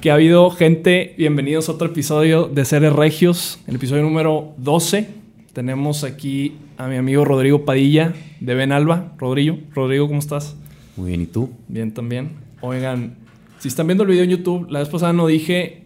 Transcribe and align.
Que 0.00 0.10
ha 0.10 0.14
habido 0.14 0.50
gente, 0.50 1.14
bienvenidos 1.18 1.68
a 1.68 1.72
otro 1.72 1.88
episodio 1.88 2.48
de 2.48 2.64
Seres 2.64 2.92
Regios, 2.92 3.58
el 3.66 3.76
episodio 3.76 4.02
número 4.02 4.54
12. 4.58 5.08
Tenemos 5.52 6.04
aquí 6.04 6.56
a 6.76 6.86
mi 6.86 6.96
amigo 6.96 7.24
Rodrigo 7.24 7.64
Padilla 7.64 8.14
de 8.40 8.54
Ben 8.54 8.72
Alba. 8.72 9.12
Rodrigo, 9.18 9.58
Rodrigo, 9.74 10.06
¿cómo 10.06 10.20
estás? 10.20 10.56
Muy 10.96 11.08
bien, 11.08 11.22
¿y 11.22 11.26
tú? 11.26 11.50
Bien 11.68 11.92
también. 11.92 12.36
Oigan, 12.60 13.16
si 13.58 13.68
están 13.68 13.86
viendo 13.86 14.04
el 14.04 14.10
video 14.10 14.24
en 14.24 14.30
YouTube, 14.30 14.68
la 14.70 14.78
vez 14.78 14.88
pasada 14.88 15.12
no 15.12 15.26
dije, 15.26 15.84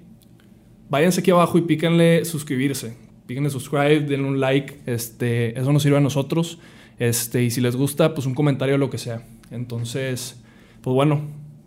váyanse 0.88 1.20
aquí 1.20 1.30
abajo 1.30 1.58
y 1.58 1.62
píquenle 1.62 2.24
suscribirse. 2.24 3.01
Píquenle 3.26 3.50
subscribe, 3.50 4.00
denle 4.00 4.28
un 4.28 4.40
like, 4.40 4.80
este, 4.86 5.58
eso 5.58 5.72
nos 5.72 5.82
sirve 5.82 5.98
a 5.98 6.00
nosotros. 6.00 6.58
Este, 6.98 7.42
y 7.42 7.50
si 7.50 7.60
les 7.60 7.76
gusta, 7.76 8.14
pues 8.14 8.26
un 8.26 8.34
comentario 8.34 8.74
o 8.74 8.78
lo 8.78 8.90
que 8.90 8.98
sea. 8.98 9.24
Entonces, 9.50 10.40
pues 10.82 10.94
bueno, 10.94 11.22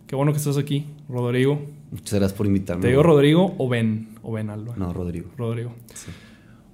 qué 0.06 0.16
bueno 0.16 0.32
que 0.32 0.38
estás 0.38 0.56
aquí, 0.58 0.86
Rodrigo. 1.08 1.60
Muchas 1.90 2.18
gracias 2.18 2.36
por 2.36 2.46
invitarme. 2.46 2.82
¿Te 2.82 2.88
digo 2.88 3.02
Rodrigo 3.02 3.54
o 3.58 3.68
Ben? 3.68 4.08
O 4.22 4.32
Ben 4.32 4.50
Alba. 4.50 4.74
No, 4.76 4.92
Rodrigo. 4.92 5.30
Rodrigo. 5.36 5.72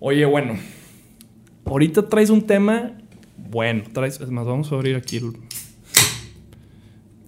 Oye, 0.00 0.24
bueno. 0.24 0.58
Ahorita 1.64 2.08
traes 2.08 2.30
un 2.30 2.42
tema. 2.42 2.98
Bueno, 3.36 3.84
traes. 3.92 4.20
Es 4.20 4.30
más, 4.30 4.46
vamos 4.46 4.72
a 4.72 4.74
abrir 4.74 4.96
aquí 4.96 5.18
el. 5.18 5.32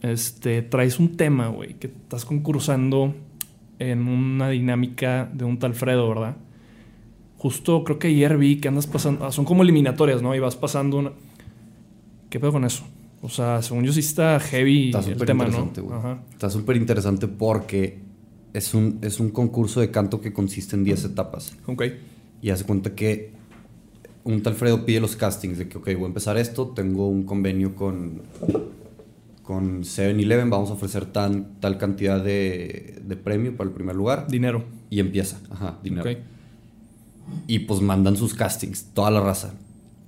Este. 0.03 0.63
Traes 0.63 0.99
un 0.99 1.17
tema, 1.17 1.49
güey. 1.49 1.75
Que 1.75 1.89
estás 1.89 2.25
concursando 2.25 3.15
en 3.79 4.09
una 4.09 4.49
dinámica 4.49 5.31
de 5.33 5.45
un 5.45 5.59
tal 5.59 5.75
Fredo, 5.75 6.09
¿verdad? 6.09 6.37
Justo 7.45 7.85
creo 7.85 7.99
que 7.99 8.09
ayer 8.09 8.39
vi 8.39 8.57
que 8.57 8.69
andas 8.69 8.87
pasando. 8.87 9.27
ah, 9.27 9.31
son 9.31 9.45
como 9.45 9.63
eliminatorias, 9.65 10.23
¿no? 10.23 10.35
Y 10.35 10.39
vas 10.39 10.57
pasando 10.57 10.97
una. 10.97 11.13
¿Qué 12.31 12.41
pedo 12.41 12.53
con 12.53 12.65
eso? 12.65 12.85
O 13.21 13.29
sea, 13.29 13.61
según 13.61 13.85
yo 13.85 13.93
sí 13.93 14.01
está 14.01 14.41
heavy 14.41 14.87
Está 14.87 15.01
el 15.01 15.19
tema, 15.27 15.45
¿no? 15.45 15.71
Ajá. 15.93 16.23
Está 16.33 16.49
súper 16.49 16.79
interesante 16.79 17.29
porque 17.29 17.99
es 18.55 18.73
un, 18.73 18.99
es 19.03 19.21
un 19.21 19.29
concurso 19.29 19.81
de 19.81 19.91
canto 19.91 20.23
que 20.23 20.33
consiste 20.33 20.75
en 20.75 20.85
10 20.85 21.05
etapas. 21.05 21.55
Ok. 21.67 21.83
Y 22.41 22.49
hace 22.49 22.65
cuenta 22.65 22.95
que 22.95 23.33
un 24.25 24.43
tal 24.43 24.55
Fredo 24.55 24.87
pide 24.87 25.01
los 25.01 25.15
castings 25.15 25.59
de 25.59 25.69
que, 25.69 25.77
ok, 25.77 25.85
voy 25.97 26.05
a 26.05 26.07
empezar 26.07 26.39
esto, 26.39 26.69
tengo 26.69 27.09
un 27.09 27.25
convenio 27.25 27.75
con, 27.75 28.23
con 29.43 29.83
7-Eleven, 29.83 30.49
vamos 30.49 30.71
a 30.71 30.73
ofrecer 30.73 31.05
tan, 31.05 31.61
tal 31.61 31.77
cantidad 31.77 32.25
de, 32.25 33.03
de 33.07 33.17
premio 33.17 33.55
para 33.55 33.69
el 33.69 33.75
primer 33.75 33.97
lugar. 33.97 34.29
Dinero. 34.29 34.65
Y 34.89 35.01
empieza, 35.01 35.41
ajá, 35.51 35.79
dinero. 35.83 36.11
Ok. 36.11 36.34
Y 37.47 37.61
pues 37.61 37.81
mandan 37.81 38.17
sus 38.17 38.35
castings, 38.35 38.87
toda 38.95 39.11
la 39.11 39.21
raza. 39.21 39.55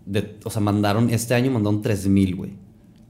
De, 0.04 0.38
o 0.44 0.50
sea, 0.50 0.60
mandaron, 0.60 1.10
este 1.10 1.34
año 1.34 1.50
mandaron 1.50 1.82
3000, 1.82 2.36
güey. 2.36 2.52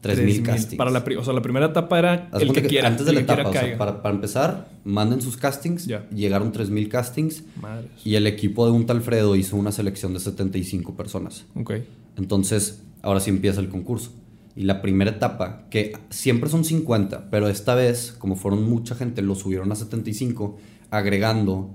3000 0.01 0.43
3,000. 0.43 0.43
castings. 0.43 0.77
Para 0.77 0.91
la, 0.91 1.05
o 1.19 1.25
sea, 1.25 1.33
la 1.33 1.43
primera 1.43 1.67
etapa 1.67 1.99
era 1.99 2.29
Haz 2.33 2.43
el 2.43 2.49
cuenta 2.49 2.63
que, 2.63 2.69
quiera. 2.69 2.89
Antes 2.89 3.07
de 3.07 3.13
la 3.13 3.19
que 3.19 3.25
etapa, 3.25 3.49
o 3.49 3.53
sea, 3.53 3.61
caiga. 3.63 3.79
para, 3.79 4.03
para 4.03 4.15
empezar, 4.15 4.69
manden 4.85 5.21
sus 5.21 5.37
castings. 5.37 5.87
Ya. 5.87 6.09
Llegaron 6.11 6.53
3000 6.53 6.89
castings. 6.89 7.43
Madres. 7.61 7.91
Y 8.05 8.15
el 8.15 8.27
equipo 8.27 8.67
de 8.67 8.73
un 8.73 8.87
tal 8.87 9.03
Fredo 9.03 9.37
hizo 9.37 9.57
una 9.57 9.73
selección 9.73 10.15
de 10.15 10.21
75 10.21 10.97
personas. 10.97 11.45
Ok. 11.55 11.75
Entonces, 12.17 12.83
ahora 13.03 13.21
sí 13.21 13.31
empieza 13.31 13.61
el 13.61 13.69
concurso. 13.69 14.13
Y 14.57 14.63
la 14.63 14.81
primera 14.81 15.11
etapa, 15.11 15.67
que 15.71 15.93
siempre 16.09 16.49
son 16.49 16.65
50, 16.65 17.31
pero 17.31 17.49
esta 17.49 17.75
vez, 17.75 18.17
como 18.19 18.37
fueron 18.37 18.69
mucha 18.69 18.95
gente, 18.95 19.21
lo 19.21 19.35
subieron 19.35 19.71
a 19.71 19.75
75, 19.75 20.57
agregando 20.91 21.71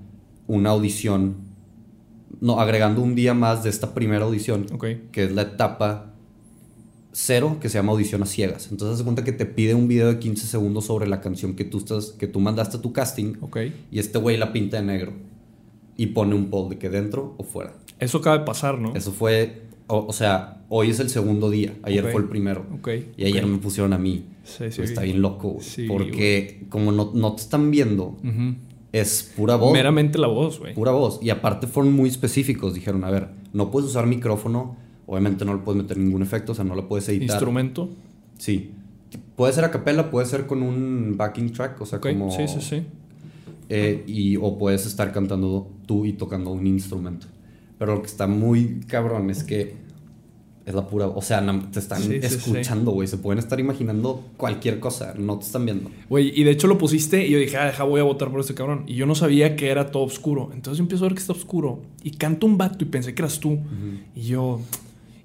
una 0.48 0.70
audición, 0.70 1.36
no, 2.40 2.60
agregando 2.60 3.02
un 3.02 3.14
día 3.14 3.34
más 3.34 3.62
de 3.64 3.70
esta 3.70 3.94
primera 3.94 4.24
audición, 4.24 4.66
Ok. 4.72 4.86
que 5.12 5.24
es 5.24 5.32
la 5.32 5.42
etapa 5.42 6.14
cero, 7.12 7.58
que 7.60 7.68
se 7.68 7.78
llama 7.78 7.92
audición 7.92 8.22
a 8.22 8.26
ciegas. 8.26 8.68
Entonces, 8.70 8.98
se 8.98 9.04
cuenta 9.04 9.22
que 9.24 9.32
te 9.32 9.44
pide 9.46 9.74
un 9.74 9.86
video 9.86 10.08
de 10.08 10.18
15 10.18 10.46
segundos 10.46 10.86
sobre 10.86 11.06
la 11.06 11.20
canción 11.20 11.54
que 11.54 11.64
tú, 11.64 11.78
estás, 11.78 12.06
que 12.12 12.26
tú 12.26 12.40
mandaste 12.40 12.78
a 12.78 12.80
tu 12.80 12.92
casting, 12.92 13.34
Ok. 13.42 13.58
y 13.90 13.98
este 13.98 14.18
güey 14.18 14.36
la 14.38 14.52
pinta 14.52 14.78
de 14.78 14.84
negro. 14.84 15.12
Y 15.96 16.06
pone 16.06 16.34
un 16.34 16.46
poll 16.48 16.70
de 16.70 16.78
que 16.78 16.88
dentro 16.88 17.34
o 17.36 17.44
fuera. 17.44 17.74
Eso 18.00 18.18
acaba 18.18 18.38
de 18.38 18.44
pasar, 18.44 18.78
¿no? 18.78 18.94
Eso 18.94 19.12
fue, 19.12 19.64
o, 19.88 20.06
o 20.06 20.12
sea, 20.14 20.62
hoy 20.70 20.88
es 20.90 21.00
el 21.00 21.10
segundo 21.10 21.50
día, 21.50 21.74
ayer 21.82 22.10
fue 22.10 22.22
el 22.22 22.28
primero. 22.28 22.66
Ok. 22.74 22.88
Y 23.18 23.24
ayer 23.26 23.46
me 23.46 23.58
pusieron 23.58 23.92
a 23.92 23.98
mí. 23.98 24.24
Sí, 24.42 24.72
sí. 24.72 24.80
Está 24.82 25.02
bien 25.02 25.20
loco. 25.20 25.58
Sí, 25.60 25.86
porque 25.86 26.64
como 26.70 26.90
no, 26.92 27.12
no 27.14 27.34
te 27.34 27.42
están 27.42 27.70
viendo. 27.70 28.16
Es 28.92 29.32
pura 29.36 29.56
voz. 29.56 29.72
Meramente 29.72 30.18
la 30.18 30.28
voz, 30.28 30.58
güey. 30.58 30.74
Pura 30.74 30.92
voz. 30.92 31.18
Y 31.22 31.30
aparte 31.30 31.66
fueron 31.66 31.92
muy 31.92 32.08
específicos. 32.08 32.74
Dijeron, 32.74 33.04
a 33.04 33.10
ver, 33.10 33.28
no 33.52 33.70
puedes 33.70 33.88
usar 33.88 34.06
micrófono. 34.06 34.76
Obviamente 35.06 35.44
no 35.44 35.54
le 35.54 35.60
puedes 35.60 35.82
meter 35.82 35.98
ningún 35.98 36.22
efecto, 36.22 36.52
o 36.52 36.54
sea, 36.54 36.64
no 36.64 36.74
lo 36.74 36.88
puedes 36.88 37.08
editar. 37.08 37.36
Instrumento. 37.36 37.88
Sí. 38.38 38.72
Puede 39.36 39.52
ser 39.52 39.64
a 39.64 39.70
capela, 39.70 40.10
puede 40.10 40.26
ser 40.26 40.46
con 40.46 40.62
un 40.62 41.16
backing 41.16 41.52
track, 41.52 41.80
o 41.80 41.86
sea, 41.86 42.00
como... 42.00 42.30
Sí, 42.30 42.48
sí, 42.48 42.60
sí. 42.60 42.82
Eh, 43.68 44.04
y, 44.06 44.36
o 44.36 44.58
puedes 44.58 44.86
estar 44.86 45.12
cantando 45.12 45.70
tú 45.86 46.04
y 46.04 46.12
tocando 46.12 46.50
un 46.50 46.66
instrumento. 46.66 47.26
Pero 47.78 47.94
lo 47.94 48.02
que 48.02 48.06
está 48.06 48.26
muy 48.26 48.80
cabrón 48.86 49.30
es 49.30 49.42
que 49.42 49.74
es 50.64 50.74
la 50.74 50.86
pura. 50.86 51.06
O 51.08 51.22
sea, 51.22 51.44
te 51.72 51.78
están 51.78 52.00
Sí, 52.00 52.20
sí, 52.22 52.28
sí. 52.28 52.34
escuchando, 52.36 52.92
güey. 52.92 53.08
Se 53.08 53.18
pueden 53.18 53.38
estar 53.38 53.58
imaginando 53.58 54.24
cualquier 54.36 54.78
cosa. 54.80 55.14
No 55.18 55.38
te 55.38 55.46
están 55.46 55.64
viendo. 55.64 55.90
Güey, 56.08 56.32
y 56.38 56.44
de 56.44 56.50
hecho 56.52 56.66
lo 56.68 56.78
pusiste 56.78 57.26
y 57.26 57.30
yo 57.30 57.38
dije, 57.38 57.56
ah, 57.56 57.66
deja, 57.66 57.84
voy 57.84 58.00
a 58.00 58.04
votar 58.04 58.30
por 58.30 58.40
este 58.40 58.54
cabrón. 58.54 58.84
Y 58.86 58.94
yo 58.94 59.06
no 59.06 59.14
sabía 59.14 59.56
que 59.56 59.70
era 59.70 59.90
todo 59.90 60.04
oscuro. 60.04 60.50
Entonces 60.54 60.78
yo 60.78 60.84
empiezo 60.84 61.04
a 61.04 61.08
ver 61.08 61.14
que 61.14 61.20
está 61.20 61.32
oscuro. 61.32 61.82
Y 62.04 62.12
canto 62.12 62.46
un 62.46 62.58
vato 62.58 62.84
y 62.84 62.86
pensé 62.86 63.14
que 63.14 63.22
eras 63.22 63.40
tú. 63.40 63.58
Y 64.14 64.22
yo. 64.22 64.60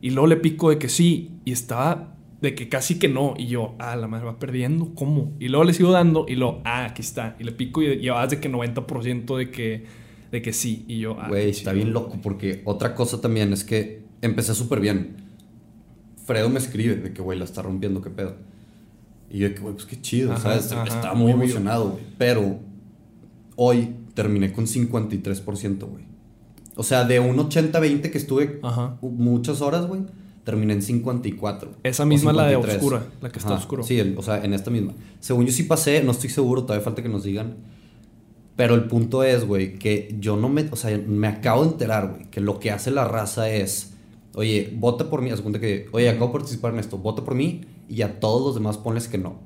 Y 0.01 0.11
luego 0.11 0.27
le 0.27 0.37
pico 0.37 0.69
de 0.69 0.77
que 0.79 0.89
sí. 0.89 1.31
Y 1.45 1.51
estaba 1.51 2.15
de 2.41 2.55
que 2.55 2.67
casi 2.69 2.97
que 2.97 3.07
no. 3.07 3.35
Y 3.37 3.45
yo, 3.47 3.75
ah, 3.79 3.95
la 3.95 4.07
madre 4.07 4.25
va 4.25 4.39
perdiendo. 4.39 4.93
¿Cómo? 4.95 5.33
Y 5.39 5.49
luego 5.49 5.65
le 5.65 5.73
sigo 5.73 5.91
dando. 5.91 6.25
Y 6.27 6.35
luego, 6.35 6.61
ah, 6.65 6.85
aquí 6.85 7.01
está. 7.03 7.35
Y 7.39 7.43
le 7.43 7.51
pico 7.51 7.81
y 7.83 7.97
llevabas 7.99 8.31
de 8.31 8.39
que 8.39 8.49
90% 8.49 9.37
de 9.37 9.51
que, 9.51 9.85
de 10.31 10.41
que 10.41 10.53
sí. 10.53 10.83
Y 10.87 10.97
yo, 10.99 11.15
ah. 11.19 11.27
Güey, 11.29 11.49
está 11.51 11.73
bien 11.73 11.93
loco. 11.93 12.17
Porque 12.23 12.61
otra 12.65 12.95
cosa 12.95 13.21
también 13.21 13.53
es 13.53 13.63
que 13.63 14.01
empecé 14.21 14.55
súper 14.55 14.79
bien. 14.79 15.26
Fredo 16.27 16.49
me 16.49 16.59
escribe 16.59 16.95
de 16.97 17.11
que, 17.13 17.21
güey, 17.23 17.39
la 17.39 17.45
está 17.45 17.63
rompiendo, 17.63 18.01
qué 18.03 18.11
pedo. 18.11 18.35
Y 19.31 19.39
yo 19.39 19.49
de 19.49 19.55
que, 19.55 19.61
güey, 19.61 19.73
pues 19.73 19.85
qué 19.85 19.99
chido, 19.99 20.31
Ajá, 20.33 20.41
¿sabes? 20.59 20.71
ajá, 20.71 20.83
Estaba 20.83 21.13
muy 21.15 21.31
obvio. 21.31 21.43
emocionado. 21.45 21.99
Pero 22.19 22.59
hoy 23.55 23.95
terminé 24.13 24.51
con 24.53 24.67
53%, 24.67 25.79
güey. 25.87 26.03
O 26.75 26.83
sea, 26.83 27.05
de 27.05 27.19
un 27.19 27.37
80-20 27.37 28.11
que 28.11 28.17
estuve 28.19 28.59
Ajá. 28.61 28.97
muchas 29.01 29.61
horas, 29.61 29.87
güey, 29.87 30.01
terminé 30.43 30.73
en 30.73 30.81
54. 30.81 31.71
Esa 31.83 32.05
misma 32.05 32.31
la 32.33 32.43
de 32.43 32.55
53. 32.55 32.75
oscura, 32.83 33.05
la 33.21 33.29
que 33.29 33.39
está 33.39 33.51
Ajá, 33.53 33.59
oscuro. 33.59 33.83
Sí, 33.83 33.99
el- 33.99 34.15
o 34.17 34.21
sea, 34.21 34.43
en 34.43 34.53
esta 34.53 34.69
misma. 34.69 34.93
Según 35.19 35.45
yo 35.45 35.51
sí 35.51 35.63
pasé, 35.63 36.03
no 36.03 36.11
estoy 36.11 36.29
seguro, 36.29 36.63
todavía 36.63 36.83
falta 36.83 37.01
que 37.01 37.09
nos 37.09 37.23
digan. 37.23 37.55
Pero 38.55 38.75
el 38.75 38.85
punto 38.85 39.23
es, 39.23 39.45
güey, 39.45 39.77
que 39.77 40.15
yo 40.19 40.35
no 40.37 40.49
me. 40.49 40.67
O 40.71 40.75
sea, 40.75 40.97
me 41.07 41.27
acabo 41.27 41.63
de 41.63 41.71
enterar, 41.71 42.09
güey, 42.11 42.29
que 42.31 42.41
lo 42.41 42.59
que 42.59 42.71
hace 42.71 42.91
la 42.91 43.05
raza 43.05 43.49
es. 43.49 43.93
Oye, 44.37 44.71
vota 44.75 45.09
por 45.09 45.23
mí. 45.23 45.31
Haz 45.31 45.41
cuenta 45.41 45.59
que. 45.59 45.87
Oye, 45.93 46.07
acabo 46.09 46.27
de 46.27 46.33
participar 46.33 46.71
en 46.73 46.79
esto. 46.79 46.99
Vota 46.99 47.23
por 47.23 47.33
mí 47.33 47.61
y 47.89 48.03
a 48.03 48.19
todos 48.19 48.45
los 48.45 48.53
demás 48.53 48.77
ponles 48.77 49.07
que 49.07 49.17
no. 49.17 49.39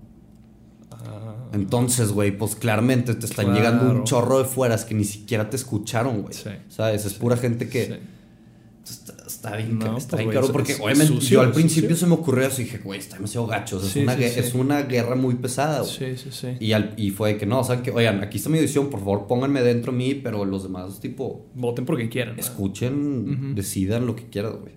Ah, 0.92 1.36
Entonces, 1.54 2.12
güey, 2.12 2.38
pues 2.38 2.56
claramente 2.58 3.16
te 3.16 3.26
están 3.26 3.46
Claro. 3.46 3.58
llegando 3.60 3.90
un 3.90 4.04
chorro 4.04 4.40
de 4.40 4.44
fueras 4.46 4.84
que 4.84 4.94
ni 4.94 5.06
siquiera 5.06 5.50
te 5.50 5.56
escucharon, 5.56 6.24
güey. 6.24 6.34
Sí. 6.34 6.50
¿Sabes? 6.68 7.06
Es 7.06 7.14
pura 7.14 7.38
gente 7.38 7.70
que. 7.70 8.00
Está, 9.44 9.58
bien, 9.58 9.80
No, 9.80 9.98
está 9.98 10.18
pues, 10.18 10.30
bien 10.30 10.44
es- 10.44 10.50
porque 10.52 10.72
es 10.74 10.80
obviamente 10.80 11.08
sucio, 11.16 11.30
yo 11.40 11.42
al 11.42 11.52
principio 11.52 11.96
se 11.96 12.06
me 12.06 12.14
ocurrió 12.14 12.46
eso 12.46 12.62
y 12.62 12.66
dije, 12.66 12.78
güey, 12.78 13.00
está 13.00 13.16
demasiado 13.16 13.48
gacho. 13.48 13.78
o 13.78 13.80
sea, 13.80 13.90
Sí, 13.90 14.00
es, 14.02 14.04
una, 14.06 14.16
sí, 14.16 14.22
gue- 14.22 14.30
sí. 14.30 14.40
es 14.40 14.54
una 14.54 14.82
guerra 14.84 15.16
muy 15.16 15.34
pesada, 15.34 15.80
güey. 15.82 15.92
Sí, 15.92 16.18
sí, 16.18 16.30
sí. 16.32 16.48
Y, 16.60 16.74
al- 16.74 16.94
y 16.96 17.10
fue 17.10 17.34
de 17.34 17.38
que 17.40 17.48
no, 17.48 17.64
saben 17.64 17.82
que, 17.82 17.90
oigan, 17.90 18.22
aquí 18.22 18.38
está 18.38 18.50
mi 18.52 18.60
edición, 18.60 18.92
por 18.92 19.00
favor 19.00 19.26
pónganme 19.26 19.64
dentro 19.64 19.92
de 19.92 19.98
mí, 19.98 20.14
pero 20.14 20.46
los 20.46 20.62
demás, 20.62 21.00
tipo, 21.00 21.48
Voten 21.56 21.86
porque 21.86 22.08
quieran. 22.08 22.38
escuchen, 22.38 23.56
decidan 23.56 24.06
lo 24.06 24.16
que 24.16 24.26
quieran, 24.30 24.58
güey. 24.62 24.74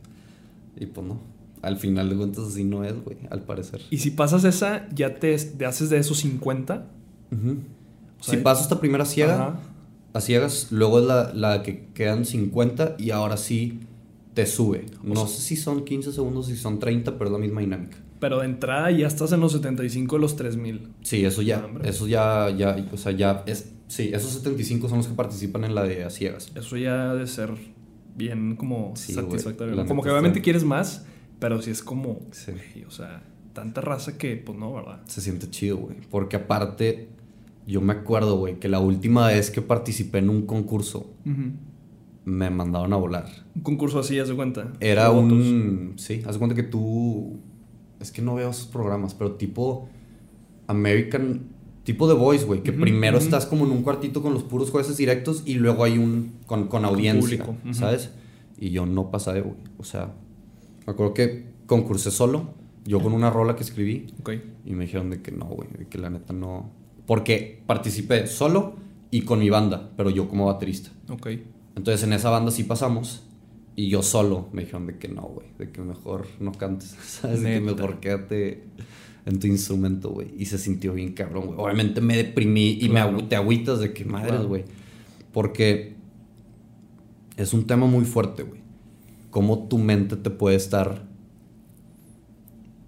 Y 0.81 0.87
pues 0.87 1.06
no, 1.06 1.20
al 1.60 1.76
final 1.76 2.08
de 2.08 2.17
cuentas 2.17 2.44
así 2.49 2.64
no 2.64 2.84
es, 2.84 2.94
güey, 3.05 3.19
al 3.31 3.43
parecer. 3.43 3.82
Y 3.90 3.99
si 3.99 4.12
pasas 4.12 4.44
esa, 4.44 4.88
ya 4.94 5.14
te, 5.17 5.37
te 5.37 5.67
haces 5.67 5.90
de 5.90 5.99
esos 5.99 6.17
50. 6.19 6.87
Ujú. 7.31 7.58
O 8.19 8.22
sea, 8.25 8.34
si 8.34 8.40
paso 8.40 8.62
esta 8.62 8.81
primera 8.81 9.05
ciega, 9.05 9.34
Ajá. 9.34 9.60
a 10.14 10.20
ciegas, 10.22 10.69
luego 10.70 11.00
es 11.00 11.05
la, 11.05 11.34
la 11.34 11.62
que 11.62 11.88
quedan 11.93 12.25
50 12.25 12.96
y 12.99 13.10
ahora 13.10 13.37
sí 13.37 13.81
te 14.34 14.46
sube. 14.46 14.86
No 15.02 15.26
sé 15.26 15.40
si 15.40 15.56
son 15.56 15.84
15 15.84 16.12
segundos, 16.12 16.46
si 16.46 16.56
son 16.56 16.78
30, 16.78 17.12
pero 17.19 17.26
es 17.26 17.32
la 17.32 17.38
misma 17.38 17.60
dinámica. 17.60 17.96
Pero 18.20 18.40
de 18.40 18.46
entrada 18.46 18.90
ya 18.90 19.06
estás 19.06 19.32
en 19.32 19.40
los 19.40 19.52
75 19.52 20.16
de 20.16 20.20
los 20.22 20.36
3000. 20.36 20.88
Sí, 21.02 21.25
eso 21.25 21.42
ya, 21.42 21.69
eso 21.84 22.06
ya, 22.06 22.50
ya, 22.50 22.76
o 22.92 22.96
sea, 22.96 23.12
ya 23.12 23.42
es, 23.46 23.72
sí, 23.88 24.10
esos 24.12 24.31
75 24.32 24.88
son 24.88 24.98
los 24.98 25.06
que 25.08 25.14
participan 25.14 25.64
en 25.64 25.75
la 25.75 25.82
de 25.84 26.04
a 26.04 26.10
ciegas. 26.10 26.50
Eso 26.54 26.76
ya 26.76 27.10
ha 27.10 27.14
de 27.14 27.26
ser 27.26 27.50
bien 28.16 28.56
como 28.56 28.92
Sí, 28.96 29.12
satisfactorio. 29.12 29.84
Como 29.86 30.02
que 30.02 30.10
obviamente 30.10 30.38
está- 30.38 30.44
quieres 30.44 30.64
más, 30.64 31.04
pero 31.38 31.60
si 31.60 31.70
es 31.70 31.82
como, 31.82 32.20
Sí. 32.32 32.52
o 32.86 32.90
sea, 32.90 33.22
tanta 33.52 33.81
raza 33.82 34.16
que, 34.16 34.36
pues 34.36 34.58
no, 34.58 34.72
¿verdad? 34.72 35.00
Se 35.06 35.20
siente 35.20 35.50
chido, 35.50 35.76
güey. 35.76 35.96
Porque 36.10 36.36
aparte, 36.36 37.08
yo 37.66 37.81
me 37.81 37.92
acuerdo, 37.92 38.36
güey, 38.38 38.58
que 38.58 38.69
la 38.69 38.81
última 38.81 39.28
vez 39.28 39.50
que 39.50 39.60
participé 39.62 40.19
en 40.19 40.31
un 40.31 40.46
concurso, 40.46 41.12
Ujú. 41.26 41.52
Me 42.25 42.50
mandaron 42.50 42.93
a 42.93 42.97
volar. 42.97 43.26
Un 43.55 43.62
concurso 43.62 43.99
así, 43.99 44.19
haz 44.19 44.29
de 44.29 44.35
cuenta. 44.35 44.73
Era 44.81 45.09
Con 45.09 45.29
votos. 45.29 45.47
un... 45.47 45.93
Sí, 45.97 46.23
haz 46.26 46.35
de 46.35 46.38
cuenta 46.38 46.55
que 46.55 46.62
tú... 46.62 47.38
Es 48.00 48.11
que 48.11 48.23
no 48.23 48.35
veo 48.35 48.50
esos 48.50 48.67
programas, 48.67 49.15
pero 49.15 49.32
tipo 49.32 49.88
American... 50.67 51.49
Tipo 51.85 52.09
The 52.09 52.15
Voice, 52.15 52.47
güey. 52.47 52.62
Que 52.62 52.73
primero 52.73 53.19
estás 53.19 53.44
como 53.44 53.67
en 53.67 53.71
un 53.71 53.82
cuartito 53.82 54.23
con 54.23 54.32
los 54.32 54.43
puros 54.43 54.71
jueces 54.71 54.97
directos 54.97 55.43
y 55.44 55.55
luego 55.55 55.85
hay 55.85 55.99
un... 55.99 56.32
Con, 56.47 56.69
con 56.69 56.87
audiencia, 56.87 57.21
público, 57.21 57.56
ujú. 57.62 57.75
¿sabes? 57.75 58.11
Y 58.59 58.70
yo 58.70 58.87
no 58.87 59.11
pasé, 59.11 59.43
güey. 59.43 59.56
O 59.77 59.85
sea, 59.85 60.15
me 60.87 60.93
acuerdo 60.93 61.12
que 61.12 61.44
concursé 61.67 62.11
solo. 62.11 62.55
Yo 62.87 63.00
con 63.00 63.12
una 63.12 63.29
rola 63.29 63.55
que 63.56 63.62
escribí. 63.62 64.06
Ok. 64.20 64.31
Y 64.65 64.73
me 64.73 64.85
dijeron 64.85 65.11
de 65.11 65.20
que 65.20 65.31
no, 65.31 65.44
güey. 65.44 65.69
De 65.79 65.87
que 65.87 65.99
la 65.99 66.09
neta 66.09 66.32
no... 66.32 66.70
Porque 67.06 67.62
participé 67.67 68.27
solo 68.27 68.77
y 69.11 69.23
con 69.23 69.41
mi 69.41 69.50
banda. 69.50 69.91
Pero 69.97 70.09
yo 70.09 70.27
como 70.27 70.47
baterista. 70.47 70.91
Ok. 71.11 71.29
Entonces 71.76 72.03
en 72.05 72.12
esa 72.12 72.31
banda 72.31 72.50
sí 72.50 72.65
pasamos. 72.65 73.25
Y 73.76 73.88
yo 73.88 74.03
solo 74.03 74.49
me 74.53 74.62
dijeron 74.62 74.87
de 74.87 74.99
que 74.99 75.09
no, 75.09 75.23
güey. 75.23 75.49
De 75.59 75.71
que 75.71 75.81
mejor 75.81 76.26
no 76.41 76.53
cantes. 76.53 76.94
¿Sabes? 77.06 77.43
De 77.43 77.55
que 77.55 77.61
mejor 77.61 77.99
quédate 78.00 78.65
en 79.26 79.38
tu 79.41 79.47
instrumento, 79.49 80.11
güey. 80.11 80.29
Y 80.38 80.47
se 80.47 80.59
sintió 80.59 80.93
bien 80.94 81.12
cabrón, 81.15 81.47
güey. 81.47 81.59
Obviamente 81.59 82.00
me 82.00 82.17
deprimí 82.17 82.71
y 82.81 82.88
Claro. 82.88 83.12
me 83.12 83.19
agü- 83.25 83.29
te 83.29 83.37
agüitas 83.37 83.81
de 83.81 83.93
que 83.93 84.05
madres, 84.05 84.31
Claro. 84.32 84.49
güey. 84.49 84.65
Porque 85.32 85.97
es 87.37 87.53
un 87.53 87.67
tema 87.67 87.87
muy 87.87 88.05
fuerte, 88.05 88.44
güey. 88.44 88.61
Cómo 89.31 89.67
tu 89.67 89.79
mente 89.79 90.17
te 90.17 90.31
puede 90.31 90.55
estar. 90.56 91.09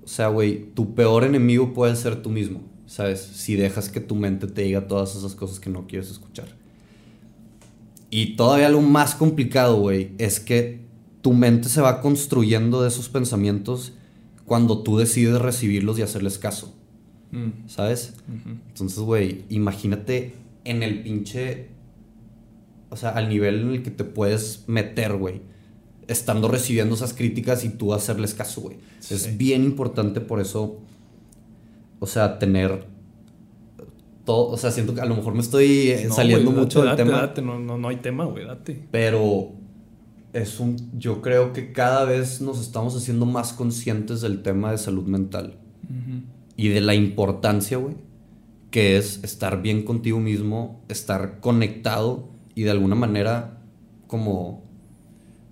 O 0.05 0.09
sea, 0.09 0.29
güey, 0.29 0.67
tu 0.75 0.95
peor 0.95 1.25
enemigo 1.25 1.75
puede 1.75 1.97
ser 1.97 2.23
tú 2.23 2.31
mismo, 2.31 2.61
¿sabes? 2.87 3.21
Si 3.21 3.57
dejas 3.57 3.89
que 3.89 3.99
tu 3.99 4.15
mente 4.15 4.47
te 4.47 4.63
diga 4.63 4.87
todas 4.87 5.17
esas 5.17 5.35
cosas 5.35 5.59
que 5.59 5.69
no 5.71 5.89
quieres 5.89 6.11
escuchar. 6.11 6.47
Y 8.17 8.37
todavía 8.37 8.71
lo 8.71 8.81
más 8.81 9.15
complicado, 9.15 9.77
güey, 9.77 10.13
es 10.17 10.41
que 10.41 10.81
tu 11.21 11.35
mente 11.35 11.69
se 11.69 11.83
va 11.83 12.01
construyendo 12.01 12.81
de 12.81 12.89
esos 12.89 13.11
pensamientos 13.11 13.93
cuando 14.47 14.83
tú 14.83 14.97
decides 14.97 15.39
recibirlos 15.39 15.99
y 15.99 16.03
hacerles 16.03 16.39
caso, 16.39 16.73
Mm, 17.31 17.69
¿sabes? 17.69 18.15
Entonces, 18.69 18.99
güey, 19.01 19.45
imagínate 19.51 20.33
en 20.65 20.83
el 20.83 21.03
pinche. 21.03 21.69
O 22.89 22.97
sea, 22.97 23.11
al 23.11 23.29
nivel 23.29 23.61
en 23.61 23.71
el 23.73 23.83
que 23.83 23.91
te 23.91 24.05
puedes 24.05 24.65
meter, 24.67 25.15
güey. 25.19 25.43
Estando 26.09 26.49
recibiendo 26.49 26.95
esas 26.95 27.13
críticas 27.13 27.65
y 27.65 27.69
tú 27.69 27.93
hacerles 27.93 28.33
caso, 28.33 28.63
güey. 28.63 28.79
Sí. 29.01 29.13
Es 29.13 29.37
bien 29.37 29.63
importante 29.63 30.23
por 30.23 30.41
eso. 30.41 30.79
O 32.01 32.07
sea, 32.07 32.39
tener. 32.39 32.87
Todo, 34.27 34.49
o 34.49 34.57
sea, 34.59 34.71
siento 34.71 34.95
que 34.95 35.01
a 35.01 35.07
lo 35.07 35.17
mejor 35.17 35.33
me 35.35 35.41
estoy 35.41 35.93
eh, 35.93 36.05
No, 36.09 36.15
saliendo 36.15 36.51
mucho 36.51 36.81
del 36.81 36.91
date, 36.91 37.05
tema. 37.05 37.21
date, 37.23 37.41
no, 37.41 37.59
no, 37.59 37.79
no 37.79 37.89
hay 37.89 37.97
tema, 37.97 38.27
güey, 38.27 38.45
date. 38.45 38.87
Pero 38.91 39.53
es 40.35 40.61
un. 40.61 40.77
Yo 40.99 41.23
creo 41.23 41.55
que 41.55 41.73
cada 41.73 42.05
vez 42.05 42.43
nos 42.43 42.61
estamos 42.61 42.95
haciendo 42.95 43.25
más 43.25 43.55
conscientes 43.55 44.21
del 44.21 44.43
tema 44.43 44.71
de 44.73 44.79
salud 44.79 45.07
mental 45.07 45.55
y 46.57 46.69
de 46.69 46.81
la 46.83 46.95
importancia, 46.95 47.79
güey, 47.79 47.95
que 48.71 48.97
es 48.99 49.23
estar 49.25 49.63
bien 49.63 49.83
contigo 49.85 50.19
mismo, 50.21 50.83
estar 50.89 51.41
conectado 51.41 52.29
y 52.55 52.63
de 52.65 52.71
alguna 52.73 52.97
manera 52.97 53.63
como 54.09 54.65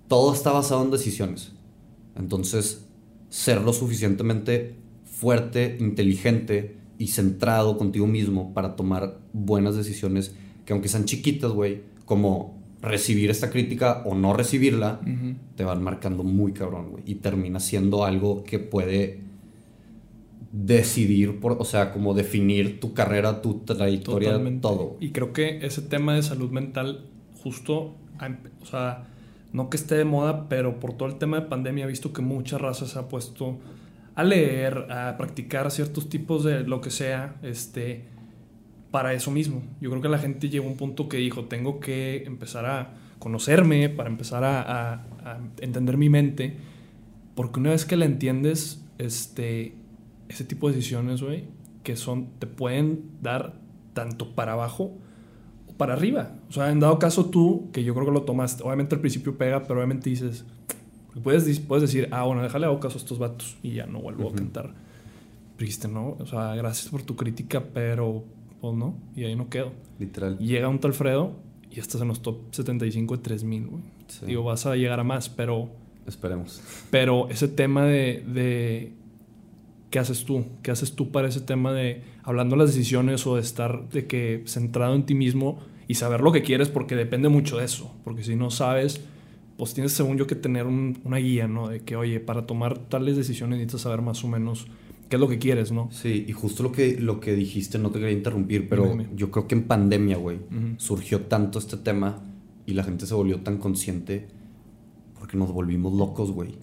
todo 0.07 0.33
está 0.33 0.51
basado 0.51 0.83
en 0.83 0.91
decisiones. 0.91 1.53
Entonces, 2.17 2.85
ser 3.29 3.61
lo 3.61 3.73
suficientemente 3.73 4.75
fuerte, 5.05 5.77
inteligente 5.79 6.77
y 6.97 7.07
centrado 7.07 7.77
contigo 7.77 8.07
mismo 8.07 8.53
para 8.53 8.75
tomar 8.75 9.19
buenas 9.33 9.75
decisiones 9.75 10.35
que 10.65 10.73
aunque 10.73 10.89
sean 10.89 11.05
chiquitas, 11.05 11.51
güey, 11.51 11.81
como 12.05 12.55
recibir 12.81 13.29
esta 13.29 13.49
crítica 13.49 14.03
o 14.05 14.15
no 14.15 14.33
recibirla, 14.33 14.99
te 15.55 15.63
van 15.63 15.83
marcando 15.83 16.23
muy 16.23 16.53
cabrón, 16.53 16.91
güey. 16.91 17.03
Y 17.05 17.15
termina 17.15 17.59
siendo 17.59 18.05
algo 18.05 18.43
que 18.43 18.59
puede 18.59 19.21
decidir, 20.51 21.39
por, 21.39 21.53
o 21.59 21.65
sea, 21.65 21.91
como 21.91 22.13
definir 22.13 22.79
tu 22.79 22.93
carrera, 22.93 23.41
tu 23.41 23.59
trayectoria, 23.59 24.29
Totalmente. 24.29 24.61
todo. 24.61 24.97
Y 24.99 25.09
creo 25.09 25.33
que 25.33 25.65
ese 25.65 25.81
tema 25.81 26.15
de 26.15 26.23
salud 26.23 26.49
mental, 26.51 27.05
justo, 27.43 27.95
o 28.61 28.65
sea, 28.65 29.07
no 29.51 29.69
que 29.69 29.77
esté 29.77 29.95
de 29.95 30.05
moda, 30.05 30.47
pero 30.47 30.79
por 30.79 30.93
todo 30.93 31.09
el 31.09 31.15
tema 31.15 31.39
de 31.39 31.47
pandemia 31.47 31.85
he 31.85 31.87
visto 31.87 32.13
que 32.13 32.21
mucha 32.21 32.57
raza 32.57 32.87
se 32.87 32.97
ha 32.97 33.09
puesto 33.09 33.57
a 34.15 34.23
leer, 34.23 34.91
a 34.91 35.17
practicar 35.17 35.69
ciertos 35.71 36.09
tipos 36.09 36.43
de 36.43 36.61
lo 36.61 36.81
que 36.81 36.89
sea, 36.89 37.35
este, 37.43 38.05
para 38.91 39.13
eso 39.13 39.29
mismo. 39.29 39.61
Yo 39.81 39.89
creo 39.89 40.01
que 40.01 40.09
la 40.09 40.17
gente 40.17 40.49
llegó 40.49 40.67
a 40.67 40.71
un 40.71 40.77
punto 40.77 41.09
que 41.09 41.17
dijo, 41.17 41.45
tengo 41.45 41.81
que 41.81 42.23
empezar 42.23 42.65
a 42.65 42.93
conocerme, 43.19 43.89
para 43.89 44.09
empezar 44.09 44.43
a, 44.43 45.05
entender 45.59 45.97
mi 45.97 46.09
mente, 46.09 46.55
porque 47.35 47.59
una 47.59 47.71
vez 47.71 47.85
que 47.85 47.97
la 47.97 48.05
entiendes, 48.05 48.85
este, 48.99 49.73
ese 50.29 50.45
tipo 50.45 50.69
de 50.69 50.75
decisiones, 50.75 51.21
güey, 51.21 51.45
que 51.83 51.95
son, 51.95 52.29
te 52.39 52.47
pueden 52.47 53.09
dar 53.21 53.55
tanto 53.93 54.33
para 54.35 54.53
abajo 54.53 54.93
o 55.67 55.73
para 55.73 55.93
arriba. 55.93 56.33
O 56.49 56.53
sea, 56.53 56.71
en 56.71 56.79
dado 56.79 56.99
caso 56.99 57.25
tú, 57.25 57.69
que 57.73 57.83
yo 57.83 57.93
creo 57.95 58.05
que 58.05 58.13
lo 58.13 58.21
tomaste, 58.21 58.63
obviamente 58.63 58.95
al 58.95 59.01
principio 59.01 59.37
pega, 59.37 59.63
pero 59.63 59.75
obviamente 59.75 60.09
dices, 60.09 60.45
puedes, 61.21 61.59
puedes 61.59 61.81
decir, 61.81 62.07
ah, 62.11 62.23
bueno, 62.23 62.41
déjale 62.43 62.65
hago 62.65 62.79
caso 62.79 62.97
a 62.97 63.01
estos 63.01 63.17
vatos 63.19 63.57
y 63.63 63.71
ya 63.71 63.85
no 63.85 63.99
vuelvo 64.01 64.25
Ujú. 64.25 64.33
a 64.33 64.37
cantar. 64.37 64.63
Pero 65.57 65.59
dijiste, 65.59 65.87
no, 65.87 66.17
o 66.19 66.25
sea, 66.25 66.55
gracias 66.55 66.89
por 66.89 67.01
tu 67.03 67.15
crítica, 67.15 67.63
pero 67.73 68.23
pues 68.61 68.75
no, 68.75 68.95
y 69.15 69.23
ahí 69.23 69.35
no 69.35 69.49
quedo. 69.49 69.71
Literal. 69.99 70.37
Llega 70.39 70.67
un 70.67 70.79
Alfredo 70.83 71.33
y 71.71 71.79
estás 71.79 72.01
en 72.01 72.07
los 72.09 72.21
top 72.21 72.37
75 72.51 73.17
de 73.17 73.23
3000, 73.23 73.67
güey. 73.67 73.83
Sí. 74.07 74.25
Digo, 74.25 74.43
vas 74.43 74.65
a 74.65 74.75
llegar 74.75 74.99
a 74.99 75.03
más, 75.03 75.29
pero 75.29 75.69
Esperemos. 76.07 76.61
pero 76.91 77.29
ese 77.29 77.47
tema 77.47 77.85
de, 77.85 78.23
de 78.27 78.91
¿qué 79.89 79.99
haces 79.99 80.25
tú? 80.25 80.45
¿Qué 80.61 80.71
haces 80.71 80.93
tú 80.93 81.11
para 81.11 81.27
ese 81.29 81.41
tema 81.41 81.71
de 81.73 82.01
hablando 82.23 82.55
las 82.55 82.67
decisiones 82.73 83.25
o 83.25 83.35
de 83.35 83.41
estar 83.41 83.87
de 83.89 84.05
que 84.07 84.43
centrado 84.45 84.93
en 84.95 85.05
ti 85.05 85.13
mismo 85.15 85.59
y 85.87 85.95
saber 85.95 86.21
lo 86.21 86.31
que 86.31 86.41
quieres 86.43 86.69
porque 86.69 86.95
depende 86.95 87.29
mucho 87.29 87.57
de 87.57 87.65
eso? 87.65 87.93
Porque 88.03 88.23
si 88.23 88.35
no 88.35 88.51
sabes, 88.51 89.01
pues 89.57 89.73
tienes 89.73 89.93
según 89.93 90.17
yo 90.17 90.27
que 90.27 90.35
tener 90.35 90.65
un- 90.65 90.99
una 91.03 91.17
guía, 91.17 91.47
¿no? 91.47 91.67
De 91.69 91.79
que, 91.81 91.95
oye, 91.95 92.19
para 92.19 92.45
tomar 92.45 92.77
tales 92.77 93.15
decisiones 93.15 93.57
necesitas 93.59 93.81
saber 93.81 94.01
más 94.01 94.23
o 94.23 94.27
menos 94.27 94.67
qué 95.09 95.15
es 95.15 95.19
lo 95.19 95.27
que 95.29 95.37
quieres, 95.39 95.71
¿no? 95.71 95.89
Sí, 95.91 96.25
y 96.27 96.31
justo 96.33 96.63
lo 96.63 96.71
que, 96.71 96.99
lo 96.99 97.19
que 97.19 97.33
dijiste, 97.35 97.77
no 97.77 97.89
te 97.91 97.99
quería 97.99 98.15
interrumpir, 98.17 98.67
pero 98.67 98.87
Dime. 98.87 99.07
yo 99.15 99.31
creo 99.31 99.47
que 99.47 99.55
en 99.55 99.63
pandemia, 99.63 100.17
güey, 100.17 100.39
surgió 100.77 101.21
tanto 101.21 101.59
este 101.59 101.77
tema 101.77 102.21
y 102.65 102.73
la 102.73 102.83
gente 102.83 103.05
se 103.05 103.13
volvió 103.13 103.39
tan 103.41 103.57
consciente 103.57 104.27
porque 105.19 105.37
nos 105.37 105.51
volvimos 105.51 105.93
locos, 105.93 106.31
güey. 106.31 106.55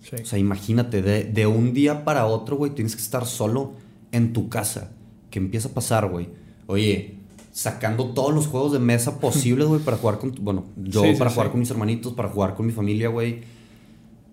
Sí. 0.00 0.16
O 0.22 0.24
sea, 0.24 0.38
imagínate, 0.38 1.02
de, 1.02 1.24
de 1.24 1.46
un 1.46 1.72
día 1.72 2.04
para 2.04 2.26
otro, 2.26 2.56
güey, 2.56 2.72
tienes 2.74 2.94
que 2.94 3.02
estar 3.02 3.26
solo 3.26 3.72
en 4.12 4.32
tu 4.32 4.48
casa. 4.48 4.92
¿Qué 5.30 5.38
empieza 5.40 5.68
a 5.70 5.72
pasar, 5.74 6.08
güey? 6.08 6.28
Oye, 6.66 7.16
sacando 7.56 8.10
todos 8.10 8.34
los 8.34 8.48
juegos 8.48 8.72
de 8.72 8.78
mesa 8.78 9.18
posibles, 9.20 9.66
güey, 9.66 9.80
para 9.80 9.96
jugar 9.96 10.18
con... 10.18 10.34
bueno, 10.40 10.66
yo 10.76 11.02
Sí, 11.02 11.14
para 11.18 11.30
sí. 11.30 11.34
jugar 11.34 11.50
con 11.50 11.60
mis 11.60 11.70
hermanitos, 11.70 12.12
para 12.12 12.28
jugar 12.28 12.54
con 12.54 12.66
mi 12.66 12.72
familia, 12.72 13.08
güey. 13.08 13.40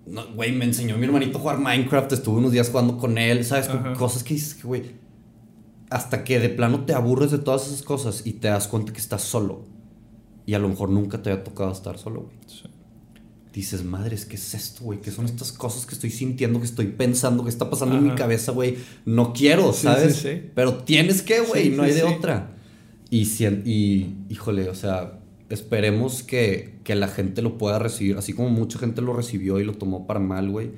No, 0.05 0.25
Güey, 0.35 0.51
me 0.51 0.65
enseñó 0.65 0.97
mi 0.97 1.05
hermanito 1.05 1.37
a 1.37 1.41
jugar 1.41 1.59
Minecraft, 1.59 2.11
estuve 2.11 2.39
unos 2.39 2.51
días 2.51 2.69
jugando 2.69 2.97
con 2.97 3.17
él, 3.17 3.45
¿sabes? 3.45 3.69
Ajá. 3.69 3.93
Cosas 3.93 4.23
que 4.23 4.33
dices 4.33 4.55
que, 4.55 4.67
güey, 4.67 4.83
hasta 5.89 6.25
que 6.25 6.39
de 6.39 6.49
plano 6.49 6.83
te 6.83 6.93
aburres 6.93 7.31
de 7.31 7.37
todas 7.37 7.67
esas 7.67 7.81
cosas 7.81 8.23
y 8.25 8.33
te 8.33 8.49
das 8.49 8.67
cuenta 8.67 8.91
que 8.91 8.99
estás 8.99 9.21
solo. 9.21 9.63
Y 10.45 10.55
a 10.55 10.59
lo 10.59 10.67
mejor 10.67 10.89
nunca 10.89 11.21
te 11.21 11.31
había 11.31 11.45
tocado 11.45 11.71
estar 11.71 11.97
solo, 11.97 12.23
güey 12.23 12.73
dices, 13.53 13.83
madres, 13.85 14.25
¿qué 14.25 14.35
es 14.35 14.53
esto, 14.55 14.83
güey? 14.83 14.99
¿Qué 14.99 15.11
son 15.11 15.25
estas 15.25 15.51
cosas 15.51 15.85
que 15.85 15.93
estoy 15.93 16.09
sintiendo, 16.09 16.59
que 16.59 16.65
estoy 16.65 16.87
pensando, 16.87 17.43
que 17.43 17.51
está 17.51 17.69
pasando 17.69 17.95
en 17.95 18.03
mi 18.03 18.15
cabeza, 18.15 18.51
güey? 18.51 18.77
No 19.05 19.31
quiero, 19.31 19.73
¿sabes? 19.73 20.15
sí, 20.15 20.21
sí. 20.33 20.49
Pero 20.55 20.79
tienes 20.83 21.21
que, 21.21 21.39
güey, 21.41 21.69
no 21.69 21.83
hay 21.83 21.93
de 21.93 22.03
otra. 22.03 22.49
Y, 23.13 23.27
y, 23.69 24.15
híjole, 24.29 24.69
o 24.69 24.75
sea, 24.75 25.19
esperemos 25.49 26.23
que, 26.23 26.79
que 26.83 26.95
la 26.95 27.07
gente 27.07 27.43
lo 27.43 27.59
pueda 27.59 27.77
recibir, 27.77 28.17
así 28.17 28.33
como 28.33 28.49
mucha 28.49 28.79
gente 28.79 29.01
lo 29.03 29.13
recibió 29.13 29.59
y 29.59 29.63
lo 29.65 29.73
tomó 29.73 30.07
para 30.07 30.19
mal, 30.19 30.49
güey. 30.49 30.71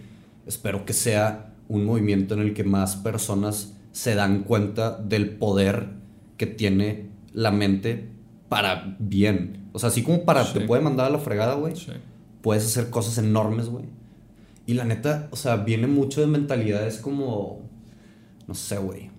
Espero 0.45 0.85
que 0.85 0.91
sea 0.91 1.53
un 1.69 1.85
movimiento 1.85 2.33
en 2.33 2.41
el 2.41 2.53
que 2.53 2.65
más 2.65 2.97
personas 2.97 3.73
se 3.93 4.15
dan 4.15 4.43
cuenta 4.43 4.97
del 4.97 5.29
poder 5.29 5.91
que 6.35 6.45
tiene 6.45 7.05
la 7.31 7.51
mente 7.51 8.09
para 8.49 8.97
bien. 8.99 9.69
O 9.71 9.79
sea, 9.79 9.87
así 9.87 10.03
como 10.03 10.25
para 10.25 10.43
Sí. 10.43 10.53
te 10.59 10.61
puede 10.61 10.81
mandar 10.81 11.05
a 11.07 11.09
la 11.11 11.19
fregada, 11.19 11.55
güey 11.55 11.75
Sí. 11.77 11.91
puedes 12.41 12.65
hacer 12.65 12.89
cosas 12.89 13.17
enormes, 13.17 13.69
güey. 13.69 13.85
Y 14.65 14.73
la 14.73 14.83
neta, 14.83 15.29
o 15.31 15.37
sea, 15.37 15.55
viene 15.55 15.87
mucho 15.87 16.19
de 16.19 16.27
mentalidades 16.27 16.97
como, 16.97 17.61
no 18.45 18.53
sé, 18.55 18.77
güey. 18.77 19.09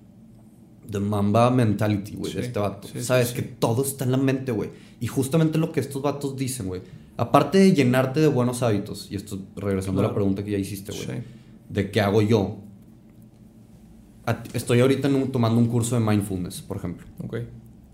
The 0.90 1.00
Mamba 1.00 1.50
mentality, 1.50 2.14
güey, 2.16 2.32
de 2.32 2.40
este 2.42 2.58
vato. 2.58 2.88
sí, 2.88 3.02
Sabes 3.02 3.28
sí. 3.28 3.34
que 3.36 3.42
todo 3.42 3.82
está 3.82 4.04
en 4.04 4.12
la 4.12 4.16
mente, 4.18 4.52
güey. 4.52 4.70
Y 5.00 5.06
justamente 5.08 5.58
lo 5.58 5.72
que 5.72 5.80
estos 5.80 6.00
vatos 6.02 6.36
dicen, 6.36 6.66
güey. 6.66 6.82
Aparte 7.16 7.58
de 7.58 7.72
llenarte 7.72 8.20
de 8.20 8.26
buenos 8.28 8.62
hábitos, 8.62 9.08
y 9.10 9.16
esto 9.16 9.38
regresando 9.56 10.00
a 10.00 10.04
la 10.04 10.14
pregunta 10.14 10.44
que 10.44 10.50
ya 10.52 10.58
hiciste, 10.58 10.92
güey. 10.92 11.04
Sí. 11.04 11.24
De 11.70 11.90
qué 11.90 12.00
hago 12.00 12.22
yo. 12.22 12.58
Estoy 14.54 14.80
ahorita 14.80 15.08
un- 15.08 15.30
tomando 15.30 15.58
un 15.58 15.66
curso 15.66 15.94
de 15.98 16.00
mindfulness, 16.04 16.60
por 16.62 16.78
ejemplo 16.78 17.06
Ok. 17.22 17.36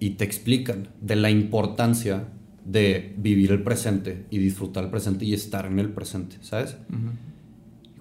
y 0.00 0.10
te 0.10 0.24
explican 0.24 0.88
de 1.00 1.16
la 1.16 1.30
importancia 1.30 2.28
de 2.64 3.14
vivir 3.18 3.52
el 3.52 3.62
presente 3.62 4.24
y 4.30 4.38
disfrutar 4.38 4.84
el 4.84 4.90
presente 4.90 5.24
y 5.26 5.34
estar 5.34 5.66
en 5.66 5.78
el 5.78 5.90
presente, 5.90 6.36
¿sabes? 6.40 6.76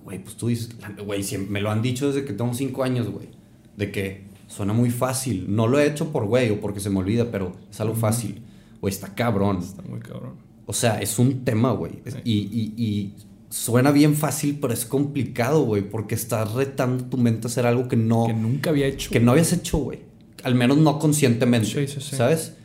Güey, 0.05 0.23
pues 0.23 0.35
tú 0.37 0.47
dices, 0.47 0.69
güey, 1.05 1.23
me 1.49 1.59
lo 1.61 1.71
han 1.71 1.81
dicho 1.81 2.07
desde 2.07 2.23
que 2.25 2.31
tengo 2.33 2.53
cinco 2.53 2.83
años, 2.83 3.09
güey, 3.09 3.27
de 3.75 3.91
que 3.91 4.23
suena 4.51 4.73
muy 4.73 4.91
fácil. 4.91 5.45
No 5.49 5.67
lo 5.67 5.79
he 5.79 5.87
hecho 5.87 6.11
por 6.11 6.25
güey 6.25 6.51
o 6.51 6.59
porque 6.59 6.79
se 6.79 6.89
me 6.89 6.99
olvida, 6.99 7.31
pero 7.31 7.53
es 7.69 7.79
algo 7.79 7.95
fácil. 7.95 8.43
Güey, 8.81 8.93
está 8.93 9.15
cabrón. 9.15 9.59
Está 9.59 9.81
muy 9.81 9.99
cabrón. 9.99 10.33
O 10.65 10.73
sea, 10.73 11.01
es 11.01 11.17
un 11.19 11.43
tema, 11.43 11.71
güey. 11.71 12.01
Y, 12.23 12.33
y, 12.33 12.73
y, 12.77 13.13
suena 13.49 13.91
bien 13.91 14.15
fácil, 14.15 14.59
pero 14.61 14.73
es 14.73 14.85
complicado, 14.85 15.63
güey, 15.63 15.89
porque 15.89 16.15
estás 16.15 16.53
retando 16.53 17.05
tu 17.05 17.17
mente 17.17 17.47
a 17.47 17.49
hacer 17.49 17.65
algo 17.65 17.87
que 17.87 17.97
no... 17.97 18.25
Que 18.27 18.33
nunca 18.33 18.69
había 18.69 18.87
hecho. 18.87 19.11
Que 19.11 19.19
no 19.19 19.31
habías 19.31 19.51
hecho, 19.51 19.77
güey. 19.77 19.99
Al 20.43 20.55
menos 20.55 20.77
no 20.77 20.99
conscientemente. 20.99 21.67
Sí, 21.67 21.87
sí, 21.87 22.01
sí. 22.01 22.15
¿Sabes? 22.15 22.55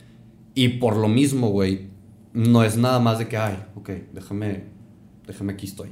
Y 0.54 0.68
por 0.68 0.96
lo 0.96 1.08
mismo, 1.08 1.50
güey, 1.50 1.88
no 2.32 2.64
es 2.64 2.76
nada 2.76 3.00
más 3.00 3.18
de 3.18 3.28
que, 3.28 3.36
ay, 3.36 3.56
ok, 3.74 3.90
déjame, 4.12 4.64
déjame 5.26 5.52
aquí 5.54 5.66
estoy. 5.66 5.90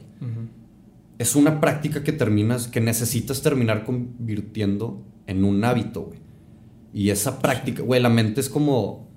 Es 1.19 1.37
una 1.37 1.61
práctica 1.61 2.03
que 2.03 2.13
terminas, 2.13 2.69
que 2.69 2.81
necesitas 2.81 3.43
terminar 3.43 3.85
convirtiendo 3.85 5.03
en 5.27 5.45
un 5.45 5.65
hábito, 5.65 6.03
güey. 6.03 6.19
Y 6.93 7.11
esa 7.11 7.41
práctica, 7.41 7.83
güey, 7.83 8.01
la 8.01 8.09
mente 8.09 8.41
es 8.41 8.49
como, 8.49 9.09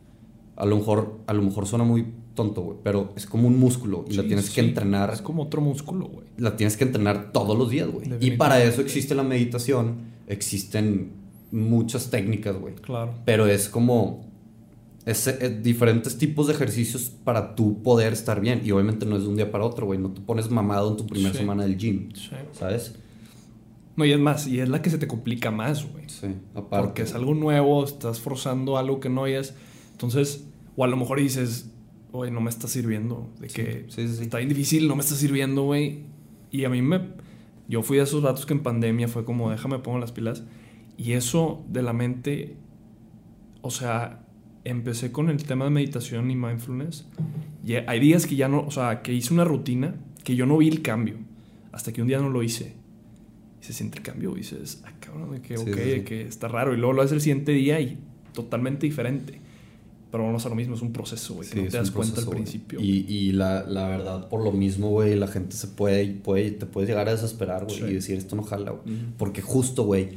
a 0.56 0.66
lo 0.66 0.78
mejor, 0.78 1.20
a 1.28 1.34
lo 1.34 1.44
mejor 1.44 1.68
suena 1.68 1.86
muy 1.86 2.08
tonto, 2.34 2.62
güey, 2.62 2.78
pero 2.84 3.14
es 3.16 3.26
como 3.26 3.48
un 3.48 3.60
músculo 3.60 4.06
y 4.10 4.14
la 4.16 4.24
tienes 4.24 4.50
que 4.50 4.62
entrenar. 4.62 5.12
Es 5.12 5.22
como 5.22 5.44
otro 5.44 5.62
músculo, 5.62 6.08
güey. 6.08 6.26
La 6.38 6.56
tienes 6.56 6.78
que 6.78 6.86
entrenar 6.86 7.32
todos 7.32 7.58
los 7.58 7.70
días, 7.70 7.90
güey. 7.90 8.08
Y 8.20 8.32
para 8.32 8.64
eso 8.64 8.82
existe 8.82 9.16
la 9.16 9.24
meditación, 9.24 9.98
existen 10.28 11.14
muchas 11.52 12.10
técnicas, 12.10 12.58
güey. 12.58 12.76
Claro. 12.76 13.14
Pero 13.26 13.48
es 13.48 13.70
como 13.70 14.28
es, 15.08 15.26
eh, 15.28 15.60
diferentes 15.62 16.18
tipos 16.18 16.48
de 16.48 16.54
ejercicios 16.54 17.10
para 17.24 17.56
tú 17.56 17.82
poder 17.82 18.12
estar 18.12 18.42
bien. 18.42 18.62
Y 18.66 18.72
obviamente 18.72 19.06
no 19.06 19.16
es 19.16 19.24
de 19.24 19.30
un 19.30 19.38
día 19.38 19.50
para 19.50 19.64
otro, 19.64 19.86
güey. 19.86 19.98
No 19.98 20.12
te 20.12 20.20
pones 20.20 20.52
mamado 20.52 20.92
en 20.92 20.98
tu 20.98 21.08
primera 21.08 21.34
semana 21.34 21.64
del 21.64 21.78
gym. 21.78 22.10
¿Sabes? 22.52 22.96
No, 23.98 24.06
y 24.06 24.12
es 24.12 24.20
más, 24.20 24.48
y 24.48 24.60
es 24.60 24.70
la 24.70 24.82
que 24.82 24.92
se 24.92 25.00
te 25.00 25.08
complica 25.08 25.50
más, 25.50 25.92
güey. 25.92 26.08
Sí, 26.08 26.28
aparte. 26.54 26.86
Porque 26.86 27.02
es 27.02 27.16
algo 27.16 27.34
nuevo, 27.34 27.84
estás 27.84 28.22
forzando 28.22 28.78
algo 28.78 29.00
que 29.00 29.10
no 29.10 29.24
hayas. 29.24 29.56
Entonces, 29.92 30.48
o 30.76 30.84
a 30.84 30.88
lo 30.88 30.96
mejor 30.96 31.20
dices, 31.20 31.72
güey, 32.12 32.30
no 32.30 32.40
me 32.40 32.52
está 32.52 32.68
sirviendo. 32.68 33.28
De 33.40 33.48
que 33.48 33.88
está 33.98 34.38
bien 34.38 34.50
difícil, 34.50 34.88
no 34.88 34.96
me 34.96 35.02
está 35.02 35.16
sirviendo, 35.16 35.64
güey. 35.64 36.04
Y 36.52 36.64
a 36.66 36.70
mí 36.70 36.84
me. 36.84 37.02
Yo 37.68 37.82
fui 37.82 37.98
de 37.98 38.04
esos 38.04 38.22
datos 38.22 38.46
que 38.46 38.54
en 38.54 38.62
pandemia 38.62 39.08
fue 39.08 39.26
como, 39.26 39.50
déjame 39.50 39.80
pongo 39.80 39.98
las 39.98 40.12
pilas. 40.12 40.44
Y 40.96 41.14
eso 41.14 41.66
de 41.68 41.82
la 41.82 41.92
mente, 41.92 42.56
o 43.62 43.72
sea, 43.72 44.28
empecé 44.64 45.12
con 45.12 45.32
el 45.32 45.44
tema 45.44 45.66
de 45.66 45.72
meditación 45.72 46.30
y 46.30 46.36
mindfulness. 46.36 47.08
Y 47.66 47.74
hay 47.74 48.00
días 48.00 48.28
que 48.28 48.36
ya 48.36 48.48
no, 48.48 48.62
o 48.62 48.72
sea, 48.72 49.02
que 49.02 49.12
hice 49.12 49.34
una 49.34 49.44
rutina 49.44 49.96
que 50.24 50.36
yo 50.36 50.46
no 50.46 50.58
vi 50.58 50.68
el 50.68 50.84
cambio. 50.84 51.16
Hasta 51.72 51.92
que 51.92 52.04
un 52.04 52.08
día 52.08 52.20
no 52.20 52.30
lo 52.30 52.44
hice. 52.44 52.76
Se 53.68 53.74
siente 53.74 53.98
el 53.98 54.04
cambio. 54.04 54.34
Y 54.34 54.40
dices, 54.40 54.82
ah, 54.86 54.92
cabrón, 55.00 55.42
que 55.42 55.58
ok, 55.58 56.06
que 56.06 56.22
está 56.28 56.48
raro. 56.48 56.74
Y 56.74 56.78
luego 56.78 56.94
lo 56.94 57.02
haces 57.02 57.14
el 57.14 57.22
siguiente 57.22 57.52
día 57.52 57.80
y 57.82 57.98
totalmente 58.34 58.86
diferente. 58.86 59.42
Pero 60.10 60.24
vamos 60.24 60.46
a 60.46 60.50
lo 60.50 60.56
mismo, 60.56 60.74
es 60.74 60.82
un 60.82 60.94
proceso, 60.94 61.34
güey, 61.34 61.50
que 61.50 61.64
no 61.64 61.70
te 61.70 61.78
das 61.78 61.92
cuenta 61.92 62.22
al 62.22 62.28
principio. 62.28 62.80
Y, 62.80 63.06
y 63.10 63.34
la, 63.34 63.64
la, 63.64 63.90
verdad, 63.90 64.30
por 64.30 64.42
lo 64.42 64.54
mismo, 64.54 64.90
güey, 64.90 65.16
la 65.16 65.28
gente 65.28 65.58
se 65.58 65.68
puede, 65.68 66.08
puede, 66.08 66.52
te 66.52 66.66
puede 66.66 66.88
llegar 66.88 67.10
a 67.10 67.12
desesperar, 67.12 67.66
güey, 67.66 67.92
y 67.92 67.94
decir, 67.96 68.18
esto 68.18 68.38
no 68.38 68.44
jala, 68.44 68.72
güey. 68.72 68.96
Porque 69.18 69.42
justo, 69.42 69.84
güey, 69.84 70.12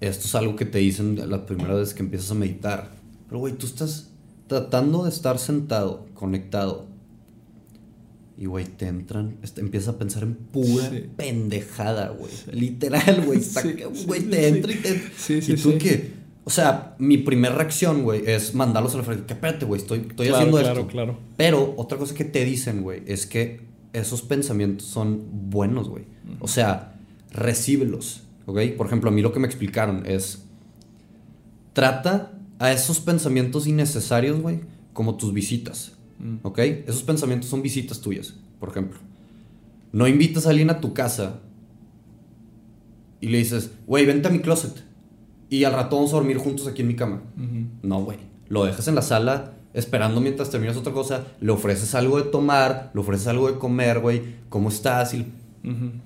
esto 0.00 0.24
es 0.24 0.34
algo 0.34 0.56
que 0.56 0.64
te 0.64 0.78
dicen 0.78 1.28
la 1.28 1.44
primera 1.44 1.74
vez 1.74 1.92
que 1.92 2.02
empiezas 2.02 2.30
a 2.30 2.34
meditar 2.34 2.96
pero, 3.28 3.40
güey, 3.40 3.54
tú 3.54 3.66
estás 3.66 4.10
tratando 4.46 5.04
de 5.04 5.10
estar 5.10 5.38
sentado, 5.38 6.06
conectado. 6.14 6.86
Y, 8.38 8.46
güey, 8.46 8.66
te 8.66 8.86
entran, 8.86 9.38
empiezas 9.56 9.94
a 9.94 9.98
pensar 9.98 10.22
en 10.22 10.34
pura 10.34 10.90
pendejada, 11.16 12.10
güey. 12.10 12.30
Literal, 12.52 13.22
güey. 13.24 13.40
Güey, 14.06 14.22
te 14.24 14.48
entra 14.48 14.72
y 14.72 14.76
te... 14.76 15.52
y 15.52 15.56
tú 15.56 15.78
que... 15.78 16.26
O 16.44 16.50
sea, 16.50 16.94
mi 16.98 17.18
primera 17.18 17.54
reacción, 17.54 18.04
güey, 18.04 18.22
es 18.26 18.54
mandarlos 18.54 18.94
a 18.94 18.98
la 18.98 19.02
frente. 19.02 19.24
Que 19.26 19.32
espérate, 19.32 19.64
güey, 19.64 19.80
estoy, 19.80 20.06
estoy 20.08 20.28
haciendo 20.28 20.58
claro, 20.58 20.80
esto. 20.80 20.86
Claro, 20.92 21.18
Pero 21.36 21.74
otra 21.76 21.98
cosa 21.98 22.14
que 22.14 22.24
te 22.24 22.44
dicen, 22.44 22.82
güey, 22.82 23.02
es 23.06 23.26
que 23.26 23.62
esos 23.92 24.22
pensamientos 24.22 24.86
son 24.86 25.24
buenos, 25.50 25.88
güey. 25.88 26.04
O 26.38 26.46
sea, 26.46 26.94
recíbelos, 27.32 28.22
¿ok? 28.44 28.60
Por 28.76 28.86
ejemplo, 28.86 29.10
a 29.10 29.12
mí 29.12 29.22
lo 29.22 29.32
que 29.32 29.40
me 29.40 29.46
explicaron 29.46 30.04
es... 30.06 30.44
Trata 31.72 32.32
a 32.58 32.70
esos 32.70 33.00
pensamientos 33.00 33.66
innecesarios, 33.66 34.40
güey, 34.40 34.60
como 34.92 35.16
tus 35.16 35.32
visitas. 35.32 35.95
Mm. 36.18 36.36
¿Ok? 36.42 36.58
Esos 36.58 37.02
pensamientos 37.02 37.48
son 37.48 37.62
visitas 37.62 38.00
tuyas, 38.00 38.34
por 38.58 38.70
ejemplo. 38.70 38.98
No 39.92 40.06
invitas 40.06 40.46
a 40.46 40.50
alguien 40.50 40.70
a 40.70 40.80
tu 40.80 40.92
casa 40.94 41.40
y 43.20 43.28
le 43.28 43.38
dices, 43.38 43.72
güey, 43.86 44.06
vente 44.06 44.28
a 44.28 44.30
mi 44.30 44.40
closet. 44.40 44.84
Y 45.48 45.64
al 45.64 45.72
rato 45.72 45.96
vamos 45.96 46.12
a 46.12 46.16
dormir 46.16 46.38
juntos 46.38 46.66
aquí 46.66 46.82
en 46.82 46.88
mi 46.88 46.96
cama. 46.96 47.22
No, 47.82 48.02
güey. 48.02 48.18
Lo 48.48 48.64
dejas 48.64 48.88
en 48.88 48.94
la 48.94 49.02
sala 49.02 49.54
esperando 49.74 50.20
mientras 50.20 50.50
terminas 50.50 50.76
otra 50.76 50.92
cosa. 50.92 51.26
Le 51.40 51.52
ofreces 51.52 51.94
algo 51.94 52.18
de 52.18 52.30
tomar, 52.30 52.90
le 52.94 53.00
ofreces 53.00 53.28
algo 53.28 53.50
de 53.50 53.58
comer, 53.58 54.00
güey. 54.00 54.22
¿Cómo 54.48 54.68
estás? 54.68 55.14
Y 55.14 55.26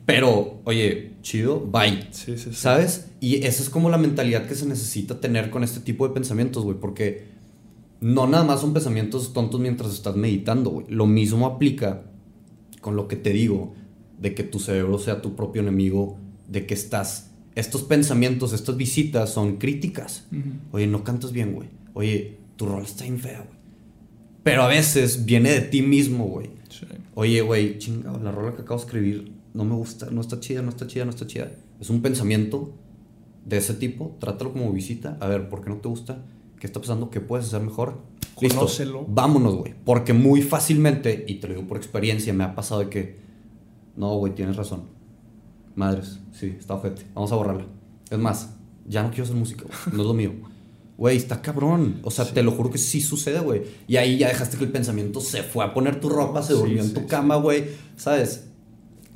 pero, 0.06 0.60
oye, 0.64 1.12
chido, 1.20 1.60
bye. 1.60 2.08
Sí, 2.12 2.38
sí, 2.38 2.44
sí. 2.44 2.54
¿Sabes? 2.54 3.10
Y 3.20 3.44
esa 3.44 3.62
es 3.62 3.68
como 3.68 3.90
la 3.90 3.98
mentalidad 3.98 4.46
que 4.46 4.54
se 4.54 4.66
necesita 4.66 5.20
tener 5.20 5.50
con 5.50 5.62
este 5.62 5.80
tipo 5.80 6.08
de 6.08 6.14
pensamientos, 6.14 6.64
güey, 6.64 6.78
porque 6.78 7.28
no 8.00 8.26
nada 8.26 8.44
más 8.44 8.60
son 8.60 8.72
pensamientos 8.72 9.32
tontos 9.32 9.60
mientras 9.60 9.92
estás 9.92 10.16
meditando, 10.16 10.70
güey. 10.70 10.86
Lo 10.88 11.06
mismo 11.06 11.46
aplica 11.46 12.02
con 12.80 12.96
lo 12.96 13.08
que 13.08 13.16
te 13.16 13.30
digo, 13.30 13.74
de 14.18 14.34
que 14.34 14.42
tu 14.42 14.58
cerebro 14.58 14.98
sea 14.98 15.22
tu 15.22 15.36
propio 15.36 15.62
enemigo, 15.62 16.18
de 16.48 16.66
que 16.66 16.74
estás... 16.74 17.30
Estos 17.54 17.82
pensamientos, 17.82 18.52
estas 18.52 18.76
visitas 18.76 19.30
son 19.30 19.56
críticas. 19.56 20.26
Oye, 20.72 20.86
no 20.86 21.04
cantas 21.04 21.32
bien, 21.32 21.52
güey. 21.52 21.68
Oye, 21.94 22.38
tu 22.56 22.66
rol 22.66 22.84
está 22.84 23.04
bien 23.04 23.18
fea, 23.18 23.38
güey. 23.38 23.58
Pero 24.42 24.62
a 24.62 24.68
veces 24.68 25.24
viene 25.24 25.50
de 25.50 25.60
ti 25.60 25.82
mismo, 25.82 26.26
güey. 26.26 26.50
Oye, 27.14 27.42
güey, 27.42 27.78
chingado, 27.78 28.18
la 28.20 28.30
rola 28.30 28.54
que 28.54 28.62
acabo 28.62 28.78
de 28.80 28.86
escribir 28.86 29.32
no 29.52 29.64
me 29.64 29.74
gusta, 29.74 30.10
no 30.10 30.20
está 30.20 30.38
chida, 30.40 30.62
no 30.62 30.70
está 30.70 30.86
chida, 30.86 31.04
no 31.04 31.10
está 31.10 31.26
chida. 31.26 31.50
Es 31.80 31.90
un 31.90 32.00
pensamiento 32.02 32.72
de 33.44 33.58
ese 33.58 33.74
tipo, 33.74 34.16
trátalo 34.20 34.52
como 34.52 34.72
visita, 34.72 35.18
a 35.20 35.26
ver, 35.26 35.48
¿por 35.48 35.62
qué 35.62 35.70
no 35.70 35.76
te 35.76 35.88
gusta? 35.88 36.24
¿Qué 36.60 36.66
está 36.66 36.78
pasando? 36.78 37.10
¿Qué 37.10 37.20
puedes 37.20 37.46
hacer 37.46 37.62
mejor? 37.62 37.98
Listo. 38.40 38.60
Vámonos, 39.08 39.56
güey. 39.56 39.74
Porque 39.84 40.12
muy 40.12 40.42
fácilmente, 40.42 41.24
y 41.26 41.36
te 41.36 41.48
lo 41.48 41.54
digo 41.54 41.66
por 41.66 41.78
experiencia, 41.78 42.32
me 42.32 42.44
ha 42.44 42.54
pasado 42.54 42.82
de 42.82 42.88
que, 42.88 43.18
no, 43.96 44.14
güey, 44.16 44.34
tienes 44.34 44.56
razón. 44.56 44.84
Madres, 45.74 46.20
sí, 46.32 46.54
está 46.58 46.74
ojete. 46.74 47.06
Vamos 47.14 47.32
a 47.32 47.36
borrarla. 47.36 47.66
Es 48.10 48.18
más, 48.18 48.54
ya 48.86 49.02
no 49.02 49.08
quiero 49.08 49.24
hacer 49.24 49.36
música, 49.36 49.64
No 49.92 50.02
es 50.02 50.06
lo 50.06 50.14
mío. 50.14 50.32
Güey, 51.00 51.16
está 51.16 51.40
cabrón. 51.40 52.00
O 52.02 52.10
sea, 52.10 52.26
te 52.26 52.42
lo 52.42 52.52
juro 52.52 52.68
que 52.68 52.76
sí 52.76 53.00
sucede, 53.00 53.40
güey. 53.40 53.62
Y 53.88 53.96
ahí 53.96 54.18
ya 54.18 54.28
dejaste 54.28 54.58
que 54.58 54.64
el 54.64 54.70
pensamiento 54.70 55.22
se 55.22 55.42
fue 55.42 55.64
a 55.64 55.72
poner 55.72 55.98
tu 55.98 56.10
ropa, 56.10 56.42
se 56.42 56.52
durmió 56.52 56.82
en 56.82 56.92
tu 56.92 57.06
cama, 57.06 57.36
güey. 57.36 57.68
¿Sabes? 57.96 58.49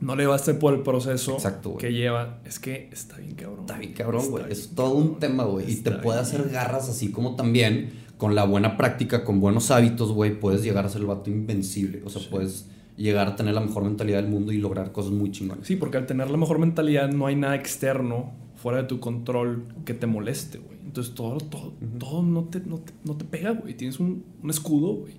No 0.05 0.17
le 0.17 0.27
baste 0.27 0.55
por 0.55 0.75
el 0.75 0.81
proceso 0.81 1.39
que 1.79 1.93
lleva. 1.93 2.41
Es 2.45 2.59
que 2.59 2.91
está 2.93 3.17
bien 3.17 3.35
cabrón. 3.35 3.61
Está 3.61 3.79
bien 3.79 3.93
cabrón, 3.95 4.31
güey. 4.31 4.45
Es 4.51 4.75
todo 4.75 4.95
un 4.95 5.19
tema, 5.19 5.45
güey. 5.45 5.71
Y 5.71 5.77
te 5.77 5.93
puede 5.93 6.21
hacer 6.21 6.49
garras 6.51 6.89
así 6.89 7.11
como 7.11 7.37
también 7.37 8.05
con 8.19 8.35
la 8.35 8.45
buena 8.45 8.77
práctica, 8.77 9.25
con 9.25 9.41
buenos 9.41 9.71
hábitos, 9.71 10.13
güey, 10.13 10.39
puedes 10.39 10.63
llegar 10.63 10.85
a 10.85 10.89
ser 10.89 11.01
el 11.01 11.07
vato 11.07 11.31
invencible. 11.31 12.03
O 12.05 12.11
sea, 12.11 12.23
puedes 12.31 12.69
llegar 12.97 13.27
a 13.27 13.35
tener 13.35 13.55
la 13.55 13.61
mejor 13.61 13.85
mentalidad 13.85 14.23
del 14.23 14.31
mundo 14.31 14.53
y 14.53 14.59
lograr 14.59 14.93
cosas 14.93 15.13
muy 15.13 15.31
chingonas. 15.31 15.67
Sí, 15.67 15.77
porque 15.77 15.97
al 15.97 16.07
tener 16.07 16.31
la 16.31 16.37
mejor 16.37 16.59
mentalidad 16.59 17.11
no 17.11 17.27
hay 17.27 17.37
nada 17.37 17.57
externo 17.57 18.33
fuera 18.57 18.83
de 18.83 18.85
tu 18.85 19.01
control 19.01 19.65
que 19.85 19.95
te 19.95 20.07
moleste, 20.07 20.59
güey. 20.59 20.79
Entonces 20.85 21.15
todo, 21.15 21.39
todo, 21.39 21.73
todo 21.99 22.23
no 22.23 22.45
te, 22.45 22.61
no 22.61 22.79
te, 22.79 23.25
pega, 23.25 23.51
güey. 23.51 23.75
Tienes 23.75 23.99
un, 23.99 24.23
un 24.43 24.51
escudo, 24.51 24.95
güey. 24.95 25.15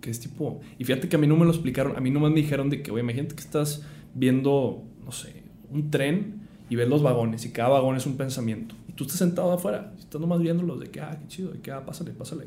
Que 0.00 0.10
es 0.10 0.18
tipo... 0.18 0.60
Y 0.78 0.84
fíjate 0.84 1.08
que 1.08 1.14
a 1.14 1.18
mí 1.18 1.28
no 1.28 1.36
me 1.36 1.44
lo 1.44 1.52
explicaron. 1.52 1.96
A 1.96 2.00
mí 2.00 2.10
no 2.10 2.18
me 2.18 2.28
dijeron 2.30 2.70
de 2.70 2.82
que, 2.82 2.90
güey, 2.90 3.04
imagínate 3.04 3.36
que 3.36 3.42
estás 3.42 3.82
viendo, 4.14 4.82
no 5.04 5.12
sé, 5.12 5.42
un 5.70 5.90
tren 5.90 6.42
y 6.68 6.76
ves 6.76 6.88
los 6.88 7.02
vagones 7.02 7.44
y 7.44 7.50
cada 7.50 7.70
vagón 7.70 7.96
es 7.96 8.06
un 8.06 8.16
pensamiento. 8.16 8.74
Y 8.88 8.92
tú 8.92 9.04
estás 9.04 9.18
sentado 9.18 9.52
afuera, 9.52 9.92
estás 9.98 10.20
nomás 10.20 10.40
viéndolos 10.40 10.80
de 10.80 10.90
que, 10.90 11.00
ah, 11.00 11.18
qué 11.20 11.28
chido, 11.28 11.50
de 11.50 11.60
que, 11.60 11.70
ah, 11.70 11.84
pásale, 11.84 12.12
pásale. 12.12 12.46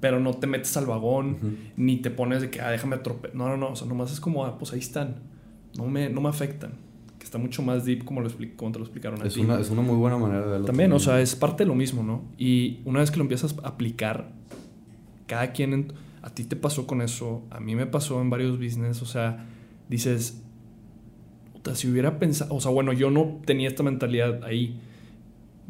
Pero 0.00 0.18
no 0.18 0.32
te 0.32 0.46
metes 0.46 0.74
al 0.76 0.86
vagón, 0.86 1.58
ni 1.76 1.98
te 1.98 2.10
pones 2.10 2.40
de 2.40 2.50
que, 2.50 2.60
ah, 2.60 2.70
déjame 2.70 2.96
atropellar. 2.96 3.36
No, 3.36 3.48
no, 3.48 3.56
no, 3.56 3.72
o 3.72 3.76
sea, 3.76 3.86
nomás 3.86 4.12
es 4.12 4.20
como, 4.20 4.44
ah, 4.44 4.58
pues 4.58 4.72
ahí 4.72 4.78
están. 4.78 5.16
No 5.76 5.86
me, 5.88 6.08
no 6.08 6.20
me 6.20 6.28
afectan. 6.28 6.72
Que 7.18 7.24
está 7.24 7.36
mucho 7.36 7.62
más 7.62 7.84
deep 7.84 8.04
como, 8.04 8.22
lo 8.22 8.30
como 8.56 8.72
te 8.72 8.78
lo 8.78 8.84
explicaron 8.86 9.24
es 9.26 9.36
Una, 9.36 9.60
es 9.60 9.68
una 9.68 9.82
muy 9.82 9.96
buena 9.96 10.16
manera 10.16 10.40
de 10.40 10.52
verlo. 10.52 10.64
También, 10.64 10.90
o 10.92 10.98
sea, 10.98 11.20
es 11.20 11.36
parte 11.36 11.64
de 11.64 11.68
lo 11.68 11.74
mismo, 11.74 12.02
¿no? 12.02 12.22
Y 12.38 12.80
una 12.86 13.00
vez 13.00 13.10
que 13.10 13.18
lo 13.18 13.24
empiezas 13.24 13.54
a 13.62 13.68
aplicar, 13.68 14.32
cada 15.26 15.52
quien, 15.52 15.92
a 16.22 16.30
ti 16.30 16.44
te 16.44 16.56
pasó 16.56 16.86
con 16.86 17.02
eso, 17.02 17.42
a 17.50 17.60
mí 17.60 17.76
me 17.76 17.84
pasó 17.84 18.22
en 18.22 18.30
varios 18.30 18.58
business, 18.58 19.02
o 19.02 19.06
sea, 19.06 19.46
dices, 19.90 20.42
si 21.74 21.88
hubiera 21.88 22.18
pensado, 22.18 22.54
o 22.54 22.60
sea, 22.60 22.70
bueno, 22.70 22.92
yo 22.92 23.10
no 23.10 23.40
tenía 23.44 23.68
esta 23.68 23.82
mentalidad 23.82 24.42
ahí. 24.44 24.80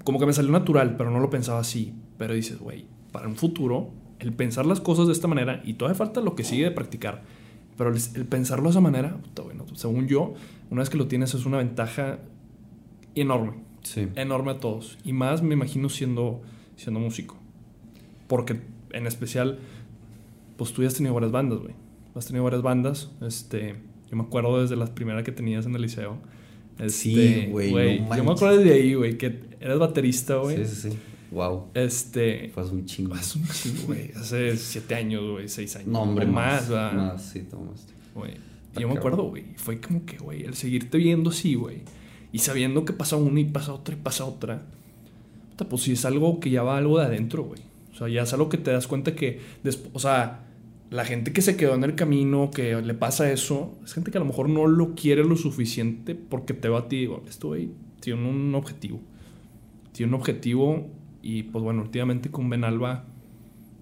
Como 0.04 0.18
que 0.18 0.26
me 0.26 0.32
salió 0.32 0.50
natural, 0.50 0.96
pero 0.96 1.10
no 1.10 1.20
lo 1.20 1.30
pensaba 1.30 1.60
así. 1.60 1.92
Pero 2.16 2.34
dices, 2.34 2.58
güey, 2.58 2.86
para 3.12 3.28
un 3.28 3.36
futuro, 3.36 3.90
el 4.18 4.32
pensar 4.32 4.66
las 4.66 4.80
cosas 4.80 5.06
de 5.06 5.12
esta 5.12 5.28
manera, 5.28 5.62
y 5.64 5.74
todavía 5.74 5.96
falta 5.96 6.20
lo 6.20 6.34
que 6.34 6.44
sigue 6.44 6.64
de 6.64 6.70
practicar, 6.70 7.22
pero 7.76 7.90
el, 7.90 8.00
el 8.14 8.26
pensarlo 8.26 8.64
de 8.64 8.70
esa 8.70 8.80
manera, 8.80 9.16
puta, 9.16 9.42
bueno, 9.42 9.64
según 9.74 10.06
yo, 10.06 10.34
una 10.70 10.80
vez 10.80 10.90
que 10.90 10.98
lo 10.98 11.06
tienes 11.06 11.34
es 11.34 11.46
una 11.46 11.58
ventaja 11.58 12.18
enorme. 13.14 13.54
Sí. 13.82 14.08
Enorme 14.14 14.52
a 14.52 14.58
todos. 14.58 14.98
Y 15.04 15.12
más 15.12 15.42
me 15.42 15.54
imagino 15.54 15.88
siendo, 15.88 16.42
siendo 16.76 17.00
músico. 17.00 17.36
Porque 18.28 18.60
en 18.92 19.06
especial, 19.06 19.58
pues 20.56 20.72
tú 20.72 20.82
ya 20.82 20.88
has 20.88 20.94
tenido 20.94 21.14
varias 21.14 21.32
bandas, 21.32 21.58
güey. 21.58 21.74
Has 22.14 22.26
tenido 22.26 22.44
varias 22.44 22.62
bandas. 22.62 23.10
Este, 23.20 23.76
yo 24.10 24.16
me 24.16 24.22
acuerdo 24.22 24.60
desde 24.60 24.76
las 24.76 24.90
primeras 24.90 25.22
que 25.24 25.32
tenías 25.32 25.66
en 25.66 25.74
el 25.74 25.82
liceo. 25.82 26.18
Sí, 26.88 27.12
Este, 27.20 27.46
güey, 27.50 28.00
no 28.00 28.16
yo 28.16 28.24
me 28.24 28.32
acuerdo 28.32 28.58
desde 28.58 28.72
ahí, 28.72 28.94
güey, 28.94 29.18
que 29.18 29.40
eras 29.60 29.78
baterista, 29.78 30.36
güey. 30.36 30.56
Sí, 30.56 30.64
sí, 30.64 30.90
sí. 30.90 30.98
Wow. 31.30 31.68
Este, 31.74 32.50
Fue 32.52 32.62
hace 32.62 32.72
un 32.72 32.86
chingo. 32.86 33.14
hace 33.14 33.38
un 33.38 33.46
chingo, 33.48 33.82
güey. 33.86 34.10
Hace 34.16 34.56
siete 34.56 34.94
años, 34.94 35.22
güey, 35.30 35.48
seis 35.48 35.76
años. 35.76 35.88
No, 35.88 36.02
hombre, 36.02 36.26
más. 36.26 36.62
más, 36.62 36.68
¿verdad? 36.68 36.92
Más, 36.92 37.22
sí, 37.22 37.40
Tomás. 37.42 37.86
Güey. 38.14 38.32
Yo 38.76 38.88
me 38.88 38.94
acuerdo, 38.94 39.24
güey. 39.24 39.44
Fue 39.56 39.80
como 39.80 40.04
que, 40.04 40.16
güey, 40.18 40.42
el 40.44 40.54
seguirte 40.54 40.98
viendo 40.98 41.30
así, 41.30 41.54
güey. 41.54 41.82
Y 42.32 42.38
sabiendo 42.38 42.84
que 42.84 42.92
pasa 42.92 43.16
una 43.16 43.40
y 43.40 43.44
pasa 43.44 43.72
otra 43.72 43.94
y 43.94 43.98
pasa 43.98 44.24
otra. 44.24 44.62
Pues 45.68 45.82
sí 45.82 45.92
es 45.92 46.04
algo 46.04 46.40
que 46.40 46.50
ya 46.50 46.62
va 46.62 46.78
algo 46.78 46.98
de 46.98 47.04
adentro, 47.04 47.44
güey. 47.44 47.60
O 47.92 47.96
sea, 47.96 48.08
ya 48.08 48.22
es 48.22 48.32
algo 48.32 48.48
que 48.48 48.56
te 48.56 48.70
das 48.70 48.86
cuenta 48.86 49.14
que, 49.14 49.40
o 49.92 49.98
sea, 49.98 50.46
la 50.90 51.04
gente 51.04 51.32
que 51.32 51.40
se 51.40 51.56
quedó 51.56 51.74
en 51.74 51.84
el 51.84 51.94
camino, 51.94 52.50
que 52.50 52.82
le 52.82 52.94
pasa 52.94 53.30
eso, 53.30 53.78
es 53.84 53.94
gente 53.94 54.10
que 54.10 54.18
a 54.18 54.20
lo 54.20 54.26
mejor 54.26 54.48
no 54.48 54.66
lo 54.66 54.96
quiere 54.96 55.24
lo 55.24 55.36
suficiente 55.36 56.16
porque 56.16 56.52
te 56.52 56.68
va 56.68 56.80
a 56.80 56.88
ti, 56.88 56.98
digo, 56.98 57.22
esto, 57.28 57.48
güey, 57.48 57.70
tiene 58.00 58.28
un 58.28 58.54
objetivo. 58.56 58.98
Tiene 59.92 60.14
un 60.14 60.20
objetivo 60.20 60.88
y, 61.22 61.44
pues 61.44 61.62
bueno, 61.62 61.82
últimamente 61.82 62.30
con 62.30 62.50
Benalba, 62.50 63.04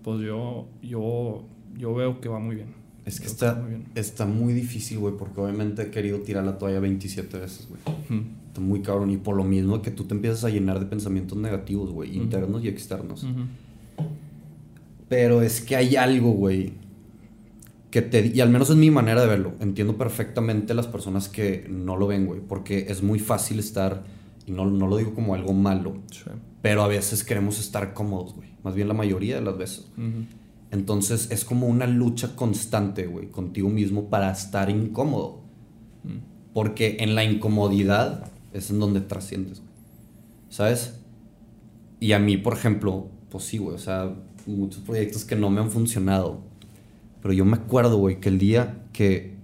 pues 0.02 0.20
yo, 0.20 0.68
yo, 0.82 1.46
yo 1.78 1.94
veo 1.94 2.20
que 2.20 2.28
va 2.28 2.38
muy 2.38 2.56
bien. 2.56 2.76
Es 3.06 3.20
que 3.20 3.26
está, 3.26 3.54
muy 3.54 3.70
bien. 3.70 3.86
está 3.94 4.26
muy 4.26 4.52
difícil, 4.52 4.98
güey, 4.98 5.14
porque 5.16 5.40
obviamente 5.40 5.80
he 5.80 5.90
querido 5.90 6.18
tirar 6.20 6.44
la 6.44 6.58
toalla 6.58 6.78
27 6.78 7.38
veces, 7.38 7.66
güey. 7.70 7.80
Está 8.48 8.60
muy 8.60 8.82
cabrón. 8.82 9.10
Y 9.10 9.16
por 9.16 9.34
lo 9.34 9.44
mismo 9.44 9.80
que 9.80 9.90
tú 9.90 10.04
te 10.04 10.12
empiezas 10.12 10.44
a 10.44 10.50
llenar 10.50 10.78
de 10.78 10.84
pensamientos 10.84 11.38
negativos, 11.38 11.90
güey, 11.90 12.14
internos 12.14 12.62
y 12.64 12.68
externos. 12.68 13.26
Pero 15.08 15.40
es 15.40 15.62
que 15.62 15.74
hay 15.74 15.96
algo, 15.96 16.32
güey, 16.32 16.74
que 17.90 18.02
te... 18.02 18.26
Y 18.34 18.40
al 18.40 18.50
menos 18.50 18.70
es 18.70 18.76
mi 18.76 18.90
manera 18.90 19.20
de 19.20 19.26
verlo. 19.26 19.54
Entiendo 19.60 19.96
perfectamente 19.96 20.74
las 20.74 20.86
personas 20.86 21.28
que 21.28 21.66
no 21.68 21.96
lo 21.96 22.06
ven, 22.06 22.26
güey, 22.26 22.40
porque 22.40 22.86
es 22.88 23.02
muy 23.02 23.18
fácil 23.18 23.58
estar, 23.58 24.04
y 24.46 24.52
no, 24.52 24.66
no 24.66 24.86
lo 24.86 24.96
digo 24.96 25.14
como 25.14 25.34
algo 25.34 25.52
malo, 25.52 25.98
Sí. 26.10 26.30
pero 26.62 26.82
a 26.82 26.88
veces 26.88 27.24
queremos 27.24 27.58
estar 27.58 27.94
cómodos, 27.94 28.34
güey. 28.34 28.48
Más 28.62 28.74
bien 28.74 28.88
la 28.88 28.94
mayoría 28.94 29.36
de 29.36 29.42
las 29.42 29.56
veces. 29.56 29.90
Entonces 30.70 31.30
es 31.30 31.44
como 31.44 31.66
una 31.66 31.86
lucha 31.86 32.36
constante, 32.36 33.06
güey, 33.06 33.30
contigo 33.30 33.70
mismo 33.70 34.10
para 34.10 34.30
estar 34.30 34.68
incómodo. 34.68 35.40
Mm. 36.04 36.18
Porque 36.52 36.98
en 37.00 37.14
la 37.14 37.24
incomodidad 37.24 38.30
es 38.52 38.70
en 38.70 38.78
donde 38.80 39.00
trasciendes, 39.00 39.60
güey. 39.60 39.70
¿Sabes? 40.50 41.00
Y 42.00 42.12
a 42.12 42.18
mí, 42.18 42.36
por 42.36 42.52
ejemplo, 42.54 43.08
pues 43.30 43.44
sí, 43.44 43.58
güey, 43.58 43.76
o 43.76 43.78
sea, 43.78 44.14
muchos 44.46 44.82
proyectos 44.82 45.24
que 45.24 45.36
no 45.36 45.48
me 45.50 45.60
han 45.60 45.70
funcionado. 45.70 46.42
Pero 47.22 47.34
yo 47.34 47.44
me 47.44 47.54
acuerdo, 47.56 47.96
güey, 47.98 48.20
que 48.20 48.28
el 48.28 48.38
día 48.38 48.82
que 48.92 49.34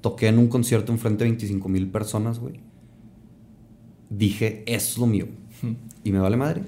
toqué 0.00 0.28
en 0.28 0.38
un 0.38 0.48
concierto 0.48 0.92
enfrente 0.92 1.24
de 1.24 1.30
25 1.30 1.68
mil 1.68 1.88
personas, 1.88 2.38
güey, 2.38 2.60
dije, 4.10 4.62
es 4.66 4.98
lo 4.98 5.06
mío. 5.06 5.26
Y 6.04 6.12
me 6.12 6.18
vale 6.18 6.36
madre. 6.36 6.62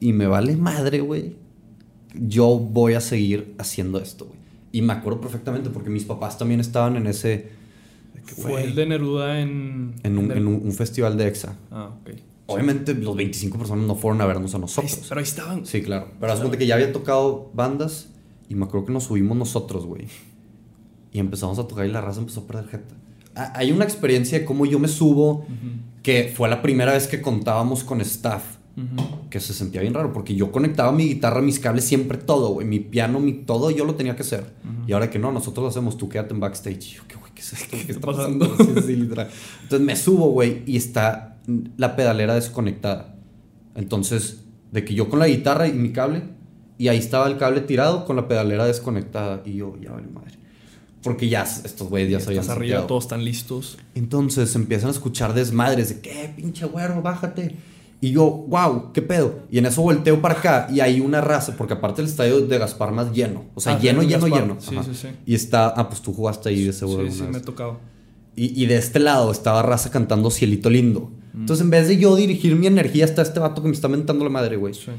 Y 0.00 0.12
me 0.12 0.26
vale 0.26 0.56
madre, 0.56 1.00
güey. 1.00 1.36
Yo 2.14 2.58
voy 2.58 2.94
a 2.94 3.00
seguir 3.00 3.54
haciendo 3.58 3.98
esto, 3.98 4.26
güey. 4.26 4.38
Y 4.72 4.82
me 4.82 4.92
acuerdo 4.92 5.20
perfectamente 5.20 5.70
porque 5.70 5.90
mis 5.90 6.04
papás 6.04 6.38
también 6.38 6.60
estaban 6.60 6.96
en 6.96 7.06
ese... 7.06 7.48
que, 8.26 8.34
Fue 8.34 8.50
güey, 8.52 8.64
el 8.64 8.74
de 8.74 8.86
Neruda 8.86 9.40
en... 9.40 9.94
en 10.02 10.18
un, 10.18 10.30
en 10.32 10.46
un- 10.46 10.60
un 10.64 10.72
festival 10.72 11.16
de 11.16 11.26
EXA. 11.28 11.56
Ah, 11.70 11.90
ok. 12.00 12.10
Obviamente 12.46 12.94
los 12.94 13.16
25 13.16 13.58
personas 13.58 13.84
no 13.86 13.94
fueron 13.94 14.20
a 14.20 14.26
vernos 14.26 14.54
a 14.54 14.58
nosotros. 14.58 15.06
pero 15.08 15.20
ahí 15.20 15.24
estaban. 15.24 15.66
Sí, 15.66 15.82
claro. 15.82 16.08
Pero 16.18 16.32
haz 16.32 16.40
cuenta 16.40 16.58
que 16.58 16.66
ya 16.66 16.74
había 16.74 16.92
tocado 16.92 17.50
bandas 17.54 18.08
y 18.50 18.54
me 18.56 18.64
acuerdo 18.66 18.86
que 18.86 18.92
nos 18.92 19.04
subimos 19.04 19.36
nosotros, 19.38 19.86
güey. 19.86 20.06
Y 21.12 21.18
empezamos 21.20 21.58
a 21.58 21.66
tocar 21.66 21.86
y 21.86 21.90
la 21.90 22.00
raza 22.02 22.20
empezó 22.20 22.40
a 22.40 22.46
perder 22.46 22.66
jeta. 22.68 22.94
Hay 23.54 23.72
una 23.72 23.84
experiencia 23.84 24.38
de 24.40 24.44
cómo 24.44 24.66
yo 24.66 24.78
me 24.78 24.88
subo, 24.88 25.30
Ujú. 25.30 25.46
que 26.02 26.32
fue 26.36 26.48
la 26.48 26.60
primera 26.60 26.92
vez 26.92 27.06
que 27.06 27.22
contábamos 27.22 27.84
con 27.84 28.00
staff, 28.00 28.42
Ujú. 28.76 29.28
que 29.30 29.38
se 29.40 29.54
sentía 29.54 29.80
bien 29.80 29.94
raro, 29.94 30.12
porque 30.12 30.34
yo 30.34 30.50
conectaba 30.52 30.90
mi 30.92 31.04
guitarra, 31.04 31.40
mis 31.40 31.58
cables, 31.60 31.84
siempre 31.84 32.18
todo, 32.18 32.50
güey. 32.54 32.66
Mi 32.66 32.80
piano, 32.80 33.20
mi 33.20 33.32
todo, 33.32 33.70
yo 33.70 33.84
lo 33.84 33.94
tenía 33.94 34.16
que 34.16 34.22
hacer. 34.22 34.52
Ujú. 34.64 34.88
Y 34.88 34.92
ahora 34.92 35.10
que 35.10 35.18
no, 35.20 35.30
nosotros 35.32 35.62
lo 35.62 35.68
hacemos, 35.68 35.96
tú 35.96 36.08
quédate 36.08 36.34
en 36.34 36.40
backstage. 36.40 36.86
Y 36.92 36.96
yo, 36.96 37.02
¿qué, 37.06 37.14
güey? 37.16 37.32
¿Qué 37.32 37.40
es 37.40 37.52
esto? 37.52 37.76
¿Qué, 37.86 37.92
está 37.92 38.00
pasando? 38.06 38.46
Sí, 38.58 38.82
sí, 38.84 38.96
literal. 38.96 39.28
Entonces 39.62 39.86
me 39.86 39.94
subo, 39.96 40.30
güey, 40.30 40.62
y 40.66 40.76
está 40.76 41.38
la 41.76 41.94
pedalera 41.94 42.34
desconectada. 42.34 43.14
Entonces, 43.76 44.44
de 44.72 44.84
que 44.84 44.94
yo 44.94 45.08
con 45.08 45.18
la 45.20 45.28
guitarra 45.28 45.68
y 45.68 45.72
mi 45.72 45.92
cable, 45.92 46.24
y 46.82 46.88
ahí 46.88 46.98
estaba 46.98 47.26
el 47.28 47.36
cable 47.36 47.60
tirado 47.60 48.04
con 48.04 48.16
la 48.16 48.26
pedalera 48.26 48.64
desconectada. 48.64 49.42
Y 49.44 49.54
yo, 49.56 49.76
ya 49.80 49.92
vale 49.92 50.06
madre. 50.08 50.32
Porque 51.02 51.28
ya 51.28 51.42
estos 51.44 51.88
güeyes 51.88 52.10
ya 52.10 52.20
se 52.20 52.28
habían 52.28 52.50
arriba, 52.50 52.86
todos 52.86 53.04
están 53.04 53.24
listos. 53.24 53.78
Entonces 53.94 54.54
empiezan 54.54 54.88
a 54.88 54.92
escuchar 54.92 55.32
desmadres 55.34 55.88
de 55.90 56.00
qué 56.00 56.32
pinche 56.36 56.66
güero, 56.66 57.00
bájate. 57.02 57.54
Y 58.02 58.12
yo, 58.12 58.24
wow, 58.48 58.92
qué 58.94 59.02
pedo. 59.02 59.40
Y 59.50 59.58
en 59.58 59.66
eso 59.66 59.82
volteo 59.82 60.22
para 60.22 60.38
acá 60.38 60.68
y 60.70 60.80
hay 60.80 61.00
una 61.00 61.20
raza, 61.20 61.54
porque 61.56 61.74
aparte 61.74 62.00
el 62.00 62.08
estadio 62.08 62.40
de 62.46 62.58
Gaspar 62.58 62.92
más 62.92 63.12
lleno. 63.12 63.44
O 63.54 63.60
sea, 63.60 63.74
Ah, 63.74 63.78
lleno, 63.78 64.00
en 64.02 64.08
lleno, 64.08 64.22
Gaspar. 64.26 64.40
lleno. 64.42 64.56
Sí, 64.60 64.74
Ajá. 64.76 64.84
sí, 64.84 64.94
sí. 64.94 65.08
Y 65.26 65.34
está, 65.34 65.68
ah, 65.68 65.88
pues 65.88 66.00
tú 66.00 66.12
jugaste 66.14 66.48
ahí 66.48 66.64
de 66.64 66.72
seguro. 66.72 67.04
Sí, 67.06 67.12
sí, 67.12 67.22
me 67.22 67.28
vez. 67.28 67.36
ha 67.36 67.44
tocado. 67.44 67.78
Y, 68.36 68.62
y 68.62 68.66
de 68.66 68.76
este 68.76 69.00
lado 69.00 69.30
estaba 69.32 69.62
raza 69.62 69.90
cantando 69.90 70.30
Cielito 70.30 70.70
Lindo. 70.70 71.10
Mm. 71.34 71.40
Entonces 71.40 71.62
en 71.64 71.70
vez 71.70 71.88
de 71.88 71.98
yo 71.98 72.16
dirigir 72.16 72.56
mi 72.56 72.66
energía 72.66 73.04
hasta 73.04 73.20
este 73.22 73.38
vato 73.38 73.60
que 73.60 73.68
me 73.68 73.74
está 73.74 73.88
mentando 73.88 74.24
la 74.24 74.30
madre, 74.30 74.56
güey, 74.56 74.72
Sí. 74.72 74.90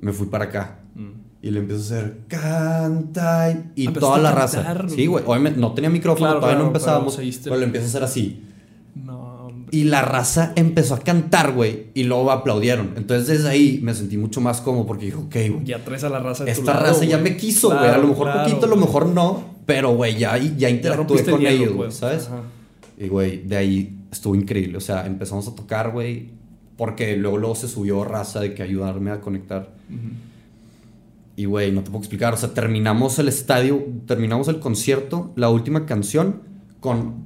me 0.00 0.12
fui 0.12 0.26
para 0.26 0.44
acá. 0.44 0.78
Mm. 0.94 1.08
Y 1.42 1.50
le 1.50 1.58
empiezo 1.58 1.82
a 1.82 1.84
hacer 1.98 2.18
canta 2.28 3.64
y, 3.74 3.88
toda 3.88 4.18
la 4.18 4.32
cantar, 4.32 4.82
raza. 4.84 4.94
Sí, 4.94 5.06
güey. 5.06 5.24
Obviamente 5.26 5.58
no 5.60 5.72
tenía 5.72 5.90
micrófono, 5.90 6.26
Claro, 6.26 6.40
todavía 6.40 6.58
no 6.58 6.70
claro, 6.70 6.76
empezábamos. 6.78 7.16
pero 7.16 7.28
Pero 7.44 7.56
le 7.56 7.64
empiezo 7.64 7.86
a 7.86 7.88
hacer 7.88 8.02
así. 8.04 8.44
No, 8.94 9.46
hombre. 9.46 9.76
Y 9.76 9.84
la 9.84 10.02
raza 10.02 10.52
empezó 10.54 10.94
a 10.94 11.00
cantar, 11.00 11.52
güey. 11.52 11.86
Y 11.94 12.04
luego 12.04 12.30
aplaudieron. 12.30 12.92
Entonces 12.96 13.26
desde 13.26 13.48
ahí 13.48 13.80
me 13.82 13.92
sentí 13.92 14.16
mucho 14.18 14.40
más 14.40 14.60
cómodo 14.60 14.86
porque 14.86 15.06
dije, 15.06 15.16
ok, 15.16 15.34
güey. 15.54 15.64
Ya 15.64 15.84
traes 15.84 16.04
a 16.04 16.10
la 16.10 16.20
raza 16.20 16.44
de 16.44 16.52
tu 16.54 16.60
Esta 16.60 16.74
lado, 16.74 16.86
raza 16.86 17.04
ya 17.04 17.18
güey. 17.18 17.32
me 17.32 17.36
quiso, 17.36 17.68
güey. 17.68 17.80
Claro, 17.80 17.94
a 17.94 17.98
lo 17.98 18.08
mejor 18.08 18.32
poquito, 18.32 18.66
a 18.66 18.68
lo 18.68 18.76
mejor 18.76 19.06
no. 19.06 19.44
Pero, 19.66 19.94
güey, 19.96 20.16
ya, 20.16 20.36
ya 20.38 20.54
Ya 20.56 20.70
interactué 20.70 21.20
el 21.20 21.30
con 21.30 21.44
ellos, 21.46 21.72
güey, 21.72 21.88
pues. 21.88 21.94
¿sabes? 21.96 22.26
Ajá. 22.28 22.42
Y, 22.98 23.08
güey, 23.08 23.42
de 23.42 23.56
ahí 23.56 23.98
estuvo 24.12 24.36
increíble. 24.36 24.76
O 24.76 24.80
sea, 24.80 25.06
empezamos 25.06 25.48
a 25.48 25.54
tocar, 25.56 25.90
güey. 25.90 26.30
Porque 26.76 27.16
luego, 27.16 27.38
luego 27.38 27.54
se 27.56 27.66
subió 27.66 28.04
raza 28.04 28.38
de 28.40 28.54
que 28.54 28.62
ayudarme 28.62 29.10
a 29.10 29.20
conectar. 29.20 29.70
Ujú. 29.90 29.98
Y, 31.36 31.46
güey, 31.46 31.72
no 31.72 31.82
te 31.82 31.90
puedo 31.90 32.00
explicar. 32.00 32.34
O 32.34 32.36
sea, 32.36 32.52
terminamos 32.54 33.18
el 33.18 33.28
estadio, 33.28 33.82
terminamos 34.06 34.48
el 34.48 34.58
concierto, 34.60 35.32
la 35.36 35.48
última 35.48 35.86
canción, 35.86 36.42
con, 36.80 37.24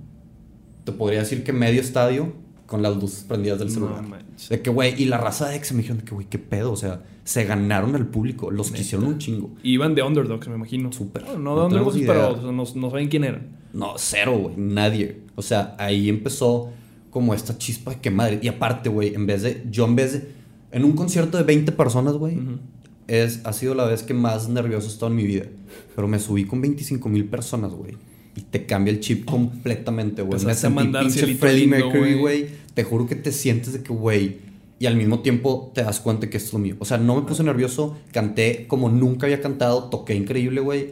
te 0.85 0.93
podría 0.93 1.21
decir 1.21 1.43
que 1.43 1.53
medio 1.53 1.81
estadio, 1.81 2.33
con 2.67 2.83
las 2.83 2.97
luces 2.97 3.25
prendidas 3.25 3.59
del 3.59 3.69
No 3.69 3.75
celular. 3.75 4.05
de 4.51 4.61
que, 4.63 4.71
güey, 4.71 5.01
y 5.01 5.07
la 5.07 5.19
raza 5.19 5.49
de 5.49 5.57
ex 5.57 5.73
me 5.73 5.79
dijeron 5.79 5.99
de 5.99 6.05
que, 6.05 6.15
güey, 6.15 6.27
qué 6.29 6.39
pedo. 6.39 6.73
O 6.73 6.77
sea, 6.77 7.03
se 7.25 7.45
ganaron 7.45 7.95
al 7.97 8.07
público, 8.07 8.51
los 8.51 8.69
Neta. 8.71 8.79
quisieron 8.83 9.07
un 9.09 9.19
chingo. 9.19 9.51
Iban 9.63 9.95
de 9.95 10.03
underdogs, 10.03 10.47
me 10.49 10.55
imagino. 10.57 10.93
Súper. 10.93 11.25
No, 11.25 11.37
No 11.39 11.55
no 11.57 11.63
de 11.65 11.69
tenemos 11.71 11.95
underdogs, 11.95 12.07
pero 12.07 12.31
o 12.33 12.43
sea, 12.43 12.53
no, 12.53 12.81
no 12.81 12.91
saben 12.91 13.09
quién 13.09 13.25
eran. 13.25 13.49
No, 13.73 13.95
cero, 13.99 14.39
güey, 14.39 14.55
nadie. 14.57 15.21
O 15.35 15.43
sea, 15.43 15.75
ahí 15.79 16.09
empezó 16.09 16.71
como 17.11 17.35
esta 17.35 17.57
chispa 17.59 17.93
de 17.93 18.01
que 18.01 18.11
madre. 18.11 18.39
Y 18.43 18.49
aparte, 18.49 18.89
güey, 18.89 19.15
en 19.15 19.27
vez 19.27 19.43
de, 19.43 19.65
yo 19.71 19.85
en 19.85 19.97
vez 19.97 20.13
de, 20.15 20.29
en 20.73 20.85
un 20.85 20.93
concierto 20.93 21.39
de 21.39 21.45
20 21.45 21.73
personas, 21.73 22.15
güey, 22.15 22.37
Ujú. 22.37 22.59
Es, 23.09 23.41
ha 23.45 23.53
sido 23.53 23.75
la 23.75 23.85
vez 23.85 24.03
que 24.03 24.15
más 24.15 24.49
nervioso 24.49 24.89
he 24.89 24.91
estado 24.93 25.11
en 25.11 25.17
mi 25.17 25.25
vida. 25.27 25.47
Pero 25.95 26.09
me 26.09 26.19
subí 26.19 26.45
con 26.45 26.61
25 26.61 27.09
mil 27.09 27.25
personas, 27.27 27.73
güey. 27.73 27.95
Y 28.37 28.43
te 28.43 28.67
cambia 28.67 28.93
el 28.93 29.01
chip 29.01 29.25
completamente, 29.25 30.23
güey. 30.23 30.45
Me 30.45 30.55
sentí 30.55 30.75
mandar 30.75 31.05
pinche 31.05 31.21
Freddie 31.37 31.67
Mercury, 31.67 32.15
güey. 32.15 32.47
Te 32.75 32.85
juro 32.85 33.07
que 33.07 33.17
te 33.17 33.33
sientes 33.33 33.73
de 33.73 33.83
que, 33.83 33.93
güey. 33.93 34.39
Y 34.79 34.85
al 34.85 34.97
mismo 34.97 35.21
tiempo 35.21 35.73
te 35.75 35.83
das 35.83 36.01
cuenta 36.01 36.29
que 36.29 36.37
esto 36.37 36.49
es 36.49 36.53
lo 36.53 36.59
mío. 36.59 36.77
O 36.79 36.85
sea, 36.85 36.99
no 36.99 37.17
me 37.17 37.23
puse 37.23 37.43
nervioso. 37.43 37.97
Canté 38.13 38.67
como 38.67 38.91
nunca 38.91 39.27
había 39.27 39.41
cantado. 39.41 39.85
Toqué 39.89 40.15
increíble, 40.15 40.61
güey. 40.61 40.91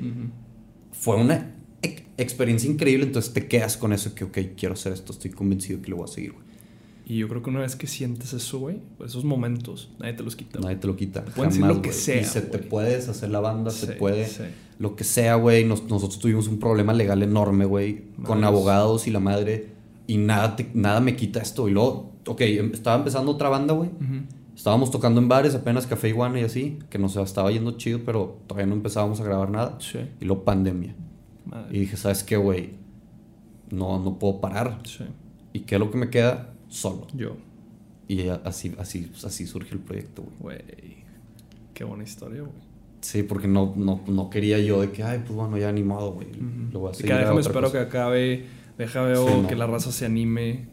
Fue 0.93 1.17
una 1.17 1.55
ex- 1.83 2.03
experiencia 2.17 2.71
increíble. 2.71 3.05
Entonces 3.05 3.35
te 3.35 3.47
quedas 3.47 3.77
con 3.77 3.93
eso 3.93 4.15
que, 4.15 4.25
ok, 4.25 4.39
quiero 4.57 4.73
hacer 4.73 4.93
esto. 4.95 5.13
Estoy 5.13 5.33
convencido 5.33 5.83
que 5.83 5.91
lo 5.91 5.97
voy 5.97 6.05
a 6.09 6.13
seguir, 6.13 6.33
güey. 6.33 6.44
Y 7.07 7.19
yo 7.19 7.29
creo 7.29 7.43
que 7.43 7.51
una 7.51 7.61
vez 7.61 7.77
que 7.77 7.87
sientes 7.87 8.33
eso, 8.33 8.59
güey, 8.61 8.79
pues 8.97 9.11
esos 9.11 9.25
momentos, 9.25 9.91
nadie 9.99 10.15
te 10.15 10.23
los 10.23 10.37
quita. 10.37 10.59
Nadie 10.61 10.77
te 10.77 10.87
lo 10.87 10.97
quita. 10.97 11.23
pueden 11.25 11.51
decir 11.51 11.61
jamás, 11.63 11.77
lo 11.77 11.83
que 11.83 11.93
sea, 11.93 12.21
Y 12.21 12.25
se 12.25 12.41
te 12.41 12.59
puede 12.59 12.95
deshacer 12.97 13.29
la 13.31 13.41
banda, 13.41 13.71
se 13.71 13.87
Sí, 13.89 13.93
puede. 13.99 14.27
sí. 14.27 14.45
Lo 14.79 14.97
que 14.97 15.05
sea, 15.05 15.35
güey. 15.37 15.65
Nos- 15.65 15.85
nosotros 15.85 16.19
tuvimos 16.19 16.49
un 16.49 16.59
problema 16.59 16.93
legal 16.95 17.23
enorme, 17.23 17.65
güey. 17.67 18.05
Con 18.25 18.43
abogados 18.43 19.07
y 19.07 19.11
la 19.11 19.21
madre. 19.21 19.69
Y 20.07 20.17
nada, 20.17 20.57
te- 20.57 20.71
nada 20.75 21.01
me 21.01 21.15
quita 21.15 21.41
esto. 21.41 21.69
Y 21.69 21.73
luego, 21.73 22.13
ok, 22.27 22.41
em- 22.41 22.71
estaba 22.73 22.97
empezando 22.97 23.33
otra 23.33 23.49
banda, 23.51 23.75
güey. 23.75 23.91
Estábamos 24.57 24.91
tocando 24.91 25.21
en 25.21 25.29
bares, 25.29 25.55
apenas 25.55 25.87
Café 25.87 26.09
Iguana 26.09 26.41
y 26.41 26.45
así, 26.45 26.79
que 26.89 26.99
nos 26.99 27.17
estaba 27.17 27.51
yendo 27.51 27.73
chido, 27.73 28.01
pero 28.07 28.39
todavía 28.47 28.67
no 28.67 28.75
empezábamos 28.75 29.21
a 29.21 29.25
grabar 29.25 29.51
nada. 29.51 29.77
Sí. 29.81 29.99
Y 30.21 30.25
luego 30.25 30.43
pandemia. 30.45 30.95
Madre. 31.45 31.77
Y 31.77 31.81
dije, 31.81 31.97
¿sabes 31.99 32.23
qué, 32.25 32.37
güey? 32.37 32.71
No, 33.71 33.99
no 34.03 34.19
puedo 34.19 34.41
parar. 34.41 34.81
¿Y 35.53 35.61
qué 35.61 35.75
es 35.77 35.79
lo 35.81 35.91
que 35.91 35.99
me 35.99 36.09
queda? 36.11 36.54
Solo. 36.75 37.07
Yo. 37.15 37.37
Y 38.09 38.29
así, 38.29 38.75
así, 38.79 39.11
así 39.25 39.47
surgió 39.47 39.75
el 39.75 39.81
proyecto, 39.81 40.23
güey. 40.41 40.59
Güey. 40.59 40.97
Qué 41.73 41.85
buena 41.85 42.03
historia, 42.05 42.41
güey. 42.43 42.53
Sí, 43.01 43.23
porque 43.23 43.47
no, 43.49 43.75
no, 43.77 44.01
no 44.07 44.31
quería 44.31 44.59
yo 44.59 44.81
de 44.81 44.91
que, 44.91 45.03
ay, 45.03 45.21
pues 45.21 45.33
bueno, 45.35 45.57
ya 45.57 45.69
animado, 45.69 46.13
güey. 46.13 46.29
Lo 46.73 46.81
voy 46.81 46.89
a 46.93 47.15
a 47.15 47.19
déjame 47.19 47.41
espero 47.41 47.61
cosa. 47.63 47.73
que 47.73 47.79
acabe. 47.79 48.45
Deja 48.79 49.03
veo 49.03 49.29
Sí, 49.29 49.35
no. 49.43 49.49
que 49.49 49.55
la 49.57 49.67
raza 49.67 49.93
se 49.93 50.05
anime. 50.07 50.67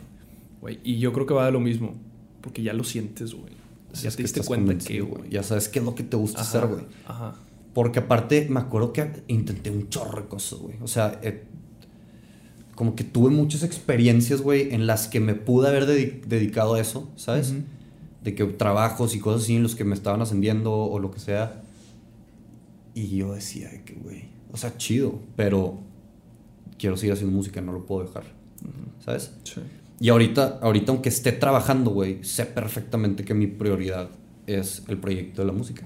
Güey. 0.60 0.80
Y 0.84 0.98
yo 0.98 1.14
creo 1.14 1.26
que 1.26 1.34
va 1.34 1.46
de 1.46 1.52
lo 1.52 1.60
mismo. 1.60 1.94
Porque 2.42 2.64
ya 2.64 2.74
lo 2.74 2.84
sientes, 2.84 3.34
güey. 3.34 3.54
Ya 4.02 4.10
te 4.10 4.24
diste 4.24 4.42
cuenta 4.44 4.78
que, 4.78 5.02
güey. 5.02 5.30
Ya 5.30 5.44
sabes 5.44 5.70
qué 5.70 5.80
es 5.80 5.86
lo 5.86 5.94
que 5.94 6.04
te 6.04 6.18
gusta 6.18 6.42
Ajá, 6.42 6.50
hacer, 6.50 6.68
güey. 6.68 6.86
Ajá. 7.06 7.36
Porque 7.74 8.00
aparte, 8.00 8.48
me 8.50 8.60
acuerdo 8.60 8.92
que 8.94 9.24
intenté 9.28 9.70
un 9.70 9.90
chorro 9.90 10.22
de 10.22 10.28
cosas, 10.28 10.60
güey. 10.60 10.76
O 10.82 10.88
sea, 10.88 11.20
eh, 11.22 11.44
como 12.82 12.96
que 12.96 13.04
tuve 13.04 13.30
muchas 13.30 13.62
experiencias, 13.62 14.42
güey, 14.42 14.74
en 14.74 14.88
las 14.88 15.08
que 15.08 15.20
me 15.20 15.36
pude 15.36 15.68
haber 15.68 15.86
dedi- 15.86 16.20
dedicado 16.26 16.74
a 16.74 16.80
eso, 16.80 17.08
¿sabes? 17.16 17.54
De 18.24 18.34
que 18.34 18.44
trabajos 18.46 19.14
y 19.16 19.20
cosas 19.20 19.44
así 19.44 19.56
en 19.56 19.62
los 19.62 19.76
que 19.76 19.84
me 19.84 19.94
estaban 19.94 20.20
ascendiendo 20.20 20.74
o 20.74 20.98
lo 20.98 21.12
que 21.12 21.20
sea. 21.20 21.62
Y 22.96 23.16
yo 23.18 23.36
decía 23.36 23.70
de 23.70 23.84
que, 23.84 23.94
güey, 23.94 24.24
o 24.52 24.58
sea, 24.58 24.76
chido, 24.78 25.20
pero 25.36 25.78
quiero 26.80 26.98
seguir 26.98 27.14
haciendo 27.14 27.38
música, 27.38 27.62
no 27.62 27.72
lo 27.72 27.86
puedo 27.86 28.08
dejar, 28.08 28.24
¿sabes? 29.06 29.32
Sí. 29.44 29.62
Y 30.00 30.10
ahorita, 30.10 30.58
ahorita 30.64 30.92
aunque 30.92 31.10
esté 31.10 31.34
trabajando, 31.34 31.92
güey, 31.92 32.24
sé 32.24 32.48
perfectamente 32.48 33.24
que 33.24 33.36
mi 33.36 33.46
prioridad 33.46 34.10
es 34.48 34.82
el 34.88 34.98
proyecto 34.98 35.44
de 35.44 35.46
la 35.46 35.54
música. 35.54 35.86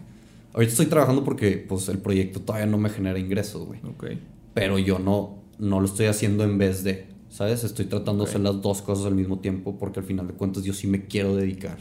Ahorita 0.54 0.72
estoy 0.72 0.86
trabajando 0.86 1.26
porque, 1.26 1.58
pues, 1.58 1.90
el 1.90 1.98
proyecto 1.98 2.40
todavía 2.40 2.68
no 2.68 2.78
me 2.78 2.90
genera 2.90 3.20
ingresos, 3.20 3.66
güey. 3.68 3.82
Ok. 3.84 4.06
Pero 4.54 4.80
yo 4.80 4.98
no, 4.98 5.44
no 5.60 5.80
lo 5.80 5.86
estoy 5.86 6.08
haciendo 6.08 6.44
en 6.44 6.58
vez 6.58 6.84
de, 6.84 7.08
¿sabes? 7.30 7.64
Estoy 7.64 7.86
tratando 7.86 8.24
de 8.24 8.30
hacer 8.30 8.42
las 8.42 8.62
dos 8.62 8.82
cosas 8.82 9.06
al 9.06 9.16
mismo 9.16 9.40
tiempo 9.40 9.78
porque 9.78 10.00
al 10.00 10.06
final 10.06 10.28
de 10.28 10.34
cuentas 10.34 10.64
yo 10.64 10.74
sí 10.74 10.88
me 10.88 11.06
quiero 11.06 11.36
dedicar 11.36 11.78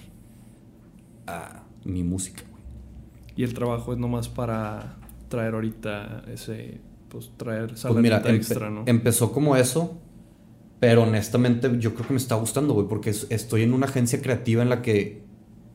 a 1.26 1.64
mi 1.84 2.02
música, 2.02 2.42
güey. 2.50 2.62
Y 3.36 3.42
el 3.42 3.54
trabajo 3.54 3.92
es 3.92 3.98
nomás 3.98 4.28
para 4.28 4.96
traer 5.28 5.54
ahorita 5.54 6.24
ese. 6.32 6.80
Pues 7.08 7.30
traer 7.36 7.68
Pues 7.68 7.80
salario 7.80 8.02
mira, 8.02 8.22
empe- 8.22 8.34
extra, 8.34 8.70
¿no? 8.70 8.82
empezó 8.86 9.30
como 9.32 9.56
eso, 9.56 9.98
pero 10.80 11.02
honestamente 11.04 11.70
yo 11.78 11.94
creo 11.94 12.06
que 12.08 12.12
me 12.14 12.18
está 12.18 12.34
gustando, 12.34 12.74
güey, 12.74 12.88
porque 12.88 13.10
es- 13.10 13.26
estoy 13.30 13.62
en 13.62 13.72
una 13.72 13.86
agencia 13.86 14.20
creativa 14.20 14.62
en 14.62 14.68
la 14.68 14.82
que 14.82 15.22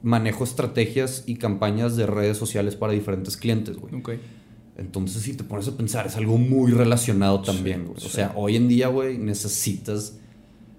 manejo 0.04 0.44
estrategias 0.44 1.24
y 1.28 1.36
campañas 1.36 1.96
de 1.96 2.06
redes 2.08 2.38
sociales 2.38 2.76
para 2.76 2.92
diferentes 2.94 3.38
clientes, 3.38 3.78
güey. 3.78 3.94
Entonces, 4.80 5.22
si 5.22 5.34
te 5.34 5.44
pones 5.44 5.68
a 5.68 5.76
pensar, 5.78 6.08
es 6.08 6.16
algo 6.16 6.38
muy 6.38 6.72
relacionado 6.72 7.42
también, 7.42 7.86
Sí. 7.86 7.92
O 7.96 8.00
sí. 8.00 8.10
sea, 8.10 8.34
hoy 8.36 8.56
en 8.56 8.68
día, 8.68 8.88
güey, 8.88 9.18
necesitas 9.18 10.18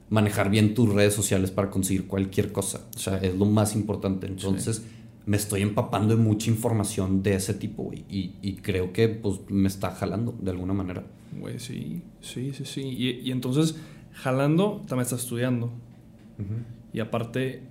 manejar 0.08 0.50
bien 0.50 0.74
tus 0.74 0.92
redes 0.92 1.14
sociales 1.14 1.50
para 1.50 1.70
conseguir 1.70 2.06
cualquier 2.06 2.50
cosa. 2.52 2.80
O 2.96 2.98
sea, 2.98 3.18
es 3.18 3.34
lo 3.36 3.44
más 3.46 3.74
importante. 3.76 4.26
Entonces, 4.26 4.82
me 5.26 5.36
estoy 5.36 5.62
empapando 5.62 6.16
de 6.16 6.22
mucha 6.22 6.50
información 6.50 7.22
de 7.22 7.34
ese 7.34 7.54
tipo, 7.54 7.84
güey. 7.84 8.04
Y, 8.10 8.32
y 8.42 8.54
creo 8.56 8.92
que, 8.92 9.08
pues, 9.08 9.40
me 9.48 9.68
está 9.68 9.90
jalando 9.92 10.34
de 10.40 10.50
alguna 10.50 10.72
manera. 10.72 11.04
Güey, 11.38 11.58
sí. 11.60 12.02
Sí, 12.20 12.52
sí, 12.54 12.64
sí. 12.64 12.80
Y, 12.82 13.20
y 13.28 13.30
entonces, 13.30 13.76
jalando, 14.12 14.82
también 14.88 15.02
estás 15.04 15.20
estudiando. 15.20 15.70
Y 16.92 17.00
aparte, 17.00 17.62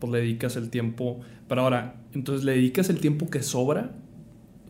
pues 0.00 0.12
le 0.12 0.18
dedicas 0.20 0.56
el 0.56 0.70
tiempo. 0.70 1.20
Pero 1.46 1.60
ahora, 1.60 2.02
entonces 2.14 2.44
le 2.44 2.52
dedicas 2.52 2.88
el 2.90 2.98
tiempo 2.98 3.28
que 3.30 3.42
sobra, 3.42 3.94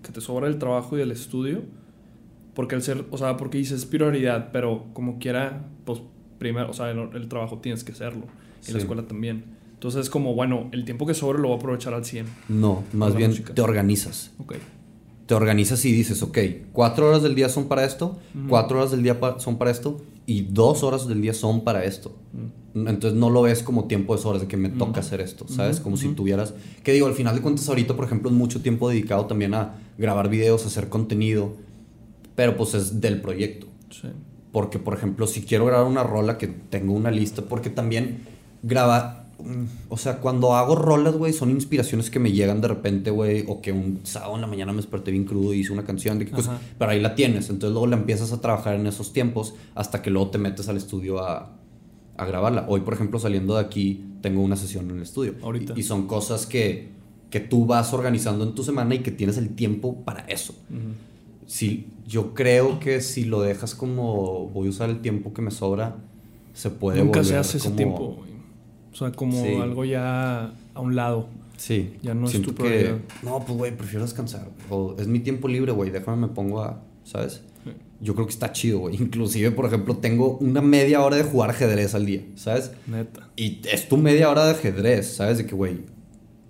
que 0.02 0.12
te 0.12 0.20
sobra 0.20 0.48
del 0.48 0.58
trabajo 0.58 0.96
y 0.96 1.00
del 1.00 1.10
estudio. 1.12 1.62
Porque 2.54 2.74
el 2.74 2.82
ser, 2.82 3.04
o 3.10 3.16
sea, 3.18 3.36
porque 3.36 3.58
dices 3.58 3.86
prioridad, 3.86 4.50
pero 4.52 4.84
como 4.92 5.18
quiera, 5.18 5.64
pues 5.84 6.00
primero, 6.38 6.70
o 6.70 6.72
sea, 6.74 6.90
el, 6.90 6.98
el 7.14 7.28
trabajo 7.28 7.58
tienes 7.58 7.82
que 7.84 7.92
hacerlo. 7.92 8.24
Y 8.62 8.66
Sí. 8.66 8.72
la 8.72 8.78
escuela 8.78 9.02
también. 9.04 9.44
Entonces 9.74 10.02
es 10.02 10.10
como, 10.10 10.34
bueno, 10.34 10.68
el 10.72 10.84
tiempo 10.84 11.06
que 11.06 11.14
sobra 11.14 11.38
lo 11.38 11.48
voy 11.48 11.56
a 11.56 11.58
aprovechar 11.58 11.94
al 11.94 12.04
100. 12.04 12.26
No, 12.48 12.84
más 12.92 13.14
bien 13.16 13.30
música. 13.30 13.54
te 13.54 13.62
organizas. 13.62 14.30
Ok. 14.38 14.54
Te 15.26 15.34
organizas 15.34 15.84
y 15.86 15.92
dices, 15.92 16.22
ok, 16.22 16.38
cuatro 16.72 17.08
horas 17.08 17.22
del 17.22 17.34
día 17.34 17.48
son 17.48 17.66
para 17.68 17.84
esto, 17.84 18.18
cuatro 18.48 18.78
horas 18.78 18.90
del 18.90 19.02
día 19.02 19.18
pa- 19.18 19.38
son 19.40 19.56
para 19.56 19.70
esto 19.70 20.00
y 20.26 20.42
dos 20.42 20.82
horas 20.82 21.08
del 21.08 21.22
día 21.22 21.32
son 21.32 21.62
para 21.64 21.84
esto. 21.84 22.14
Entonces 22.74 23.14
no 23.14 23.28
lo 23.28 23.42
ves 23.42 23.62
como 23.62 23.84
tiempo 23.84 24.16
de 24.16 24.26
horas 24.26 24.42
de 24.42 24.48
que 24.48 24.56
me 24.56 24.70
toca 24.70 25.00
hacer 25.00 25.20
esto, 25.20 25.46
¿sabes? 25.48 25.78
Como 25.78 25.96
si 25.98 26.08
tuvieras, 26.08 26.54
que 26.82 26.92
digo, 26.92 27.06
al 27.06 27.14
final 27.14 27.34
de 27.34 27.42
cuentas 27.42 27.68
ahorita, 27.68 27.94
por 27.94 28.06
ejemplo, 28.06 28.30
es 28.30 28.36
mucho 28.36 28.62
tiempo 28.62 28.88
dedicado 28.88 29.26
también 29.26 29.52
a 29.54 29.74
grabar 29.98 30.30
videos, 30.30 30.64
a 30.64 30.68
hacer 30.68 30.88
contenido, 30.88 31.52
pero 32.34 32.56
pues 32.56 32.74
es 32.74 33.00
del 33.00 33.20
proyecto. 33.20 33.66
Sí. 33.90 34.08
Porque, 34.52 34.78
por 34.78 34.94
ejemplo, 34.94 35.26
si 35.26 35.42
quiero 35.42 35.66
grabar 35.66 35.86
una 35.86 36.02
rola, 36.02 36.38
que 36.38 36.46
tengo 36.46 36.92
una 36.94 37.10
lista, 37.10 37.42
porque 37.42 37.68
también 37.70 38.20
graba. 38.62 39.26
mm, 39.38 39.64
O 39.90 39.98
sea, 39.98 40.18
cuando 40.18 40.54
hago 40.54 40.74
rolas, 40.74 41.14
güey, 41.16 41.32
son 41.34 41.50
inspiraciones 41.50 42.10
que 42.10 42.18
me 42.18 42.32
llegan 42.32 42.60
de 42.60 42.68
repente, 42.68 43.10
güey, 43.10 43.44
o 43.48 43.60
que 43.60 43.72
un 43.72 44.00
sábado 44.04 44.34
en 44.36 44.40
la 44.42 44.46
mañana 44.46 44.72
me 44.72 44.78
desperté 44.78 45.10
bien 45.10 45.24
crudo 45.24 45.52
y 45.52 45.60
hice 45.60 45.72
una 45.72 45.84
canción 45.84 46.18
de 46.18 46.24
qué 46.26 46.32
cosa. 46.32 46.52
Ajá. 46.54 46.60
Pero 46.78 46.90
ahí 46.90 47.00
la 47.00 47.14
tienes, 47.14 47.50
entonces 47.50 47.72
luego 47.72 47.86
la 47.86 47.96
empiezas 47.96 48.32
a 48.32 48.40
trabajar 48.40 48.76
en 48.76 48.86
esos 48.86 49.12
tiempos 49.12 49.54
hasta 49.74 50.00
que 50.02 50.10
luego 50.10 50.30
te 50.30 50.38
metes 50.38 50.68
al 50.68 50.76
estudio 50.78 51.18
a, 51.22 51.58
a 52.22 52.26
grabarla. 52.26 52.66
Hoy, 52.68 52.80
por 52.80 52.94
ejemplo, 52.94 53.18
saliendo 53.18 53.54
de 53.54 53.60
aquí, 53.60 54.04
tengo 54.20 54.42
una 54.42 54.56
sesión 54.56 54.88
en 54.90 54.96
el 54.96 55.02
estudio. 55.02 55.34
Ahorita. 55.42 55.74
Y, 55.76 55.80
y 55.80 55.82
son 55.82 56.06
cosas 56.06 56.46
que, 56.46 56.88
que 57.30 57.40
tú 57.40 57.66
vas 57.66 57.92
organizando 57.92 58.44
en 58.44 58.54
tu 58.54 58.62
semana 58.62 58.94
y 58.94 59.00
que 59.00 59.10
tienes 59.10 59.36
el 59.38 59.50
tiempo 59.54 60.02
para 60.04 60.20
eso. 60.26 60.54
Ujú. 60.70 60.80
Sí, 61.46 61.86
yo 62.06 62.34
creo 62.34 62.78
que 62.80 63.00
si 63.00 63.24
lo 63.24 63.40
dejas 63.42 63.74
como 63.74 64.48
voy 64.48 64.68
a 64.68 64.70
usar 64.70 64.90
el 64.90 65.00
tiempo 65.00 65.32
que 65.34 65.42
me 65.42 65.50
sobra, 65.50 65.96
se 66.54 66.70
puede 66.70 67.02
Nunca 67.02 67.22
se 67.22 67.30
volver 67.30 67.40
hace 67.40 67.56
ese 67.58 67.66
como- 67.66 67.76
tiempo, 67.76 67.98
güey. 68.18 68.32
O 68.92 68.96
sea, 68.96 69.12
como 69.12 69.42
Sí. 69.42 69.54
algo 69.54 69.84
ya 69.84 70.52
a 70.74 70.80
un 70.80 70.94
lado. 70.96 71.26
Sí, 71.56 71.94
Ya 72.02 72.12
no 72.14 72.24
es 72.24 72.30
siento 72.32 72.52
tu 72.54 72.62
que 72.64 72.96
no, 73.22 73.38
pues 73.44 73.56
güey, 73.56 73.76
prefiero 73.76 74.04
descansar. 74.04 74.48
O 74.68 74.96
es 74.98 75.06
mi 75.06 75.20
tiempo 75.20 75.46
libre, 75.48 75.72
güey, 75.72 75.90
déjame 75.90 76.26
me 76.26 76.28
pongo 76.28 76.60
a, 76.62 76.80
¿sabes? 77.04 77.42
Yo 78.02 78.14
creo 78.14 78.26
que 78.26 78.32
está 78.32 78.52
chido, 78.52 78.80
güey. 78.80 78.96
Inclusive, 78.96 79.52
por 79.52 79.64
ejemplo, 79.64 79.96
tengo 79.96 80.36
una 80.38 80.60
media 80.60 81.00
hora 81.02 81.16
de 81.16 81.22
jugar 81.22 81.50
ajedrez 81.50 81.94
al 81.94 82.04
día, 82.04 82.22
¿sabes? 82.34 82.72
Neta. 82.86 83.30
Y 83.36 83.60
es 83.72 83.88
tu 83.88 83.96
media 83.96 84.28
hora 84.28 84.44
de 84.44 84.50
ajedrez, 84.50 85.14
¿sabes? 85.14 85.38
De 85.38 85.46
que, 85.46 85.54
güey, 85.54 85.78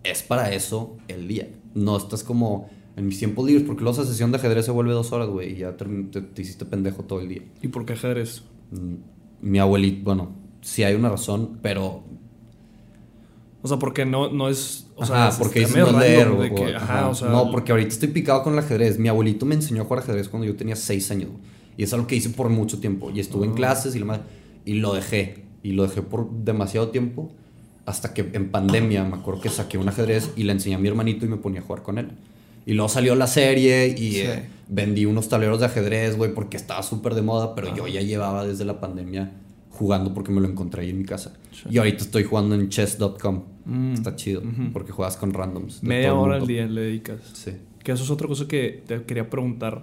es 0.02 0.22
para 0.22 0.52
eso 0.52 0.96
el 1.08 1.28
día. 1.28 1.48
No 1.74 1.96
estás 1.96 2.24
como 2.24 2.70
en 2.96 3.06
mis 3.06 3.18
tiempos 3.18 3.46
libres, 3.46 3.64
porque 3.66 3.82
luego 3.82 4.00
esa 4.00 4.10
sesión 4.10 4.32
de 4.32 4.38
ajedrez 4.38 4.64
se 4.64 4.70
vuelve 4.70 4.92
dos 4.92 5.12
horas, 5.12 5.28
güey, 5.28 5.52
y 5.52 5.56
ya 5.58 5.76
termin- 5.76 6.10
te, 6.10 6.22
te 6.22 6.42
hiciste 6.42 6.64
pendejo 6.64 7.04
todo 7.04 7.20
el 7.20 7.28
día. 7.28 7.42
¿Y 7.62 7.68
por 7.68 7.84
qué 7.84 7.92
ajedrez? 7.94 8.42
Mm, 8.70 8.94
Mi 9.42 9.58
abuelito, 9.58 10.04
bueno, 10.04 10.34
sí 10.62 10.82
hay 10.84 10.94
una 10.94 11.10
razón, 11.10 11.58
pero. 11.62 12.04
O 13.62 13.68
sea, 13.68 13.78
porque 13.78 14.04
no, 14.04 14.28
no 14.30 14.48
es. 14.48 14.88
O 14.96 15.06
sea, 15.06 15.16
ajá, 15.26 15.28
es- 15.30 15.36
porque 15.36 15.62
está 15.62 15.78
dices 15.78 15.92
no 15.92 15.98
leer. 16.00 16.28
de 16.36 16.52
que, 16.54 16.74
ajá, 16.74 16.98
ajá. 17.00 17.08
o 17.08 17.14
sea. 17.14 17.28
no, 17.28 17.50
porque 17.50 17.72
ahorita 17.72 17.90
estoy 17.90 18.08
picado 18.08 18.42
con 18.42 18.52
el 18.54 18.58
ajedrez. 18.58 18.98
Mi 18.98 19.08
abuelito 19.08 19.46
me 19.46 19.54
enseñó 19.54 19.82
a 19.82 19.84
jugar 19.84 20.02
ajedrez 20.02 20.28
cuando 20.28 20.46
yo 20.46 20.56
tenía 20.56 20.74
seis 20.76 21.10
años. 21.10 21.30
Y 21.76 21.84
es 21.84 21.92
algo 21.94 22.06
que 22.06 22.16
hice 22.16 22.30
por 22.30 22.48
mucho 22.50 22.80
tiempo. 22.80 23.10
Y 23.10 23.20
estuve 23.20 23.46
en 23.46 23.52
Ah. 23.52 23.56
clases 23.56 23.94
y, 23.96 24.02
madre- 24.04 24.22
y 24.64 24.74
lo 24.74 24.92
dejé. 24.94 25.44
Y 25.62 25.72
lo 25.72 25.84
dejé 25.84 26.02
por 26.02 26.28
demasiado 26.30 26.88
tiempo. 26.88 27.30
Hasta 27.86 28.12
que 28.14 28.28
en 28.32 28.50
pandemia 28.50 29.04
me 29.04 29.16
acuerdo 29.16 29.40
que 29.40 29.48
saqué 29.48 29.78
un 29.78 29.88
ajedrez 29.88 30.30
y 30.36 30.42
le 30.44 30.52
enseñé 30.52 30.74
a 30.76 30.78
mi 30.78 30.88
hermanito 30.88 31.24
y 31.24 31.28
me 31.28 31.36
ponía 31.36 31.60
a 31.60 31.64
jugar 31.64 31.82
con 31.82 31.98
él. 31.98 32.08
Y 32.66 32.74
luego 32.74 32.88
salió 32.88 33.14
la 33.16 33.26
serie 33.26 33.88
y 33.88 34.12
Sí. 34.12 34.20
eh, 34.20 34.48
vendí 34.68 35.04
unos 35.04 35.28
tableros 35.28 35.58
de 35.60 35.66
ajedrez, 35.66 36.16
güey, 36.16 36.32
porque 36.32 36.56
estaba 36.56 36.82
súper 36.84 37.14
de 37.14 37.22
moda. 37.22 37.54
Pero 37.56 37.74
yo 37.74 37.84
Ajá. 37.84 37.92
ya 37.92 38.00
llevaba 38.02 38.44
desde 38.46 38.64
la 38.64 38.78
pandemia 38.80 39.32
jugando 39.82 40.14
porque 40.14 40.30
me 40.30 40.40
lo 40.40 40.46
encontré 40.48 40.82
ahí 40.82 40.90
en 40.90 40.98
mi 40.98 41.04
casa. 41.04 41.32
Sí. 41.50 41.64
Y 41.70 41.78
ahorita 41.78 42.04
estoy 42.04 42.22
jugando 42.22 42.54
en 42.54 42.68
chess.com. 42.68 43.42
Mm. 43.64 43.92
Está 43.94 44.14
chido, 44.14 44.40
Ujú. 44.40 44.72
porque 44.72 44.92
juegas 44.92 45.16
con 45.16 45.32
randoms. 45.34 45.82
Media 45.82 46.14
hora 46.14 46.36
al 46.36 46.46
día 46.46 46.66
le 46.66 46.82
dedicas. 46.82 47.18
Sí. 47.32 47.52
Que 47.82 47.90
eso 47.90 48.04
es 48.04 48.10
otra 48.10 48.28
cosa 48.28 48.46
que 48.46 48.84
te 48.86 49.02
quería 49.02 49.28
preguntar. 49.28 49.82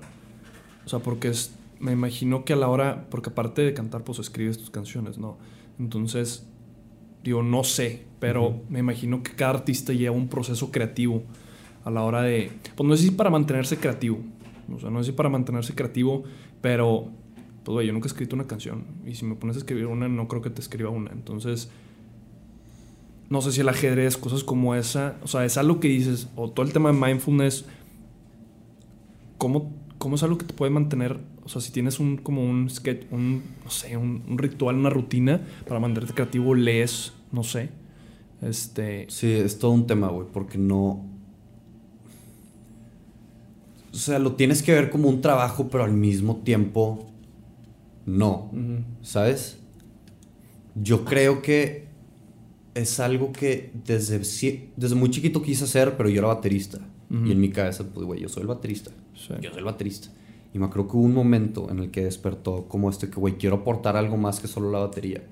O 0.85 0.89
sea, 0.89 0.99
porque 0.99 1.27
es, 1.27 1.53
me 1.79 1.91
imagino 1.91 2.45
que 2.45 2.53
a 2.53 2.55
la 2.55 2.69
hora, 2.69 3.07
porque 3.09 3.29
aparte 3.29 3.62
de 3.62 3.73
cantar, 3.73 4.05
pues 4.05 4.19
escribes 4.19 4.57
tus 4.57 4.69
canciones, 4.69 5.17
¿no? 5.17 5.38
Entonces, 5.77 6.47
digo, 7.23 7.43
no 7.43 7.65
sé, 7.65 8.05
pero 8.19 8.47
Ujú. 8.47 8.62
me 8.69 8.79
imagino 8.79 9.21
que 9.21 9.33
cada 9.33 9.51
artista 9.51 9.91
lleva 9.91 10.15
un 10.15 10.29
proceso 10.29 10.71
creativo 10.71 11.23
a 11.83 11.91
la 11.91 12.03
hora 12.03 12.21
de, 12.21 12.51
pues 12.75 12.88
no 12.88 12.95
sé 12.95 13.03
si 13.03 13.12
para 13.12 13.29
mantenerse 13.29 13.75
creativo, 13.77 14.19
o 14.73 14.79
sea, 14.79 14.89
no 14.89 14.99
sé 15.03 15.12
si 15.12 15.17
para 15.17 15.29
mantenerse 15.29 15.73
creativo, 15.75 16.23
pero, 16.62 17.09
pues 17.63 17.74
güey, 17.74 17.88
yo 17.88 17.93
nunca 17.93 18.08
he 18.08 18.12
escrito 18.12 18.36
una 18.36 18.48
canción 18.48 18.86
y 19.06 19.15
si 19.15 19.26
me 19.26 19.36
pones 19.36 19.56
a 19.56 19.60
escribir 19.60 19.86
una, 19.86 20.08
no 20.08 20.28
creo 20.28 20.41
que 20.41 20.50
te 20.50 20.62
escriba 20.62 20.89
una. 20.89 21.12
Entonces, 21.12 21.69
no 23.30 23.41
sé 23.41 23.52
si 23.52 23.62
el 23.62 23.69
ajedrez, 23.69 24.17
cosas 24.17 24.43
como 24.43 24.76
esa, 24.76 25.17
o 25.24 25.28
sea, 25.28 25.45
es 25.45 25.58
algo 25.58 25.80
que 25.80 25.88
dices, 25.88 26.30
o 26.36 26.50
todo 26.50 26.65
el 26.65 26.74
tema 26.74 26.91
de 26.91 27.00
mindfulness, 27.00 27.65
¿cómo, 29.38 29.72
cómo 29.98 30.15
es 30.15 30.24
algo 30.24 30.38
que 30.38 30.45
te 30.45 30.54
puede 30.54 30.72
mantener? 30.72 31.19
O 31.43 31.50
sea, 31.50 31.62
si 31.62 31.72
tienes 31.72 32.00
un, 32.00 32.17
como 32.17 32.43
un 32.43 32.69
sketch, 32.69 33.06
un, 33.12 33.43
no 33.63 33.72
sé, 33.72 33.98
un, 33.98 34.38
ritual, 34.38 34.76
una 34.76 34.89
rutina 34.89 35.41
para 35.67 35.80
mantenerte 35.80 36.13
creativo, 36.13 36.56
lees, 36.56 37.13
no 37.32 37.43
sé. 37.43 37.69
Este. 38.41 39.06
Sí, 39.10 39.32
es 39.32 39.60
todo 39.60 39.72
un 39.72 39.88
tema, 39.88 40.10
güey, 40.10 40.28
porque 40.32 40.58
no. 40.58 41.06
O 43.91 43.95
sea, 43.95 44.19
lo 44.19 44.34
tienes 44.34 44.62
que 44.62 44.74
ver 44.74 44.91
como 44.91 45.10
un 45.10 45.22
trabajo, 45.22 45.69
pero 45.69 45.84
al 45.84 45.91
mismo 45.91 46.38
tiempo 46.38 47.09
no. 48.10 48.52
¿Sabes? 49.02 49.60
Yo 50.76 51.06
creo 51.06 51.41
que 51.41 51.88
es 52.74 53.00
algo 53.00 53.32
que 53.32 53.72
desde, 53.86 54.19
muy 54.95 55.10
chiquito 55.10 55.41
quise 55.41 55.65
hacer, 55.65 55.98
pero 55.98 56.10
yo 56.10 56.19
era 56.19 56.28
baterista. 56.28 56.80
Y 57.10 57.32
en 57.32 57.39
mi 57.39 57.50
cabeza, 57.50 57.84
pues, 57.91 58.06
güey, 58.06 58.22
yo 58.22 58.30
soy 58.30 58.41
el 58.41 58.48
baterista. 58.48 58.91
sí. 59.15 59.34
Yo 59.41 59.50
soy 59.50 59.60
el 59.60 59.65
baterista. 59.65 60.10
Y 60.54 60.60
me 60.60 60.65
acuerdo 60.65 60.88
que 60.89 60.98
hubo 60.98 61.06
un 61.06 61.13
momento 61.13 61.69
en 61.69 61.80
el 61.80 61.91
que 61.91 62.04
despertó 62.04 62.67
como 62.67 62.89
este 62.89 63.10
que, 63.10 63.19
güey, 63.19 63.38
quiero 63.38 63.58
aportar 63.58 63.95
algo 63.95 64.17
más 64.17 64.39
que 64.39 64.48
solo 64.48 64.72
la 64.72 64.80
batería. 64.80 65.24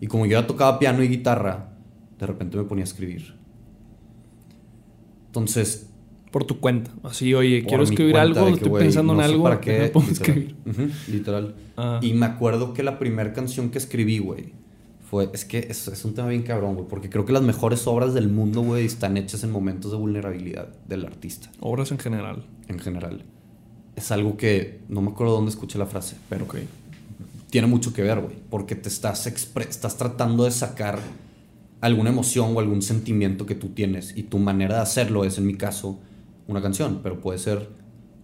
Y 0.00 0.06
como 0.06 0.26
yo 0.26 0.32
ya 0.40 0.46
tocaba 0.46 0.78
piano 0.78 1.02
y 1.02 1.08
guitarra, 1.08 1.72
de 2.18 2.26
repente 2.26 2.56
me 2.56 2.64
ponía 2.64 2.84
a 2.84 2.86
escribir. 2.86 3.34
Entonces, 5.26 5.90
Por 6.34 6.42
tu 6.46 6.58
cuenta. 6.58 6.90
Así, 7.04 7.32
oye, 7.32 7.60
por 7.60 7.68
quiero 7.68 7.84
escribir 7.84 8.16
algo, 8.16 8.48
estoy 8.48 8.72
pensando 8.80 9.14
no 9.14 9.20
en 9.20 9.24
algo. 9.24 9.44
¿Para 9.44 9.60
qué? 9.60 9.70
a 9.76 9.84
Literal. 9.84 10.10
escribir. 10.10 10.56
Literal. 11.06 11.54
Ah. 11.76 12.00
Y 12.02 12.12
me 12.14 12.26
acuerdo 12.26 12.74
que 12.74 12.82
la 12.82 12.98
primera 12.98 13.32
canción 13.32 13.70
que 13.70 13.78
escribí, 13.78 14.18
güey, 14.18 14.46
fue. 15.08 15.30
Es 15.32 15.44
que 15.44 15.60
es, 15.70 15.86
es 15.86 16.04
un 16.04 16.12
tema 16.14 16.26
bien 16.30 16.42
cabrón, 16.42 16.74
güey, 16.74 16.88
porque 16.88 17.08
creo 17.08 17.24
que 17.24 17.32
las 17.32 17.42
mejores 17.44 17.86
obras 17.86 18.14
del 18.14 18.28
mundo, 18.28 18.62
güey, 18.62 18.84
están 18.84 19.16
hechas 19.16 19.44
en 19.44 19.52
momentos 19.52 19.92
de 19.92 19.96
vulnerabilidad 19.96 20.70
del 20.88 21.04
artista, 21.06 21.52
Obras 21.60 21.92
en 21.92 22.00
general. 22.00 22.42
en 22.66 22.80
general. 22.80 23.22
Es 23.94 24.10
algo 24.10 24.36
que 24.36 24.80
no 24.88 25.02
me 25.02 25.10
acuerdo 25.12 25.34
dónde 25.34 25.50
escuché 25.52 25.78
la 25.78 25.86
frase, 25.86 26.16
pero 26.28 26.46
Ok. 26.46 26.56
tiene 27.48 27.68
mucho 27.68 27.92
que 27.92 28.02
ver, 28.02 28.18
güey, 28.18 28.34
porque 28.50 28.74
te 28.74 28.88
estás, 28.88 29.24
estás 29.28 29.96
tratando 29.96 30.42
de 30.46 30.50
sacar 30.50 30.98
alguna 31.80 32.10
emoción 32.10 32.56
o 32.56 32.58
algún 32.58 32.82
sentimiento 32.82 33.46
que 33.46 33.54
tú 33.54 33.68
tienes 33.68 34.16
y 34.16 34.24
tu 34.24 34.40
manera 34.40 34.74
de 34.74 34.80
hacerlo 34.82 35.24
es, 35.24 35.38
en 35.38 35.46
mi 35.46 35.54
caso, 35.54 36.00
una 36.46 36.60
canción, 36.62 37.00
pero 37.02 37.20
puede 37.20 37.38
ser 37.38 37.68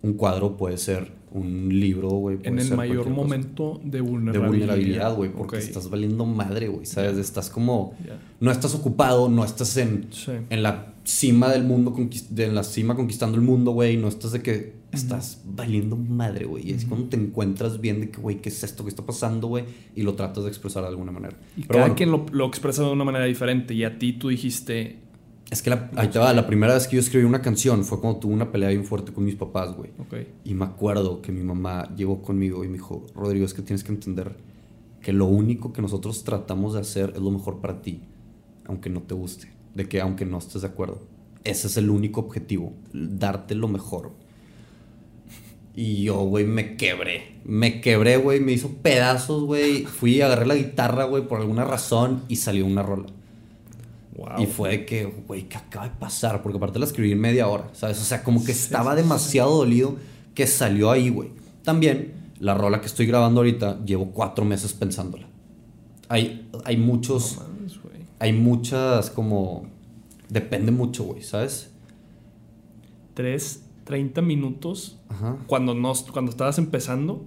un 0.02 0.14
cuadro, 0.14 0.56
puede 0.56 0.78
ser 0.78 1.12
un 1.32 1.68
libro, 1.68 2.08
güey. 2.08 2.38
En 2.42 2.58
el 2.58 2.74
mayor 2.74 3.04
cosa 3.04 3.10
momento 3.10 3.80
de 3.84 3.90
de 3.90 4.00
vulnerabilidad. 4.00 4.48
vulnerabilidad, 4.48 5.16
güey, 5.16 5.32
porque 5.32 5.58
estás 5.58 5.88
valiendo 5.88 6.24
madre, 6.26 6.68
güey, 6.68 6.86
¿sabes? 6.86 7.18
Estás 7.18 7.50
como, 7.50 7.94
no 8.40 8.50
estás 8.50 8.74
ocupado, 8.74 9.28
no 9.28 9.44
estás 9.44 9.76
en, 9.76 10.08
Sí. 10.10 10.32
en 10.50 10.62
la 10.62 10.94
cima 11.04 11.50
del 11.50 11.62
mundo, 11.64 11.94
de 12.30 12.44
en 12.44 12.54
la 12.54 12.64
cima 12.64 12.96
conquistando 12.96 13.36
el 13.36 13.42
mundo, 13.44 13.70
güey, 13.72 13.96
no 13.96 14.08
estás 14.08 14.32
de 14.32 14.42
que 14.42 14.80
estás 14.90 15.42
valiendo 15.44 15.94
madre, 15.96 16.46
güey, 16.46 16.68
y 16.70 16.72
es 16.72 16.84
cuando 16.84 17.06
te 17.08 17.16
encuentras 17.16 17.80
bien 17.80 18.00
de 18.00 18.10
que, 18.10 18.20
güey, 18.20 18.40
¿qué 18.42 18.48
es 18.48 18.64
esto 18.64 18.82
que 18.82 18.90
está 18.90 19.06
pasando, 19.06 19.46
güey? 19.46 19.64
Y 19.94 20.02
lo 20.02 20.14
tratas 20.14 20.42
de 20.44 20.50
expresar 20.50 20.82
de 20.82 20.88
alguna 20.88 21.12
manera. 21.12 21.36
Y 21.56 21.60
Pero 21.60 21.68
cada 21.68 21.80
bueno, 21.82 21.94
quien 21.94 22.10
lo, 22.10 22.26
lo 22.32 22.46
expresa 22.46 22.82
de 22.82 22.90
una 22.90 23.04
manera 23.04 23.26
diferente. 23.26 23.72
Y 23.72 23.84
a 23.84 23.98
ti 24.00 24.14
tú 24.14 24.30
dijiste. 24.30 24.98
Es 25.50 25.62
que 25.62 25.70
la, 25.70 25.90
ahí 25.96 26.08
te 26.08 26.18
va, 26.18 26.32
la 26.32 26.46
primera 26.46 26.74
vez 26.74 26.86
que 26.86 26.96
yo 26.96 27.00
escribí 27.00 27.24
una 27.24 27.42
canción 27.42 27.84
fue 27.84 28.00
cuando 28.00 28.20
tuve 28.20 28.32
una 28.32 28.52
pelea 28.52 28.68
bien 28.68 28.84
fuerte 28.84 29.12
con 29.12 29.24
mis 29.24 29.34
papás, 29.34 29.74
güey. 29.74 29.90
Ok. 29.98 30.14
Y 30.44 30.54
me 30.54 30.64
acuerdo 30.64 31.20
que 31.20 31.32
mi 31.32 31.42
mamá 31.42 31.92
llegó 31.96 32.22
conmigo 32.22 32.64
y 32.64 32.68
me 32.68 32.74
dijo, 32.74 33.04
Rodrigo, 33.16 33.44
es 33.44 33.52
que 33.52 33.62
tienes 33.62 33.82
que 33.82 33.90
entender 33.92 34.36
que 35.02 35.12
lo 35.12 35.26
único 35.26 35.72
que 35.72 35.82
nosotros 35.82 36.22
tratamos 36.22 36.74
de 36.74 36.80
hacer 36.80 37.12
es 37.16 37.20
lo 37.20 37.32
mejor 37.32 37.60
para 37.60 37.82
ti, 37.82 38.02
aunque 38.66 38.90
no 38.90 39.02
te 39.02 39.14
guste, 39.14 39.50
de 39.74 39.88
que 39.88 40.00
aunque 40.00 40.24
no 40.24 40.38
estés 40.38 40.62
de 40.62 40.68
acuerdo. 40.68 41.00
Ese 41.42 41.66
es 41.66 41.76
el 41.76 41.90
único 41.90 42.20
objetivo, 42.20 42.74
darte 42.92 43.56
lo 43.56 43.66
mejor. 43.66 44.12
Y 45.74 46.04
yo, 46.04 46.18
güey, 46.24 46.44
me 46.44 46.76
quebré. 46.76 47.40
Me 47.44 47.80
quebré, 47.80 48.18
güey, 48.18 48.40
me 48.40 48.52
hizo 48.52 48.68
pedazos, 48.82 49.44
güey. 49.44 49.84
Fui, 49.84 50.20
agarré 50.20 50.46
la 50.46 50.54
guitarra, 50.54 51.04
güey, 51.04 51.26
por 51.26 51.40
alguna 51.40 51.64
razón 51.64 52.24
y 52.28 52.36
salió 52.36 52.66
una 52.66 52.82
rola. 52.82 53.06
Wow. 54.16 54.42
Y 54.42 54.46
fue 54.46 54.70
de 54.70 54.86
que, 54.86 55.04
güey, 55.04 55.48
¿qué 55.48 55.56
acaba 55.56 55.88
de 55.88 55.94
pasar? 55.94 56.42
Porque 56.42 56.58
aparte 56.58 56.78
la 56.78 56.84
escribí 56.84 57.12
en 57.12 57.20
media 57.20 57.48
hora, 57.48 57.68
¿sabes? 57.72 58.00
O 58.00 58.04
sea, 58.04 58.22
como 58.24 58.44
que 58.44 58.52
estaba 58.52 58.94
demasiado 58.94 59.56
dolido 59.56 59.96
que 60.34 60.46
salió 60.46 60.90
ahí, 60.90 61.08
güey. 61.10 61.30
También, 61.62 62.12
la 62.40 62.54
rola 62.54 62.80
que 62.80 62.86
estoy 62.86 63.06
grabando 63.06 63.40
ahorita, 63.40 63.84
llevo 63.84 64.10
cuatro 64.12 64.44
meses 64.44 64.72
pensándola. 64.72 65.26
Hay, 66.08 66.48
hay 66.64 66.76
muchos, 66.76 67.36
No 67.38 67.48
mames, 67.48 67.80
güey. 67.82 67.96
hay 68.18 68.32
muchas 68.32 69.10
como... 69.10 69.66
Depende 70.28 70.70
mucho, 70.72 71.04
güey, 71.04 71.22
¿sabes? 71.22 71.70
Tres, 73.14 73.64
30 73.84 74.22
minutos 74.22 74.98
Ajá. 75.08 75.36
cuando, 75.46 75.74
no, 75.74 75.92
cuando 76.12 76.30
estabas 76.30 76.58
empezando 76.58 77.24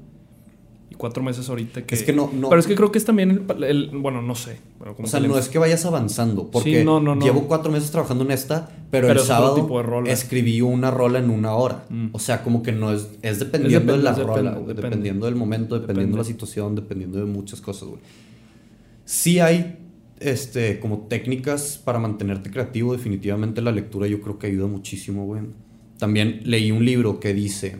y 0.93 0.95
cuatro 0.97 1.23
meses 1.23 1.49
ahorita 1.49 1.85
que... 1.85 1.95
Es 1.95 2.03
que 2.03 2.13
no- 2.13 2.29
no- 2.33 2.49
Pero 2.49 2.59
es 2.59 2.67
que 2.67 2.75
creo 2.75 2.91
que 2.91 2.97
es 2.99 3.05
también 3.05 3.45
el... 3.49 3.63
el- 3.63 3.89
bueno, 3.89 4.21
no 4.21 4.35
sé. 4.35 4.57
Bueno, 4.77 4.95
O 5.01 5.07
sea, 5.07 5.19
no 5.19 5.37
es 5.37 5.49
que 5.49 5.57
vayas 5.57 5.85
avanzando, 5.85 6.49
porque 6.51 6.79
Sí, 6.79 6.85
no, 6.85 6.99
no, 6.99 7.15
no. 7.15 7.25
llevo 7.25 7.47
cuatro 7.47 7.71
meses 7.71 7.91
trabajando 7.91 8.23
en 8.23 8.31
esta, 8.31 8.69
pero, 8.91 9.07
Pero 9.07 9.19
el 9.21 9.25
sábado 9.25 9.67
escribí 10.07 10.61
una 10.61 10.91
rola 10.91 11.19
en 11.19 11.29
una 11.29 11.53
hora. 11.55 11.85
Mm. 11.89 12.07
O 12.11 12.19
sea, 12.19 12.43
como 12.43 12.63
que 12.63 12.71
no 12.71 12.93
es, 12.93 13.09
es 13.21 13.39
dependiendo 13.39 13.93
Es 13.93 13.99
de 13.99 14.03
la 14.03 14.13
rola, 14.13 14.59
dependiendo 14.67 15.25
del 15.25 15.35
momento, 15.35 15.79
dependiendo 15.79 16.17
de 16.17 16.23
la 16.23 16.27
situación, 16.27 16.75
dependiendo 16.75 17.17
de 17.19 17.25
muchas 17.25 17.59
cosas, 17.61 17.89
güey. 17.89 18.01
Sí 19.05 19.39
hay, 19.39 19.77
este, 20.19 20.79
como 20.79 20.99
técnicas 21.07 21.79
para 21.83 21.99
mantenerte 21.99 22.49
creativo, 22.51 22.93
definitivamente 22.93 23.61
la 23.61 23.71
lectura 23.71 24.07
yo 24.07 24.21
creo 24.21 24.39
que 24.39 24.47
ayuda 24.47 24.67
muchísimo, 24.67 25.25
güey. 25.25 25.41
También 25.97 26.41
leí 26.45 26.71
un 26.71 26.83
libro 26.85 27.19
que 27.19 27.33
dice 27.33 27.77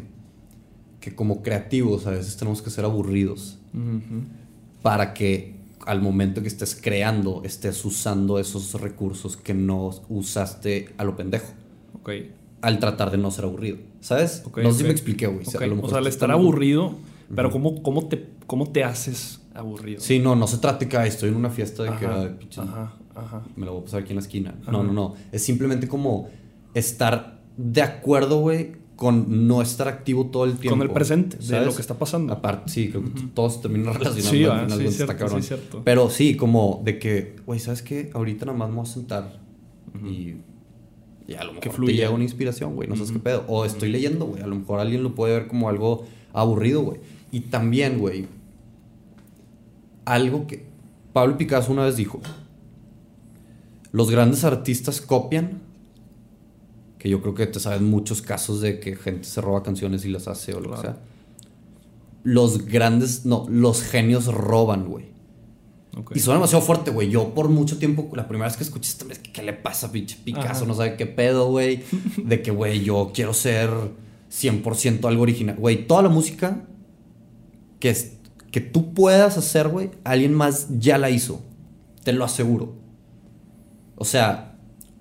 que 1.04 1.14
como 1.14 1.42
creativos 1.42 2.08
a 2.08 2.12
veces 2.12 2.38
tenemos 2.38 2.62
que 2.62 2.70
ser 2.70 2.86
aburridos 2.86 3.58
para 4.82 5.14
que 5.14 5.56
al 5.86 6.02
momento 6.02 6.42
que 6.42 6.48
estés 6.48 6.80
creando 6.82 7.42
estés 7.44 7.84
usando 7.84 8.40
esos 8.40 8.80
recursos 8.80 9.36
que 9.36 9.54
no 9.54 9.92
usaste 10.08 10.94
a 10.98 11.04
lo 11.04 11.18
pendejo 11.18 11.48
Ok. 12.02 12.10
al 12.62 12.80
tratar 12.80 13.12
de 13.12 13.18
no 13.18 13.32
ser 13.32 13.44
aburrido, 13.44 13.80
¿sabes? 14.00 14.44
Ok, 14.46 14.60
no 14.60 14.72
sé 14.72 14.78
si 14.80 14.84
me 14.86 14.92
expliqué, 14.92 15.28
güey. 15.28 15.46
O 15.46 15.50
sea, 15.90 15.98
al 15.98 16.08
estar 16.08 16.32
aburrido, 16.32 16.96
pero 17.36 17.52
¿cómo, 17.52 17.84
cómo, 17.84 18.08
te, 18.08 18.30
¿cómo 18.48 18.70
te 18.72 18.86
haces 18.86 19.42
aburrido? 19.54 20.00
Sí, 20.00 20.20
no, 20.20 20.38
no 20.38 20.48
se 20.48 20.58
trata 20.60 20.88
que 20.88 20.96
"Ay, 20.96 21.10
estoy 21.10 21.30
en 21.30 21.36
una 21.36 21.50
fiesta 21.50 21.84
de 21.84 21.90
que 21.98 22.06
Ajá, 22.06 22.30
ajá, 22.62 22.94
ajá. 23.16 23.44
me 23.58 23.66
lo 23.66 23.74
voy 23.74 23.82
a 23.82 23.84
pasar 23.86 24.02
aquí 24.04 24.12
en 24.12 24.16
la 24.16 24.22
esquina. 24.22 24.56
Ajá. 24.62 24.72
No, 24.72 24.84
no, 24.84 24.94
no. 24.94 25.16
Es 25.34 25.44
simplemente 25.44 25.90
como 25.90 26.30
estar 26.74 27.42
de 27.58 27.82
acuerdo, 27.82 28.40
güey, 28.40 28.72
con 29.04 29.48
no 29.48 29.62
estar 29.62 29.88
activo 29.88 30.28
todo 30.28 30.46
el 30.46 30.58
tiempo. 30.58 30.78
Con 30.78 30.88
el 30.88 30.94
presente, 30.94 31.38
de 31.38 31.44
¿sabes? 31.44 31.68
lo 31.68 31.76
que 31.76 31.82
está 31.82 31.94
pasando. 32.00 32.32
Aparte, 32.34 32.72
sí, 32.72 32.90
creo 32.90 33.04
que 33.04 33.10
todos 33.34 33.56
se 33.56 33.62
terminan 33.64 33.94
relacionando 33.94 34.30
Sí, 34.32 34.38
final, 34.38 34.70
sí, 34.70 34.76
güey, 34.76 34.88
es 34.88 34.96
cierto, 34.96 35.12
está 35.14 35.18
cabrón. 35.26 35.42
sí, 35.42 35.48
cierto. 35.50 35.82
Pero 35.84 36.10
sí, 36.10 36.36
como 36.38 36.82
de 36.86 37.00
que, 37.00 37.36
güey, 37.46 37.60
¿sabes 37.60 37.82
qué? 37.82 38.10
Ahorita 38.14 38.46
nada 38.46 38.58
más 38.58 38.70
me 38.70 38.76
voy 38.76 38.84
a 38.84 38.88
sentar 38.88 39.40
y, 40.06 40.36
y 41.28 41.34
a 41.36 41.44
lo 41.44 41.54
mejor 41.54 41.72
fluya. 41.74 41.92
te 41.92 41.98
llega 41.98 42.10
una 42.12 42.24
inspiración, 42.24 42.76
güey, 42.76 42.88
no 42.88 42.96
sabes 42.96 43.12
qué 43.12 43.20
pedo. 43.20 43.44
O 43.48 43.66
estoy 43.66 43.90
leyendo, 43.90 44.26
güey, 44.26 44.42
a 44.42 44.48
lo 44.48 44.56
mejor 44.56 44.80
alguien 44.80 45.04
lo 45.04 45.16
puede 45.16 45.34
ver 45.34 45.48
como 45.48 45.68
algo 45.70 46.06
aburrido, 46.32 46.82
güey. 46.82 47.00
Y 47.32 47.42
también, 47.42 48.00
güey, 48.00 48.28
algo 50.06 50.48
que 50.48 50.66
Pablo 51.14 51.38
Picasso 51.38 51.72
una 51.72 51.86
vez 51.86 51.96
dijo, 51.96 52.22
los 53.92 54.10
grandes 54.10 54.44
artistas 54.44 55.02
copian, 55.02 55.63
que 57.04 57.10
yo 57.10 57.22
creo 57.22 57.36
que 57.36 57.46
te 57.48 57.60
sabes 57.60 57.82
muchos 57.82 58.22
casos 58.22 58.62
de 58.62 58.80
que 58.80 58.96
gente 58.96 59.26
se 59.26 59.42
roba 59.42 59.62
canciones 59.62 60.06
y 60.06 60.10
las 60.10 60.30
hace 60.30 60.54
o 60.54 60.62
lo 60.62 60.72
que 60.72 60.78
sea. 60.78 61.00
Los 62.24 62.66
grandes, 62.66 63.26
no, 63.26 63.46
los 63.50 63.84
genios 63.84 64.28
roban, 64.28 64.88
güey. 64.88 65.08
Y 66.16 66.22
suena 66.22 66.38
demasiado 66.38 66.64
fuerte, 66.64 66.92
güey. 66.92 67.10
Yo 67.10 67.34
por 67.34 67.50
mucho 67.50 67.78
tiempo, 67.78 68.10
la 68.14 68.30
primera 68.30 68.48
vez 68.48 68.56
que 68.56 68.64
escuché 68.64 68.90
esta 68.90 69.04
vez, 69.04 69.20
¿qué 69.20 69.44
le 69.44 69.52
pasa, 69.52 69.92
pinche 69.92 70.18
Picasso? 70.24 70.50
Ajá. 70.50 70.66
No 70.66 70.76
sabe 70.76 70.96
qué 70.96 71.06
pedo, 71.06 71.50
güey. 71.50 71.84
De 72.24 72.42
que, 72.42 72.52
güey, 72.52 72.86
yo 72.86 73.12
quiero 73.14 73.34
ser 73.34 73.70
100% 74.32 75.04
algo 75.06 75.24
original. 75.24 75.58
Güey, 75.58 75.86
toda 75.86 76.04
la 76.04 76.10
música 76.10 76.62
que, 77.82 77.90
es, 77.90 78.14
que 78.50 78.62
tú 78.62 78.94
puedas 78.94 79.38
hacer, 79.38 79.68
güey, 79.68 79.92
alguien 80.06 80.34
más 80.34 80.68
ya 80.80 80.98
la 80.98 81.10
hizo. 81.10 81.42
Te 82.06 82.14
lo 82.14 82.24
aseguro. 82.24 82.76
O 83.98 84.06
sea, 84.06 84.53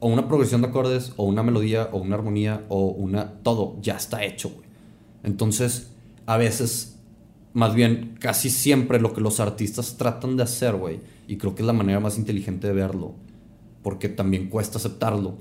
o 0.03 0.09
una 0.09 0.27
progresión 0.27 0.63
de 0.63 0.67
acordes, 0.67 1.13
o 1.17 1.25
una 1.25 1.45
melodía, 1.45 1.89
o 1.93 1.99
una 1.99 2.17
armonía, 2.17 2.65
o 2.69 2.87
una... 2.87 3.35
Todo 3.45 3.77
ya 3.81 3.95
está 3.97 4.25
hecho, 4.25 4.51
güey. 4.51 4.67
Entonces, 5.23 5.93
a 6.27 6.37
veces, 6.37 6.99
más 7.53 7.73
bien, 7.77 8.17
casi 8.19 8.51
siempre 8.51 9.01
lo 9.01 9.13
que 9.13 9.21
los 9.21 9.39
artistas 9.39 9.97
tratan 9.99 10.37
de 10.37 10.43
hacer, 10.43 10.75
güey, 10.75 10.99
y 11.29 11.37
creo 11.37 11.55
que 11.55 11.63
es 11.63 11.67
la 11.67 11.73
manera 11.73 12.01
más 12.01 12.19
inteligente 12.19 12.67
de 12.67 12.73
verlo, 12.73 13.15
porque 13.85 14.09
también 14.09 14.49
cuesta 14.49 14.79
aceptarlo, 14.79 15.39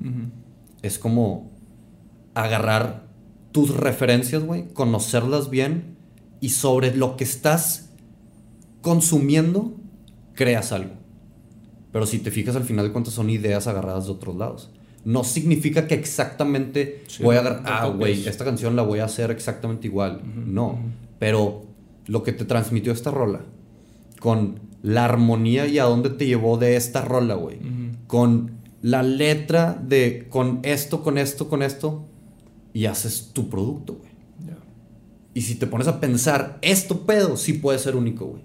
es 0.84 1.00
como 1.00 1.50
agarrar 2.36 3.08
tus 3.52 3.76
referencias, 3.76 4.43
güey, 4.43 4.67
conocerlas 4.76 5.50
bien, 5.50 5.97
y 6.39 6.50
sobre 6.50 6.95
lo 6.95 7.17
que 7.17 7.24
estás 7.24 7.89
consumiendo, 8.82 9.74
creas 10.36 10.71
algo. 10.71 11.01
Pero 11.91 12.06
si 12.06 12.19
te 12.19 12.32
fijas 12.32 12.56
al 12.56 12.63
final 12.63 12.86
de 12.88 12.91
cuentas 12.91 13.13
son 13.13 13.30
ideas 13.30 13.67
agarradas 13.67 14.06
de 14.06 14.12
otros 14.13 14.36
lados. 14.36 14.69
No 15.04 15.23
significa 15.23 15.88
que 15.88 15.95
exactamente 15.95 17.04
Sí, 17.08 17.23
voy 17.23 17.36
a 17.36 17.39
agarrar, 17.39 17.63
ah, 17.65 17.88
güey, 17.88 18.27
esta 18.27 18.45
canción 18.45 18.75
la 18.75 18.84
voy 18.84 18.99
a 18.99 19.06
hacer 19.06 19.32
exactamente 19.32 19.88
igual. 19.88 20.21
no, 20.45 20.77
pero 21.19 21.63
lo 22.08 22.23
que 22.23 22.32
te 22.34 22.45
transmitió 22.45 22.93
esta 22.93 23.10
rola, 23.12 23.41
con 24.19 24.60
la 24.84 25.06
armonía 25.06 25.67
y 25.67 25.80
a 25.80 25.84
dónde 25.86 26.10
te 26.12 26.25
llevó 26.27 26.58
de 26.58 26.75
esta 26.75 27.01
rola, 27.04 27.36
güey, 27.36 27.58
Ujú. 27.58 27.97
con 28.08 28.51
la 28.82 29.04
letra 29.04 29.73
de 29.82 30.27
con 30.30 30.60
esto, 30.63 31.04
con 31.04 31.17
esto, 31.17 31.49
con 31.49 31.62
esto, 31.63 32.06
y 32.73 32.86
haces 32.86 33.32
tu 33.34 33.49
producto, 33.49 33.93
güey. 33.95 34.12
Ya. 34.47 34.58
Y 35.34 35.41
si 35.41 35.56
te 35.56 35.67
pones 35.67 35.88
a 35.88 35.99
pensar, 35.99 36.58
esto 36.62 37.01
pedo 37.06 37.38
sí 37.38 37.54
puede 37.54 37.80
ser 37.80 37.95
único, 37.95 38.25
güey. 38.25 38.43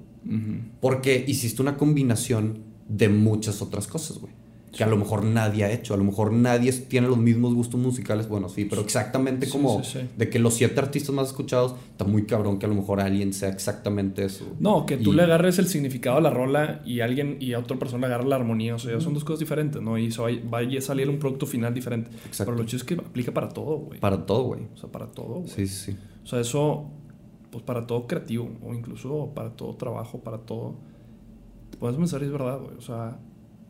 Porque 0.81 1.25
hiciste 1.29 1.63
una 1.63 1.77
combinación 1.77 2.59
de 2.89 3.09
muchas 3.09 3.63
otras 3.63 3.87
cosas, 3.87 4.19
güey. 4.19 4.33
Que 4.73 4.85
a 4.85 4.89
lo 4.89 4.99
mejor 4.99 5.25
nadie 5.25 5.65
ha 5.65 5.73
hecho. 5.73 5.95
A 5.95 5.97
lo 5.97 6.05
mejor 6.05 6.33
nadie 6.35 6.71
tiene 6.71 7.09
los 7.09 7.17
mismos 7.17 7.55
gustos 7.55 7.81
musicales. 7.81 8.29
Bueno, 8.29 8.51
sí, 8.51 8.67
pero 8.67 8.83
exactamente 8.83 9.47
Sí, 9.47 9.53
como 9.53 9.83
sí, 9.83 10.01
de 10.19 10.29
que 10.29 10.39
los 10.39 10.53
siete 10.53 10.79
artistas 10.81 11.15
más 11.15 11.29
escuchados, 11.29 11.75
está 11.93 12.05
muy 12.05 12.25
cabrón 12.27 12.59
que 12.59 12.67
a 12.67 12.69
lo 12.69 12.75
mejor 12.75 13.01
alguien 13.01 13.33
sea 13.33 13.49
exactamente 13.49 14.23
eso. 14.27 14.45
No, 14.61 14.85
que 14.85 14.99
tú 14.99 15.13
Y- 15.15 15.17
le 15.17 15.23
agarres 15.23 15.59
el 15.59 15.67
significado 15.69 16.19
a 16.19 16.21
la 16.21 16.29
rola 16.29 16.83
y 16.85 17.01
alguien 17.01 17.39
y 17.41 17.55
a 17.55 17.59
otra 17.59 17.79
persona 17.79 18.07
le 18.07 18.13
agarre 18.13 18.29
la 18.29 18.37
armonía. 18.37 18.75
O 18.75 18.79
sea, 18.79 19.01
son 19.01 19.15
dos 19.15 19.25
cosas 19.25 19.41
diferentes, 19.41 19.81
¿no? 19.81 19.97
Y 19.97 20.09
eso 20.09 20.25
va, 20.25 20.29
va 20.53 20.59
a 20.61 20.81
salir 20.83 21.09
un 21.09 21.19
producto 21.19 21.47
final 21.47 21.73
diferente. 21.73 22.11
Exacto. 22.27 22.53
Pero 22.53 22.59
lo 22.63 22.65
chido 22.69 22.77
es 22.77 22.85
que 22.85 22.95
aplica 22.97 23.33
para 23.33 23.49
todo, 23.49 23.79
güey. 23.79 23.99
Para 23.99 24.27
todo, 24.27 24.43
güey. 24.43 24.61
O 24.75 24.77
sea, 24.77 24.91
para 24.91 25.07
todo, 25.07 25.37
güey. 25.37 25.49
Sí, 25.49 25.67
sí, 25.67 25.93
sí. 25.93 25.97
O 26.23 26.27
sea, 26.27 26.41
eso, 26.41 26.85
pues 27.51 27.65
para 27.65 27.87
todo 27.87 28.07
creativo, 28.07 28.51
o 28.63 28.75
incluso 28.75 29.31
para 29.35 29.49
todo 29.57 29.75
trabajo, 29.77 30.19
para 30.19 30.37
todo. 30.37 30.75
Te 31.77 31.81
puedes 31.81 31.99
pensar 31.99 32.23
y 32.23 32.25
es 32.25 32.33
verdad, 32.33 32.59
güey. 32.59 32.75
O 32.79 32.81
sea, 32.81 33.19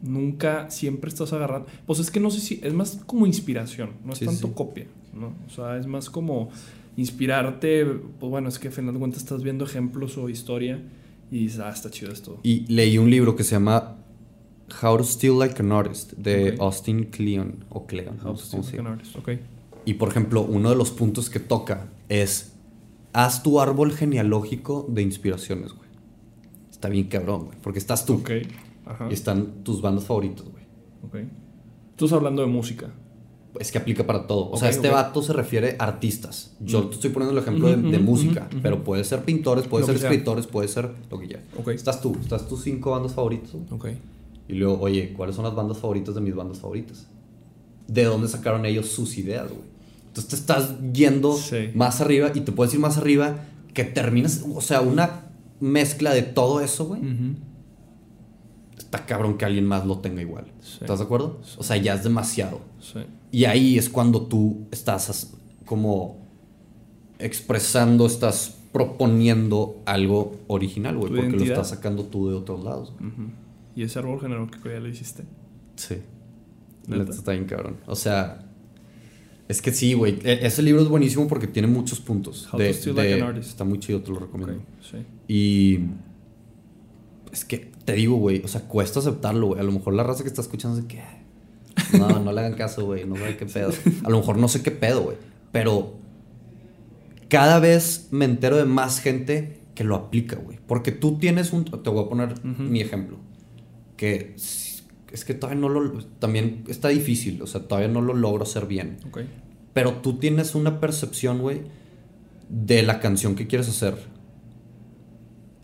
nunca, 0.01 0.71
siempre 0.71 1.09
estás 1.09 1.33
agarrando. 1.33 1.67
Pues 1.87 1.99
es 1.99 2.11
que 2.13 2.21
no 2.21 2.31
sé 2.31 2.41
si, 2.41 2.61
es 2.63 2.73
más 2.73 3.03
como 3.05 3.27
inspiración, 3.27 3.91
no 4.05 4.13
es 4.13 4.19
Sí, 4.21 4.27
tanto 4.27 4.47
sí. 4.47 4.53
copia, 4.55 4.87
¿no? 5.13 5.35
O 5.47 5.51
sea, 5.51 5.77
es 5.77 5.89
más 5.89 6.09
como 6.09 6.51
inspirarte, 6.97 7.85
pues 7.85 8.31
bueno, 8.31 8.49
es 8.49 8.59
que 8.61 8.69
al 8.69 8.75
final 8.75 8.95
de 8.95 9.01
cuentas 9.01 9.23
estás 9.23 9.43
viendo 9.43 9.65
ejemplos 9.65 10.17
o 10.19 10.29
historia 10.29 10.81
y 11.33 11.41
dices, 11.41 11.59
ah, 11.61 11.71
está 11.71 11.91
chido 11.91 12.13
esto. 12.13 12.39
Y 12.45 12.61
leí 12.73 12.97
un 12.99 13.11
libro 13.11 13.35
que 13.35 13.43
se 13.43 13.53
llama 13.57 13.97
How 14.83 14.99
to 14.99 15.05
Steal 15.05 15.37
Like 15.39 15.61
an 15.61 15.73
Artist 15.73 16.13
de. 16.13 16.55
Austin 16.61 17.05
Kleon. 17.07 17.65
O 17.71 17.87
Kleon, 17.87 18.19
How 18.21 18.29
no 18.29 18.35
to 18.35 18.39
sé 18.39 18.51
cómo 18.53 18.63
Steal 18.63 18.85
Like 18.85 18.89
an. 18.93 18.99
Artist, 19.01 19.17
ok. 19.17 19.31
Y 19.85 19.95
por 19.95 20.09
ejemplo, 20.09 20.43
uno 20.43 20.71
de 20.71 20.77
los 20.77 20.91
puntos 20.91 21.29
que 21.31 21.41
toca 21.41 21.89
es 22.09 22.53
haz 23.13 23.43
tu 23.43 23.61
árbol 23.61 23.93
genealógico 23.93 24.87
de 24.89 25.03
inspiraciones, 25.03 25.73
güey. 25.73 25.86
Está 26.77 26.89
bien 26.91 27.07
cabrón, 27.09 27.47
güey. 27.47 27.59
Porque 27.63 27.79
estás 27.79 28.05
tú 28.05 28.15
Ok, 28.17 28.31
ajá, 28.85 29.09
y 29.11 29.15
están 29.15 29.65
tus 29.65 29.81
bandas 29.81 30.05
favoritas, 30.05 30.45
güey. 30.45 30.65
ok. 31.25 31.31
Tú 31.97 32.05
estás 32.05 32.19
hablando 32.19 32.43
de 32.43 32.49
música. 32.49 32.91
Es 33.59 33.73
que 33.73 33.79
aplica 33.79 34.07
para 34.07 34.27
todo. 34.27 34.51
O 34.51 34.59
sea, 34.59 34.69
este 34.69 34.89
ok. 34.89 34.95
vato 34.95 35.23
se 35.23 35.33
refiere 35.33 35.77
a 35.79 35.85
artistas. 35.85 36.55
Yo 36.61 36.83
Mm. 36.83 36.89
te 36.91 36.95
estoy 36.97 37.11
poniendo 37.11 37.33
el 37.39 37.43
ejemplo 37.43 37.69
de, 37.75 37.99
música, 37.99 38.49
pero 38.63 38.85
puede 38.85 39.03
ser 39.05 39.23
pintores, 39.23 39.67
puede 39.67 39.87
Lo 39.87 39.87
ser 39.87 39.97
escritores, 39.97 40.47
puede 40.47 40.69
ser 40.69 40.91
lo 41.11 41.19
que 41.19 41.29
ya. 41.29 41.43
Ok. 41.59 41.69
Estás 41.69 42.03
tú, 42.03 42.15
estás 42.21 42.47
tus 42.49 42.63
cinco 42.63 42.91
bandas 42.91 43.15
favoritas. 43.15 43.53
güey. 43.53 43.65
Ok. 43.71 43.89
Y 44.49 44.53
luego, 44.57 44.79
oye, 44.83 45.15
¿cuáles 45.17 45.35
son 45.37 45.47
las 45.47 45.55
bandas 45.55 45.79
favoritas 45.79 46.15
de 46.15 46.21
mis 46.21 46.35
bandas 46.35 46.59
favoritas? 46.59 47.07
¿De 47.89 48.05
dónde 48.05 48.29
sacaron 48.29 48.67
ellos 48.67 48.89
sus 48.91 49.17
ideas, 49.17 49.49
güey? 49.49 49.63
Entonces 50.09 50.29
te 50.29 50.37
estás 50.37 50.75
yendo 50.93 51.35
Sí. 51.35 51.71
más 51.75 52.03
arriba 52.03 52.33
y 52.35 52.41
te 52.43 52.53
puedes 52.53 52.75
ir 52.75 52.81
más 52.81 52.99
arriba 52.99 53.45
que 53.73 53.85
terminas, 53.85 54.45
o 54.55 54.61
sea, 54.61 54.83
una 54.83 55.26
mezcla 55.61 56.13
de 56.13 56.23
todo 56.23 56.61
eso, 56.61 56.87
güey. 56.87 57.01
Está 58.79 59.07
cabrón 59.07 59.37
que 59.39 59.45
alguien 59.45 59.67
más 59.67 59.87
lo 59.87 59.99
tenga 59.99 60.21
igual. 60.23 60.47
Sí. 60.61 60.79
¿Estás 60.83 60.99
de 60.99 61.05
acuerdo? 61.05 61.41
O 61.57 61.63
sea, 61.63 61.77
ya 61.77 61.95
es 61.95 62.05
demasiado. 62.05 62.61
Sí. 62.81 63.01
Y 63.33 63.45
ahí 63.47 63.79
es 63.79 63.89
cuando 63.89 64.23
tú 64.27 64.67
estás 64.71 65.35
como 65.65 66.19
expresando, 67.19 68.07
estás 68.07 68.57
proponiendo 68.73 69.83
algo 69.87 70.37
original, 70.49 70.97
güey, 70.99 71.13
porque 71.15 71.37
lo 71.37 71.45
estás 71.45 71.71
sacando 71.71 72.05
tú 72.05 72.29
de 72.29 72.35
otros 72.37 72.63
lados. 72.63 72.93
Y 73.75 73.83
ese 73.83 73.99
árbol 73.99 74.21
genealógico 74.21 74.69
ya 74.69 74.79
lo 74.81 74.89
hiciste. 74.89 75.25
Sí. 75.77 75.97
Está 77.11 77.33
bien 77.33 77.47
cabrón. 77.47 77.79
O 77.87 77.97
sea, 77.97 78.45
es 79.49 79.61
que 79.61 79.73
sí, 79.73 79.95
güey. 79.95 80.19
E- 80.23 80.47
Ese 80.47 80.63
libro 80.63 80.83
es 80.83 80.89
buenísimo 80.89 81.27
porque 81.27 81.47
tiene 81.47 81.67
muchos 81.69 82.01
puntos. 82.01 82.47
How 82.53 82.59
to 82.61 82.73
Steal 82.73 82.95
Like 82.97 83.15
an 83.15 83.23
Artist. 83.23 83.49
Está 83.49 83.65
muy 83.65 83.81
chido, 83.81 84.01
te 84.03 84.11
lo 84.13 84.19
recomiendo. 84.21 84.63
sí. 84.81 84.99
Y 85.29 85.81
es 87.33 87.45
que 87.45 87.71
te 87.85 87.95
digo, 87.95 88.17
güey, 88.17 88.43
o 88.45 88.49
sea, 88.49 88.63
cuesta 88.63 89.01
aceptarlo, 89.01 89.49
güey. 89.49 89.61
A 89.61 89.65
lo 89.65 89.73
mejor 89.73 89.95
la 89.95 90.03
raza 90.03 90.23
que 90.23 90.29
está 90.29 90.41
escuchando 90.43 90.79
es 90.79 90.85
que 90.87 91.01
no, 91.99 92.09
no 92.21 92.33
le 92.33 92.41
hagan 92.41 92.55
caso, 92.55 92.85
güey, 92.87 93.07
no 93.07 93.17
sabe 93.17 93.37
qué 93.37 93.47
pedo. 93.47 93.73
A 94.05 94.11
lo 94.11 94.19
mejor 94.19 94.39
no 94.39 94.49
sé 94.49 94.63
qué 94.63 94.71
pedo, 94.71 95.03
güey, 95.03 95.17
pero 95.53 95.95
cada 97.29 97.59
vez 97.61 98.09
me 98.11 98.25
entero 98.25 98.57
de 98.57 98.65
más 98.65 99.01
gente 99.01 99.61
que 99.75 99.85
lo 99.85 99.95
aplica, 99.95 100.37
güey. 100.37 100.59
Porque 100.67 100.93
tú 100.93 101.19
tienes 101.19 101.53
un 101.53 101.65
te 101.65 101.91
voy 101.91 102.05
a 102.05 102.09
poner 102.09 102.33
Ujú. 102.33 102.63
mi 102.63 102.81
ejemplo, 102.81 103.19
que 103.97 104.35
es 104.37 105.25
que 105.25 105.35
todavía 105.35 105.61
no 105.61 105.69
lo 105.69 106.05
también 106.19 106.65
está 106.69 106.89
difícil, 106.89 107.41
o 107.43 107.47
sea, 107.47 107.63
todavía 107.67 107.89
no 107.89 108.01
lo 108.01 108.15
logro 108.15 108.43
hacer 108.43 108.67
bien. 108.67 108.99
Ok. 109.09 109.21
Pero 109.73 109.95
tú 109.95 110.19
tienes 110.19 110.55
una 110.55 110.81
percepción, 110.81 111.41
güey, 111.41 111.63
de 112.49 112.83
la 112.83 113.01
canción 113.01 113.35
que 113.35 113.47
quieres 113.47 113.69
hacer. 113.69 113.97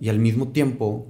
Y 0.03 0.09
al 0.09 0.19
mismo 0.19 0.49
tiempo, 0.49 1.07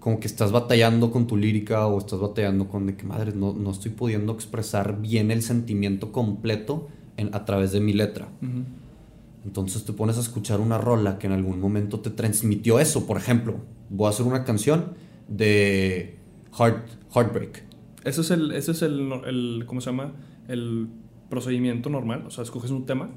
como 0.00 0.20
que 0.20 0.26
estás 0.26 0.52
batallando 0.52 1.10
con 1.10 1.26
tu 1.26 1.34
lírica 1.38 1.86
o 1.86 1.96
estás 1.96 2.20
batallando 2.20 2.68
con 2.68 2.84
de 2.86 2.94
que, 2.94 3.04
madre, 3.04 3.32
no, 3.34 3.54
no 3.54 3.70
estoy 3.70 3.90
pudiendo 3.90 4.34
expresar 4.34 5.00
bien 5.00 5.30
el 5.30 5.40
sentimiento 5.40 6.12
completo 6.12 6.88
en- 7.16 7.34
a 7.34 7.46
través 7.46 7.72
de 7.72 7.80
mi 7.80 7.94
letra. 7.94 8.28
Entonces 9.46 9.84
te 9.86 9.94
pones 9.94 10.18
a 10.18 10.20
escuchar 10.20 10.60
una 10.60 10.76
rola 10.76 11.18
que 11.18 11.26
en 11.26 11.32
algún 11.32 11.58
momento 11.58 12.00
te 12.00 12.10
transmitió 12.10 12.80
eso. 12.80 13.06
Por 13.06 13.16
ejemplo, 13.16 13.54
voy 13.88 14.08
a 14.08 14.10
hacer 14.10 14.26
una 14.26 14.44
canción 14.44 14.92
de 15.28 16.16
Heart, 16.58 16.88
Heartbreak. 17.14 17.64
Ese 18.04 18.20
es 18.20 18.30
el, 18.30 18.52
ese 18.52 18.72
es 18.72 18.82
el, 18.82 19.10
el, 19.26 19.64
¿cómo 19.66 19.80
se 19.80 19.90
llama? 19.90 20.12
El 20.48 20.88
procedimiento 21.30 21.88
normal. 21.88 22.24
O 22.26 22.30
sea, 22.30 22.44
escoges 22.44 22.70
un 22.70 22.84
tema. 22.86 23.08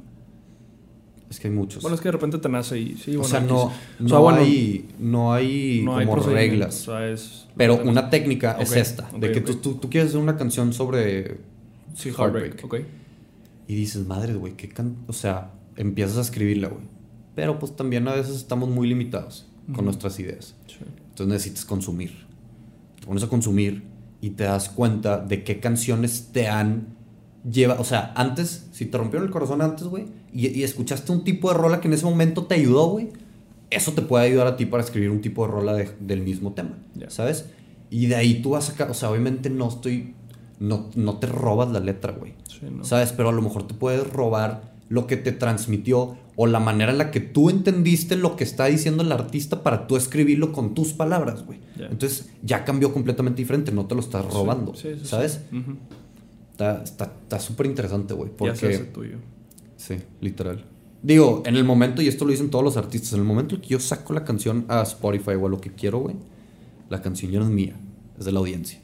Es 1.30 1.40
que 1.40 1.48
hay 1.48 1.54
muchos. 1.54 1.82
Bueno, 1.84 1.96
es 1.96 2.02
que 2.02 2.08
de 2.08 2.14
repente 2.14 2.38
te 2.40 2.50
nace 2.50 2.80
y 2.80 2.96
sí, 2.98 3.16
o 3.16 3.20
bueno, 3.20 3.30
sea, 3.30 3.40
X. 3.40 3.50
no, 3.52 3.62
O 3.66 3.72
no, 4.00 4.10
sea, 4.10 4.18
bueno, 4.20 4.40
hay, 4.40 4.88
no 5.00 5.32
hay 5.34 5.82
no 5.84 5.98
hay 5.98 6.06
como 6.06 6.16
procedimiento, 6.18 6.52
reglas. 6.54 6.82
O 6.88 6.92
sea, 6.92 7.08
es... 7.10 7.48
Pero 7.56 7.76
una 7.84 8.10
técnica 8.10 8.58
es 8.60 8.72
Ok, 8.72 8.78
esta, 8.78 9.10
de 9.18 9.28
ok, 9.28 9.34
que 9.34 9.40
ok. 9.52 9.62
Tú, 9.62 9.76
tú, 9.76 9.90
quieres 9.90 10.10
hacer 10.10 10.22
una 10.22 10.38
canción 10.38 10.74
sobre 10.74 11.38
Sí, 11.96 12.10
Heartbreak. 12.12 12.64
Ok. 12.66 12.78
y 13.68 13.76
dices, 13.76 14.08
madre, 14.08 14.34
güey, 14.34 14.54
qué 14.54 14.70
can... 14.70 14.96
O 15.08 15.14
sea, 15.14 15.52
empiezas 15.76 16.18
a 16.18 16.22
escribirla, 16.22 16.70
güey. 16.70 16.84
Pero 17.36 17.60
pues 17.60 17.76
también 17.76 18.08
a 18.08 18.14
veces 18.16 18.36
estamos 18.36 18.70
muy 18.70 18.88
limitados 18.88 19.46
con 19.68 19.76
Ujú. 19.76 19.84
nuestras 19.86 20.20
ideas. 20.20 20.56
Sí. 20.68 20.78
Entonces 21.10 21.28
necesitas 21.28 21.66
consumir. 21.66 22.26
Te 23.00 23.06
pones 23.06 23.24
a 23.24 23.28
consumir 23.28 23.84
y 24.22 24.32
te 24.32 24.46
das 24.46 24.70
cuenta 24.70 25.20
de 25.20 25.44
qué 25.44 25.60
canciones 25.60 26.30
te 26.34 26.48
han 26.48 26.96
llevado. 27.50 27.82
O 27.82 27.86
sea, 27.86 28.14
antes, 28.16 28.68
si 28.72 28.86
te 28.88 28.98
rompieron 28.98 29.28
el 29.28 29.32
corazón 29.32 29.62
antes, 29.62 29.86
güey, 29.88 30.06
y, 30.34 30.48
y 30.48 30.64
escuchaste 30.64 31.12
un 31.12 31.24
tipo 31.24 31.50
de 31.52 31.58
rola 31.58 31.82
que 31.82 31.88
en 31.88 31.94
ese 31.94 32.06
momento 32.06 32.44
te 32.46 32.56
ayudó, 32.56 32.88
güey, 32.90 33.10
eso 33.70 33.92
te 33.94 34.02
puede 34.02 34.26
ayudar 34.26 34.48
a 34.48 34.58
ti 34.58 34.66
para 34.66 34.84
escribir 34.84 35.10
un 35.12 35.22
tipo 35.22 35.46
de 35.46 35.52
rola 35.52 35.74
de- 35.74 35.90
del 36.00 36.22
mismo 36.22 36.54
tema, 36.54 36.78
Ya. 36.96 37.10
¿sabes? 37.10 37.46
Y 37.92 38.06
de 38.08 38.16
ahí 38.16 38.42
tú 38.42 38.52
vas 38.52 38.68
a 38.70 38.72
sacar, 38.72 38.90
o 38.90 38.94
sea, 38.94 39.10
obviamente 39.12 39.50
no 39.50 39.68
estoy, 39.68 40.14
no, 40.60 40.90
no 40.96 41.18
te 41.18 41.28
robas 41.28 41.70
la 41.72 41.80
letra, 41.80 42.14
güey. 42.14 42.34
Sí, 42.48 42.66
¿no? 42.72 42.84
¿Sabes? 42.84 43.12
Pero 43.14 43.30
a 43.30 43.32
lo 43.32 43.42
mejor 43.42 43.68
te 43.68 43.74
puedes 43.74 44.08
robar 44.12 44.74
lo 44.90 45.06
que 45.08 45.18
te 45.18 45.32
transmitió 45.32 46.18
o 46.36 46.48
la 46.48 46.60
manera 46.60 46.92
en 46.92 46.98
la 46.98 47.12
que 47.12 47.20
tú 47.20 47.50
entendiste 47.50 48.16
lo 48.16 48.36
que 48.36 48.44
está 48.44 48.66
diciendo 48.66 49.04
el 49.04 49.12
artista 49.12 49.62
para 49.62 49.88
tú 49.88 49.98
escribirlo 49.98 50.52
con 50.52 50.74
tus 50.74 50.94
palabras, 50.94 51.46
güey. 51.46 51.60
Entonces 51.78 52.30
ya 52.44 52.64
cambió 52.66 52.92
completamente 52.94 53.38
diferente, 53.42 53.72
no 53.72 53.86
te 53.88 53.94
lo 53.96 54.02
estás 54.02 54.26
robando, 54.34 54.74
Sí, 54.74 54.90
sí, 54.94 55.00
sí, 55.02 55.06
¿sabes? 55.08 55.42
Está 56.52 56.84
está- 56.84 57.14
está 57.24 57.40
súper 57.40 57.66
interesante, 57.68 58.14
güey, 58.14 58.32
Ya 58.40 58.56
se 58.56 58.68
hace 58.68 58.78
porque... 58.80 58.92
tuyo. 58.94 59.18
Sí, 59.80 59.96
literal. 60.20 60.66
Digo, 61.02 61.44
en 61.46 61.56
el 61.56 61.64
momento, 61.64 62.02
y 62.02 62.08
esto 62.10 62.26
lo 62.26 62.32
dicen 62.32 62.50
todos 62.50 62.64
los 62.66 62.76
artistas, 62.76 63.14
en 63.14 63.20
el 63.20 63.26
momento 63.26 63.60
que 63.62 63.68
yo 63.70 63.80
saco 63.80 64.12
la 64.14 64.26
canción 64.26 64.66
a 64.68 64.82
Spotify 64.82 65.32
o 65.40 65.46
a 65.46 65.50
lo 65.50 65.62
que 65.62 65.72
quiero, 65.72 66.00
güey, 66.00 66.16
la 66.90 67.02
canción 67.02 67.32
ya 67.32 67.40
no 67.40 67.46
es 67.46 67.52
mía, 67.52 67.76
es 68.20 68.26
de 68.26 68.34
la 68.34 68.40
audiencia. 68.40 68.80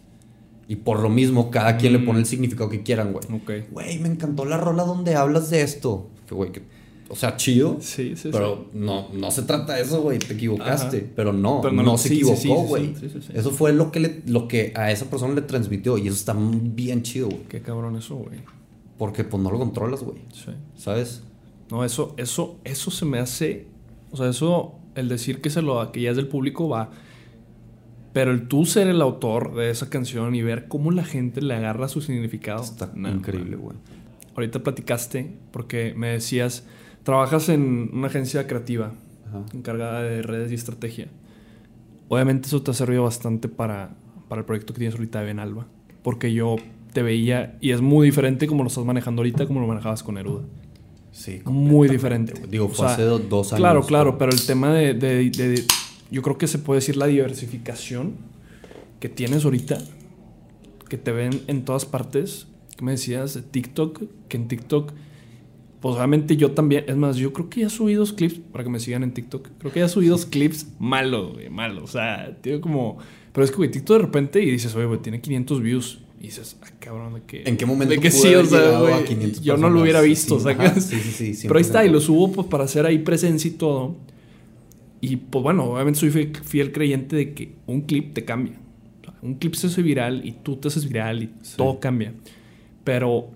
Y 0.70 0.78
por 0.78 1.02
lo 1.02 1.10
mismo, 1.10 1.52
cada 1.52 1.76
quien 1.78 1.92
le 1.92 2.00
pone 2.00 2.20
el 2.20 2.26
significado 2.26 2.70
que 2.70 2.82
quieran, 2.84 3.12
güey. 3.12 3.26
Ok. 3.32 3.70
Güey, 3.72 4.00
me 4.00 4.08
encantó 4.08 4.46
la 4.46 4.58
rola 4.58 4.84
donde 4.84 5.16
hablas 5.16 5.50
de 5.50 5.62
esto. 5.62 6.08
Que, 6.28 6.34
güey, 6.34 6.52
que- 6.54 6.64
o 7.10 7.16
sea, 7.16 7.36
chido. 7.36 7.78
Sí, 7.82 8.16
sí, 8.16 8.30
pero 8.32 8.70
no, 8.74 9.10
no 9.14 9.30
se 9.30 9.44
trata 9.44 9.76
de 9.76 9.82
eso, 9.84 10.02
güey. 10.02 10.18
Te 10.18 10.34
equivocaste. 10.34 10.98
Ajá. 10.98 11.08
Pero 11.16 11.34
no, 11.34 11.60
Pero 11.62 11.74
no, 11.76 11.84
no 11.84 11.98
se 12.00 12.10
sí, 12.10 12.16
sí, 12.16 12.24
sí, 12.24 12.32
equivocó, 12.48 12.62
sí, 12.64 12.68
güey. 12.70 12.96
sí, 13.00 13.10
sí, 13.14 13.20
sí. 13.22 13.34
Eso 13.36 13.52
fue 13.52 13.74
lo 13.74 13.92
que, 13.92 14.00
le- 14.00 14.22
lo 14.26 14.48
que 14.48 14.72
a 14.76 14.90
esa 14.92 15.06
persona 15.08 15.36
le 15.36 15.42
transmitió. 15.42 15.98
Y 16.00 16.08
eso 16.08 16.16
está 16.16 16.34
bien 16.36 17.04
chido, 17.04 17.28
güey. 17.28 17.44
Qué 17.50 17.62
cabrón 17.62 17.96
eso, 17.98 18.16
güey. 18.16 18.40
Porque 18.98 19.24
pues 19.24 19.42
no 19.42 19.52
lo 19.52 19.58
controlas, 19.60 20.04
güey. 20.04 20.18
Sí. 20.32 20.52
¿Sabes? 20.76 21.24
No, 21.70 21.84
eso, 21.84 22.14
eso, 22.18 22.58
eso 22.64 22.92
se 22.92 23.06
me 23.06 23.20
hace. 23.20 23.68
O 24.12 24.18
sea, 24.18 24.30
eso, 24.30 24.76
el 24.96 25.10
decir 25.10 25.42
que 25.42 25.50
se 25.50 25.62
lo 25.62 25.92
que 25.92 26.02
ya 26.02 26.12
es 26.12 26.16
del 26.16 26.28
público 26.28 26.70
va. 26.70 26.90
Pero 28.14 28.32
el 28.32 28.48
tú 28.48 28.66
ser 28.66 28.88
el 28.88 29.02
autor 29.02 29.54
de 29.56 29.70
esa 29.70 29.90
canción 29.90 30.36
y 30.36 30.42
ver 30.42 30.70
cómo 30.70 30.92
la 30.92 31.04
gente 31.04 31.42
le 31.42 31.54
agarra 31.54 31.90
su 31.90 32.00
significado. 32.00 32.64
Está 32.64 32.90
no, 32.96 33.10
increíble, 33.10 33.58
güey. 33.58 33.76
Ahorita 34.36 34.64
platicaste 34.64 35.34
porque 35.52 35.94
me 35.98 36.10
decías, 36.10 36.66
trabajas 37.04 37.50
en 37.50 37.90
una 37.92 38.08
agencia 38.08 38.48
creativa 38.48 38.94
Ajá. 39.28 39.44
encargada 39.54 40.02
de 40.04 40.22
redes 40.22 40.52
y 40.52 40.56
estrategia. 40.56 41.08
Obviamente 42.08 42.48
eso 42.48 42.62
te 42.62 42.72
ha 42.72 42.74
servido 42.74 43.04
bastante 43.04 43.50
para, 43.50 43.96
para 44.30 44.40
el 44.40 44.46
proyecto 44.46 44.74
que 44.74 44.80
tienes 44.80 44.96
ahorita 44.96 45.20
de 45.20 45.26
Benalba. 45.26 45.68
porque 46.04 46.32
yo 46.32 46.56
te 46.96 47.04
veía 47.04 47.58
y 47.60 47.72
es 47.72 47.82
muy 47.82 48.08
diferente 48.08 48.48
como 48.48 48.64
lo 48.64 48.70
estás 48.70 48.86
manejando 48.86 49.20
ahorita 49.20 49.46
como 49.48 49.60
lo 49.60 49.68
manejabas 49.68 50.02
con 50.02 50.16
Neruda. 50.16 50.44
Sí, 51.12 51.42
Muy 51.46 51.88
diferente. 51.90 52.34
Digo, 52.50 52.66
O 52.66 52.70
fue 52.70 52.86
sea, 52.88 52.94
hace 52.96 53.04
do- 53.04 53.20
dos 53.20 53.52
años. 53.52 53.60
Claro, 53.60 53.84
claro, 53.86 54.18
pero 54.18 54.32
el 54.32 54.46
tema 54.46 54.74
de, 54.74 54.94
de- 54.94 55.30
de- 55.30 55.64
Yo 56.10 56.22
creo 56.22 56.38
que 56.38 56.48
se 56.48 56.58
puede 56.58 56.80
decir 56.80 56.96
la 56.98 57.08
diversificación 57.08 58.14
que 59.02 59.10
tienes 59.10 59.44
ahorita, 59.44 59.78
que 60.90 60.98
te 60.98 61.12
ven 61.12 61.42
en 61.48 61.66
todas 61.66 61.86
partes. 61.86 62.48
¿Qué 62.78 62.84
me 62.86 62.92
decías? 62.94 63.34
De 63.34 63.42
TikTok, 63.42 64.04
que 64.30 64.38
en 64.38 64.48
TikTok. 64.48 64.94
Pues 65.82 65.96
obviamente 65.96 66.38
yo 66.38 66.52
también. 66.52 66.86
Es 66.88 66.96
más, 66.96 67.18
yo 67.18 67.34
creo 67.34 67.50
que 67.50 67.62
ya 67.62 67.70
subí 67.70 67.94
dos 67.94 68.14
clips 68.14 68.40
para 68.52 68.64
que 68.64 68.70
me 68.70 68.80
sigan 68.80 69.04
en 69.04 69.14
TikTok. 69.14 69.50
Creo 69.60 69.72
que 69.74 69.80
ya 69.82 69.88
subí 69.90 70.08
dos 70.08 70.26
clips 70.26 70.68
malos, 70.80 71.34
güey, 71.34 71.50
malos. 71.50 71.84
O 71.84 71.88
sea, 71.88 72.38
tío, 72.42 72.62
como. 72.62 72.98
Pero 73.34 73.44
es 73.46 73.52
que, 73.52 73.58
güey, 73.58 73.70
TikTok 73.72 73.98
de 73.98 74.04
repente 74.06 74.42
y 74.44 74.50
dices, 74.52 74.74
oye, 74.76 74.86
güey, 74.86 75.00
tiene 75.02 75.20
500 75.22 75.62
views. 75.62 76.00
Y 76.26 76.30
dices, 76.30 76.58
ah, 76.64 76.68
cabrón, 76.80 77.14
de 77.14 77.22
que. 77.22 77.44
¿En 77.46 77.56
qué 77.56 77.68
momento 77.68 77.94
De 77.94 78.00
que 78.00 78.10
sí, 78.10 78.34
o 78.34 78.44
sea, 78.44 78.60
llegado 78.60 78.88
a 78.88 78.90
güey. 78.94 79.06
500 79.06 79.42
Yo 79.44 79.58
no 79.58 79.70
lo 79.70 79.82
hubiera 79.82 80.02
visto, 80.02 80.40
Sí, 80.40 80.48
sí, 80.82 81.00
sí, 81.12 81.34
sí, 81.36 81.48
Pero 81.48 81.58
ahí 81.60 81.62
está, 81.62 81.86
y 81.86 81.90
100%. 81.90 81.92
lo 81.92 82.02
subo 82.02 82.32
pues 82.32 82.48
para 82.48 82.64
hacer 82.64 82.84
ahí 82.88 82.98
presencia 82.98 83.48
y 83.48 83.54
todo. 83.54 83.96
Y 85.02 85.18
pues 85.18 85.44
bueno, 85.44 85.66
obviamente 85.66 86.00
soy 86.00 86.10
fiel, 86.10 86.36
fiel 86.44 86.72
creyente 86.72 87.16
de 87.16 87.36
que 87.36 87.54
un 87.68 87.82
clip 87.82 88.16
te 88.16 88.26
cambia. 88.26 88.56
O 89.02 89.06
sea, 89.06 89.14
Un 89.22 89.36
clip 89.36 89.54
se 89.54 89.68
hace 89.68 89.84
viral 89.84 90.26
y 90.26 90.32
tú 90.32 90.56
te 90.56 90.68
haces 90.70 90.88
viral 90.88 91.22
y 91.22 91.30
Sí. 91.44 91.58
todo 91.58 91.80
cambia. 91.80 92.12
Pero 92.84 93.30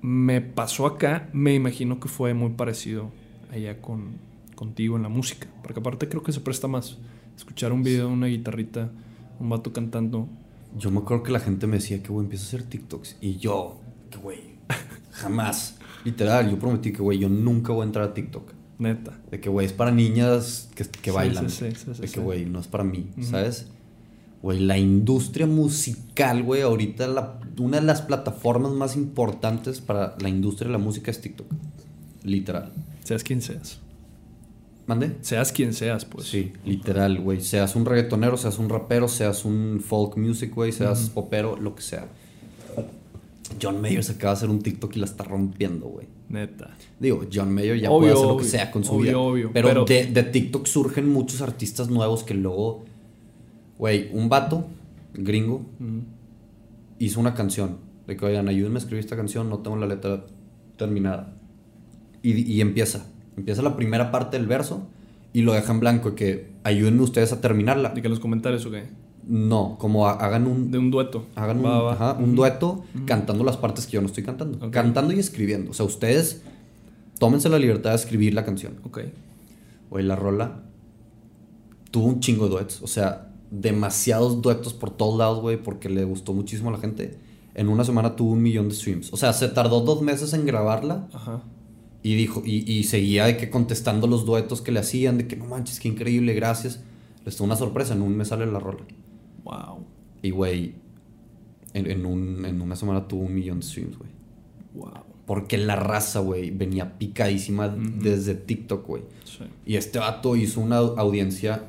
me 0.00 0.40
pasó 0.40 0.86
acá, 0.86 1.28
me 1.34 1.54
imagino 1.54 2.00
que 2.00 2.08
fue 2.08 2.32
muy 2.32 2.50
parecido 2.52 3.10
allá 3.52 3.78
con, 3.82 4.12
contigo 4.54 4.96
en 4.96 5.02
la 5.02 5.10
música. 5.10 5.48
Porque 5.62 5.80
aparte 5.80 6.08
creo 6.08 6.22
que 6.22 6.32
se 6.32 6.40
presta 6.40 6.66
más 6.66 6.96
escuchar 7.36 7.72
un 7.74 7.82
video 7.82 8.06
de 8.06 8.12
una 8.14 8.26
guitarrita, 8.28 8.90
un 9.38 9.50
vato 9.50 9.70
cantando. 9.74 10.28
Yo 10.76 10.90
me 10.90 10.98
acuerdo 10.98 11.22
que 11.24 11.32
la 11.32 11.40
gente 11.40 11.66
me 11.66 11.76
decía 11.76 12.02
que, 12.02 12.08
güey, 12.10 12.24
empieza 12.24 12.44
a 12.44 12.48
hacer 12.48 12.62
TikToks. 12.64 13.16
Y 13.20 13.36
yo, 13.38 13.80
que, 14.10 14.18
güey, 14.18 14.38
jamás. 15.12 15.76
Literal, 16.04 16.50
yo 16.50 16.58
prometí 16.58 16.92
que, 16.92 17.02
güey, 17.02 17.18
yo 17.18 17.28
nunca 17.28 17.72
voy 17.72 17.82
a 17.82 17.86
entrar 17.86 18.04
a 18.08 18.14
TikTok. 18.14 18.52
Neta. 18.78 19.18
De 19.30 19.40
que, 19.40 19.48
güey, 19.50 19.66
es 19.66 19.72
para 19.74 19.90
niñas 19.90 20.70
que, 20.74 20.84
que 20.84 21.10
Sí, 21.10 21.16
bailan. 21.16 21.50
sí, 21.50 21.66
sí, 21.72 22.00
de 22.00 22.08
que, 22.08 22.20
güey, 22.20 22.46
no 22.46 22.60
es 22.60 22.66
para 22.68 22.84
mí. 22.84 23.10
¿sabes? 23.20 23.66
Güey, 24.42 24.60
la 24.60 24.78
industria 24.78 25.46
musical, 25.46 26.42
güey, 26.42 26.62
ahorita 26.62 27.06
la- 27.08 27.38
una 27.58 27.78
de 27.80 27.86
las 27.86 28.00
plataformas 28.00 28.72
más 28.72 28.96
importantes 28.96 29.82
para 29.82 30.16
la 30.18 30.30
industria 30.30 30.68
de 30.68 30.72
la 30.72 30.78
música 30.78 31.10
es 31.10 31.20
TikTok. 31.20 31.46
Literal. 32.22 32.72
Seas 33.04 33.22
quien 33.22 33.42
seas. 33.42 33.80
¿Mande? 34.86 35.16
Seas 35.20 35.52
quien 35.52 35.72
seas, 35.72 36.04
pues. 36.04 36.26
Sí, 36.26 36.52
literal, 36.64 37.20
güey. 37.20 37.40
Seas 37.40 37.76
un 37.76 37.84
reggaetonero, 37.86 38.36
seas 38.36 38.58
un 38.58 38.68
rapero, 38.68 39.06
seas 39.08 39.44
un 39.44 39.80
folk 39.84 40.16
music, 40.16 40.52
güey, 40.54 40.72
seas 40.72 41.10
popero, 41.10 41.56
lo 41.56 41.74
que 41.74 41.82
sea. 41.82 42.08
John 43.60 43.80
Mayer 43.80 44.02
se 44.04 44.12
acaba 44.12 44.32
de 44.32 44.38
hacer 44.38 44.50
un 44.50 44.60
TikTok 44.60 44.96
y 44.96 45.00
la 45.00 45.04
está 45.06 45.24
rompiendo, 45.24 45.86
güey. 45.86 46.06
Neta. 46.28 46.76
Digo, 47.00 47.24
John 47.32 47.52
Mayer 47.52 47.80
ya 47.80 47.90
Obvio, 47.90 47.98
puede 48.00 48.12
hacer 48.12 48.26
lo 48.26 48.36
que 48.36 48.44
sea 48.44 48.70
con 48.70 48.84
su 48.84 48.92
Obvio, 48.94 49.02
vida. 49.02 49.18
obvio. 49.18 49.50
Pero, 49.52 49.68
Pero- 49.68 49.84
de, 49.84 50.06
de 50.06 50.22
TikTok 50.22 50.66
surgen 50.66 51.08
muchos 51.08 51.40
artistas 51.40 51.88
nuevos 51.88 52.22
que 52.22 52.34
luego, 52.34 52.84
güey, 53.78 54.08
un 54.12 54.28
vato 54.28 54.66
gringo 55.14 55.62
hizo 56.98 57.18
una 57.20 57.34
canción. 57.34 57.78
De 58.06 58.16
que, 58.16 58.24
oigan, 58.24 58.48
ayúdenme 58.48 58.76
a 58.76 58.78
escribir 58.78 59.04
esta 59.04 59.16
canción, 59.16 59.48
no 59.48 59.58
tengo 59.58 59.76
la 59.76 59.86
letra 59.86 60.24
terminada. 60.76 61.32
Y, 62.22 62.40
y 62.52 62.60
empieza. 62.60 63.06
Empieza 63.40 63.62
la 63.62 63.74
primera 63.76 64.10
parte 64.10 64.36
del 64.38 64.46
verso 64.46 64.86
y 65.32 65.42
lo 65.42 65.52
deja 65.52 65.72
en 65.72 65.80
blanco. 65.80 66.14
Que 66.14 66.50
ayúdenme 66.64 67.02
ustedes 67.02 67.32
a 67.32 67.40
terminarla. 67.40 67.90
De 67.90 68.00
que 68.02 68.06
en 68.08 68.10
los 68.12 68.20
comentarios 68.20 68.64
o 68.66 68.70
qué. 68.70 68.84
No, 69.26 69.76
como 69.78 70.06
ha- 70.08 70.12
hagan 70.14 70.46
un, 70.46 70.70
De 70.70 70.78
un 70.78 70.90
dueto. 70.90 71.26
hagan 71.36 71.58
un, 71.58 71.64
Va, 71.66 71.82
va. 71.82 71.92
ajá, 71.92 72.12
un 72.18 72.34
dueto 72.34 72.84
cantando 73.06 73.44
las 73.44 73.56
partes 73.56 73.86
que 73.86 73.92
yo 73.92 74.00
no 74.00 74.06
estoy 74.06 74.24
cantando. 74.24 74.70
Cantando 74.70 75.12
y 75.12 75.18
escribiendo. 75.18 75.70
O 75.70 75.74
sea, 75.74 75.84
ustedes 75.86 76.42
tómense 77.18 77.48
la 77.48 77.58
libertad 77.58 77.90
de 77.90 77.96
escribir 77.96 78.34
la 78.34 78.44
canción. 78.44 78.74
Ok. 78.84 79.00
Oye, 79.90 80.04
la 80.04 80.16
rola 80.16 80.62
tuvo 81.90 82.06
un 82.06 82.20
chingo 82.20 82.44
de 82.44 82.50
duets. 82.52 82.82
O 82.82 82.86
sea, 82.86 83.28
demasiados 83.50 84.40
duetos 84.42 84.72
por 84.74 84.90
todos 84.90 85.18
lados, 85.18 85.40
güey, 85.40 85.56
porque 85.62 85.88
le 85.90 86.04
gustó 86.04 86.32
muchísimo 86.32 86.70
a 86.70 86.72
la 86.72 86.78
gente. 86.78 87.18
En 87.54 87.68
una 87.68 87.84
semana 87.84 88.16
tuvo 88.16 88.32
un 88.32 88.42
millón 88.42 88.68
de 88.68 88.74
streams. 88.74 89.12
O 89.12 89.16
sea, 89.16 89.32
se 89.32 89.48
tardó 89.48 89.80
dos 89.80 90.02
meses 90.02 90.32
en 90.34 90.46
grabarla 90.46 91.08
Ajá. 91.12 91.42
Y 92.02 92.14
dijo, 92.14 92.42
y, 92.44 92.70
y 92.70 92.84
seguía 92.84 93.26
de 93.26 93.36
que 93.36 93.50
contestando 93.50 94.06
los 94.06 94.24
duetos 94.24 94.62
que 94.62 94.72
le 94.72 94.80
hacían, 94.80 95.18
de 95.18 95.26
que 95.26 95.36
no 95.36 95.44
manches, 95.46 95.80
qué 95.80 95.88
increíble, 95.88 96.32
gracias. 96.34 96.82
Les 97.26 97.36
tuvo 97.36 97.46
una 97.46 97.56
sorpresa, 97.56 97.92
en 97.94 98.02
un 98.02 98.16
mes 98.16 98.28
sale 98.28 98.46
la 98.46 98.58
rola. 98.58 98.84
Wow. 99.44 99.84
Y, 100.22 100.30
güey, 100.30 100.74
en, 101.74 101.90
en 101.90 102.06
un- 102.06 102.44
en 102.46 102.60
una 102.62 102.76
semana 102.76 103.06
tuvo 103.06 103.22
un 103.24 103.34
millón 103.34 103.60
de 103.60 103.66
streams, 103.66 103.98
güey. 103.98 104.10
Wow. 104.74 105.04
Porque 105.26 105.58
la 105.58 105.76
raza, 105.76 106.20
güey, 106.20 106.50
venía 106.50 106.98
picadísima 106.98 107.68
desde 107.68 108.34
TikTok, 108.34 108.86
güey. 108.86 109.02
Sí. 109.24 109.44
Y 109.66 109.76
este 109.76 109.98
vato 109.98 110.34
hizo 110.36 110.60
una 110.60 110.80
au- 110.80 110.94
audiencia 110.98 111.64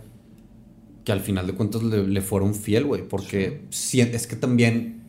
que 1.03 1.11
al 1.11 1.19
final 1.19 1.45
de 1.47 1.53
cuentas 1.53 1.83
le, 1.83 2.07
le 2.07 2.21
fueron 2.21 2.55
fiel, 2.55 2.85
güey. 2.85 3.07
Porque 3.07 3.65
si- 3.69 3.99
es 4.01 4.27
que 4.27 4.35
también. 4.37 5.01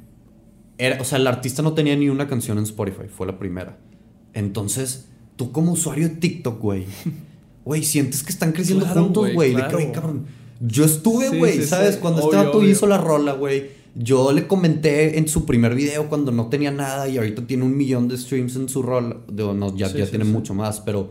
Era, 0.78 1.00
o 1.00 1.04
sea, 1.04 1.18
el 1.18 1.26
artista 1.28 1.62
no 1.62 1.74
tenía 1.74 1.94
ni 1.96 2.08
una 2.08 2.26
canción 2.26 2.58
en 2.58 2.64
Spotify, 2.64 3.06
fue 3.08 3.26
la 3.26 3.38
primera. 3.38 3.78
Entonces, 4.34 5.08
tú 5.36 5.52
como 5.52 5.72
usuario 5.72 6.08
de 6.08 6.16
TikTok, 6.16 6.60
güey, 6.60 6.84
güey, 7.64 7.82
sientes 7.82 8.22
que 8.22 8.30
están 8.30 8.52
creciendo 8.52 8.84
Claro, 8.84 9.04
juntos, 9.04 9.32
güey, 9.32 9.34
güey. 9.34 9.48
De 9.50 9.62
que, 9.62 9.68
claro. 9.68 9.76
"Oye, 9.78 9.92
cabrón, 9.92 10.26
Yo 10.60 10.84
estuve, 10.84 11.36
güey, 11.38 11.58
sí, 11.58 11.64
¿sabes? 11.64 11.94
sí. 11.96 12.00
Cuando 12.00 12.20
este 12.20 12.36
Obvio, 12.36 12.44
vato 12.46 12.58
obvio. 12.58 12.70
hizo 12.70 12.86
la 12.86 12.98
rola, 12.98 13.32
güey. 13.32 13.82
Yo 13.94 14.32
le 14.32 14.46
comenté 14.46 15.18
en 15.18 15.28
su 15.28 15.44
primer 15.44 15.74
video 15.74 16.08
cuando 16.08 16.32
no 16.32 16.46
tenía 16.46 16.70
nada 16.70 17.08
y 17.08 17.18
ahorita 17.18 17.46
tiene 17.46 17.64
un 17.64 17.76
millón 17.76 18.08
de 18.08 18.16
streams 18.16 18.56
en 18.56 18.68
su 18.68 18.82
rola. 18.82 19.16
Digo, 19.30 19.52
no, 19.54 19.76
ya, 19.76 19.92
tiene 19.92 20.24
mucho 20.24 20.54
más, 20.54 20.80
pero. 20.80 21.10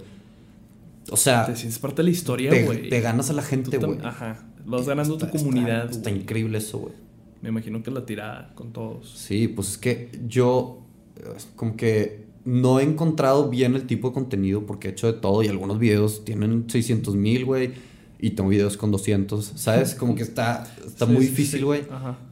O 1.09 1.17
sea, 1.17 1.45
Te 1.45 1.55
sientes 1.55 1.77
parte 1.79 1.97
de 1.97 2.03
la 2.05 2.09
historia, 2.11 2.63
güey. 2.65 2.89
te 2.89 3.01
ganas 3.01 3.29
a 3.29 3.33
la 3.33 3.41
gente, 3.43 3.77
güey. 3.77 3.99
Ajá. 4.03 4.43
Vas 4.65 4.87
ganando 4.87 5.15
Está- 5.15 5.29
tu 5.29 5.37
comunidad. 5.37 5.89
Está, 5.91 6.09
increíble 6.11 6.57
eso, 6.59 6.77
güey. 6.79 6.93
Me 7.41 7.49
imagino 7.49 7.81
que 7.83 7.91
la 7.91 8.05
tirada 8.05 8.51
con 8.55 8.71
todos. 8.71 9.11
Sí, 9.15 9.47
pues 9.47 9.69
es 9.71 9.77
que 9.77 10.09
yo 10.27 10.79
eh, 11.17 11.23
como 11.55 11.75
que 11.75 12.25
no 12.45 12.79
he 12.79 12.83
encontrado 12.83 13.49
bien 13.49 13.75
el 13.75 13.85
tipo 13.85 14.09
de 14.09 14.13
contenido 14.13 14.65
porque 14.65 14.87
he 14.87 14.91
hecho 14.91 15.07
de 15.07 15.13
todo 15.13 15.43
y 15.43 15.47
algunos 15.47 15.79
videos 15.79 16.25
tienen 16.25 16.65
600 16.67 17.15
mil, 17.15 17.45
güey, 17.45 17.71
y 18.19 18.31
tengo 18.31 18.49
videos 18.49 18.77
con 18.77 18.91
200, 18.91 19.53
¿sabes? 19.55 19.95
Como 19.99 20.15
que 20.15 20.23
está, 20.23 20.67
está 20.85 21.05
Sí, 21.05 21.11
muy 21.11 21.23
sí, 21.23 21.29
difícil, 21.29 21.65
güey. 21.65 21.83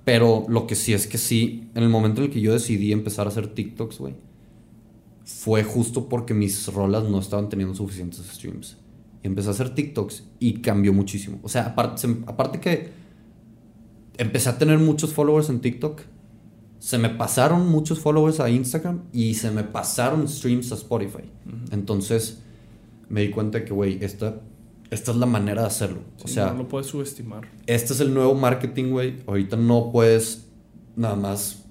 Pero 0.05 0.45
lo 0.47 0.67
que 0.67 0.75
sí 0.75 0.93
es 0.93 1.07
que 1.07 1.17
sí, 1.17 1.69
en 1.75 1.83
el 1.83 1.89
momento 1.89 2.21
en 2.21 2.27
el 2.27 2.33
que 2.33 2.41
yo 2.41 2.53
decidí 2.53 2.91
empezar 2.91 3.27
a 3.27 3.29
hacer 3.29 3.47
TikToks, 3.47 3.97
güey, 3.99 4.15
fue 5.25 5.63
justo 5.63 6.09
porque 6.09 6.33
mis 6.33 6.67
rolas 6.73 7.03
no 7.03 7.19
estaban 7.19 7.49
teniendo 7.49 7.75
suficientes 7.75 8.19
streams. 8.31 8.77
Y 9.23 9.27
empecé 9.27 9.49
a 9.49 9.51
hacer 9.51 9.75
TikToks 9.75 10.23
y 10.39 10.53
cambió 10.61 10.93
muchísimo. 10.93 11.39
O 11.43 11.49
sea, 11.49 11.63
aparte, 11.67 12.07
aparte 12.25 12.59
que 12.59 12.89
empecé 14.17 14.49
a 14.49 14.57
tener 14.57 14.79
muchos 14.79 15.13
followers 15.13 15.49
en 15.49 15.59
TikTok, 15.59 16.01
se 16.79 16.97
me 16.97 17.09
pasaron 17.09 17.67
muchos 17.67 17.99
followers 17.99 18.39
a 18.39 18.49
Instagram 18.49 19.03
y 19.11 19.35
se 19.35 19.51
me 19.51 19.63
pasaron 19.63 20.27
streams 20.27 20.71
a 20.71 20.75
Spotify. 20.75 21.29
Entonces 21.71 22.41
me 23.09 23.21
di 23.21 23.29
cuenta 23.31 23.65
que, 23.65 23.73
güey, 23.73 24.03
esta, 24.03 24.41
esta 24.89 25.11
es 25.11 25.17
la 25.17 25.25
manera 25.25 25.61
de 25.61 25.67
hacerlo. 25.67 25.99
o 26.23 26.27
sea, 26.27 26.51
no 26.51 26.59
lo 26.59 26.67
puedes 26.67 26.87
subestimar. 26.87 27.49
este 27.67 27.93
es 27.93 27.99
el 27.99 28.13
nuevo 28.13 28.33
marketing, 28.33 28.91
güey. 28.91 29.17
Ahorita 29.27 29.57
no 29.57 29.91
puedes 29.91 30.47
nada 30.95 31.15
más 31.15 31.65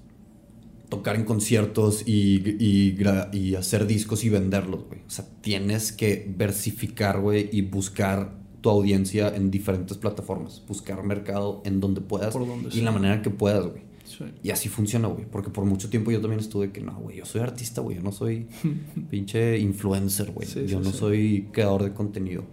tocar 0.89 1.15
en 1.15 1.23
conciertos 1.23 2.03
y, 2.07 2.57
y, 2.59 3.55
hacer 3.55 3.87
discos 3.87 4.23
y 4.23 4.29
venderlos, 4.29 4.85
güey. 4.87 5.01
O 5.07 5.09
sea, 5.09 5.25
tienes 5.41 5.91
que 5.91 6.31
versificar, 6.35 7.19
güey, 7.19 7.49
y 7.51 7.61
buscar 7.61 8.37
tu 8.61 8.69
audiencia 8.69 9.33
en 9.35 9.51
diferentes 9.51 9.97
plataformas. 9.97 10.63
Buscar 10.67 11.03
mercado 11.03 11.61
en 11.63 11.79
donde 11.79 12.01
puedas 12.01 12.33
Por 12.33 12.45
donde 12.45 12.69
y 12.69 12.71
sea. 12.71 12.83
la 12.83 12.91
manera 12.91 13.21
que 13.21 13.29
puedas, 13.29 13.65
güey. 13.65 13.88
Sí. 14.09 14.25
Y 14.41 14.49
así 14.49 14.69
funciona, 14.69 15.07
güey. 15.07 15.25
Porque 15.25 15.51
por 15.51 15.65
mucho 15.65 15.87
tiempo 15.89 16.09
yo 16.09 16.19
también 16.19 16.39
estuve 16.39 16.71
que 16.71 16.81
no, 16.81 16.95
güey, 16.95 17.17
yo 17.17 17.25
soy 17.25 17.41
artista, 17.41 17.81
güey. 17.81 17.97
Yo 17.97 18.01
no 18.01 18.11
soy 18.11 18.47
pinche 19.11 19.59
influencer, 19.59 20.31
güey. 20.31 20.47
Sí, 20.47 20.65
yo 20.65 20.79
sí, 20.79 20.83
no 20.83 20.91
soy 20.91 21.47
creador 21.51 21.83
de 21.83 21.93
contenido. 21.93 22.43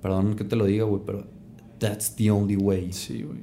Perdón 0.00 0.36
que 0.36 0.44
te 0.44 0.56
lo 0.56 0.64
diga, 0.64 0.84
güey, 0.84 1.02
pero 1.04 1.26
that's 1.78 2.14
the 2.16 2.30
only 2.30 2.56
way. 2.56 2.92
Sí, 2.92 3.22
güey. 3.22 3.40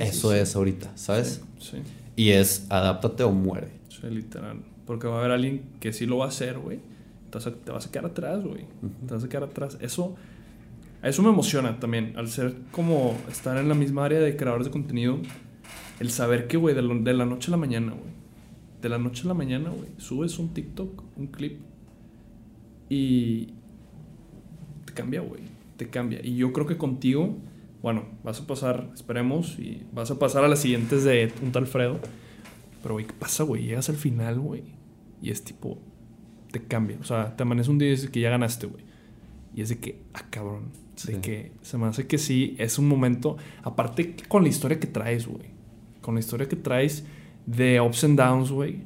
Eso 0.00 0.32
es 0.32 0.54
ahorita, 0.54 0.96
¿sabes? 0.96 1.42
Sí, 1.58 1.78
Y 2.16 2.30
es 2.30 2.66
adáptate 2.70 3.24
o 3.24 3.32
muere. 3.32 3.68
sí, 3.88 4.06
literal. 4.08 4.62
Porque 4.86 5.06
va 5.08 5.16
a 5.16 5.18
haber 5.18 5.32
alguien 5.32 5.62
que 5.80 5.92
sí 5.92 6.06
lo 6.06 6.18
va 6.18 6.26
a 6.26 6.28
hacer, 6.28 6.58
güey. 6.58 6.78
A, 7.32 7.38
te 7.50 7.72
vas 7.72 7.86
a 7.86 7.90
quedar 7.90 8.06
atrás, 8.06 8.44
güey. 8.44 8.66
Te 9.08 9.14
vas 9.14 9.24
a 9.24 9.28
quedar 9.28 9.42
atrás. 9.44 9.76
Eso, 9.80 10.14
eso 11.02 11.22
me 11.22 11.30
emociona 11.30 11.80
también. 11.80 12.12
Al 12.16 12.28
ser 12.28 12.54
como 12.70 13.16
estar 13.28 13.56
en 13.58 13.68
la 13.68 13.74
misma 13.74 14.04
área 14.04 14.20
de 14.20 14.36
creadores 14.36 14.66
de 14.66 14.70
contenido, 14.70 15.18
el 16.00 16.10
saber 16.10 16.46
que, 16.46 16.56
güey, 16.56 16.74
de, 16.74 16.82
de 16.82 17.14
la 17.14 17.24
noche 17.26 17.48
a 17.48 17.52
la 17.52 17.56
mañana, 17.56 17.92
güey. 17.92 18.12
De 18.82 18.88
la 18.88 18.98
noche 18.98 19.22
a 19.24 19.28
la 19.28 19.34
mañana, 19.34 19.70
güey. 19.70 19.88
Subes 19.98 20.38
un 20.38 20.52
TikTok, 20.52 21.02
un 21.16 21.26
clip. 21.28 21.60
Y 22.88 23.54
te 24.84 24.92
cambia, 24.92 25.20
güey. 25.20 25.42
Te 25.76 25.88
cambia. 25.88 26.20
Y 26.22 26.36
yo 26.36 26.52
creo 26.52 26.66
que 26.66 26.76
contigo 26.76 27.36
bueno, 27.84 28.04
vas 28.22 28.40
a 28.40 28.46
pasar, 28.46 28.88
esperemos, 28.94 29.58
y 29.58 29.82
vas 29.92 30.10
a 30.10 30.18
pasar 30.18 30.42
a 30.42 30.48
las 30.48 30.60
siguientes 30.60 31.04
de 31.04 31.30
un 31.42 31.52
tal 31.52 31.66
Fredo. 31.66 32.00
Pero, 32.82 32.94
güey, 32.94 33.06
¿qué 33.06 33.12
pasa, 33.12 33.44
güey? 33.44 33.64
Llegas 33.64 33.90
al 33.90 33.96
final, 33.96 34.40
güey, 34.40 34.62
y 35.20 35.28
es 35.28 35.44
tipo, 35.44 35.76
te 36.50 36.62
cambia. 36.62 36.96
O 37.02 37.04
sea, 37.04 37.36
te 37.36 37.42
amanece 37.42 37.70
un 37.70 37.76
día 37.76 37.88
y 37.88 37.90
dices 37.90 38.08
que 38.08 38.20
ya 38.20 38.30
ganaste, 38.30 38.68
güey. 38.68 38.82
Y 39.54 39.60
es 39.60 39.68
de 39.68 39.80
que, 39.80 40.00
ah, 40.14 40.24
cabrón. 40.30 40.70
De 41.04 41.12
Sí. 41.12 41.20
que 41.20 41.52
se 41.60 41.76
me 41.76 41.84
hace 41.84 42.06
que 42.06 42.16
sí, 42.16 42.56
es 42.58 42.78
un 42.78 42.88
momento. 42.88 43.36
Aparte, 43.62 44.16
con 44.28 44.44
la 44.44 44.48
historia 44.48 44.80
que 44.80 44.86
traes, 44.86 45.26
güey. 45.26 45.50
Con 46.04 46.14
la 46.14 46.20
historia 46.20 46.46
que 46.46 46.56
traes 46.56 47.02
de 47.46 47.80
ups 47.80 48.04
and 48.04 48.18
downs, 48.18 48.50
güey. 48.50 48.82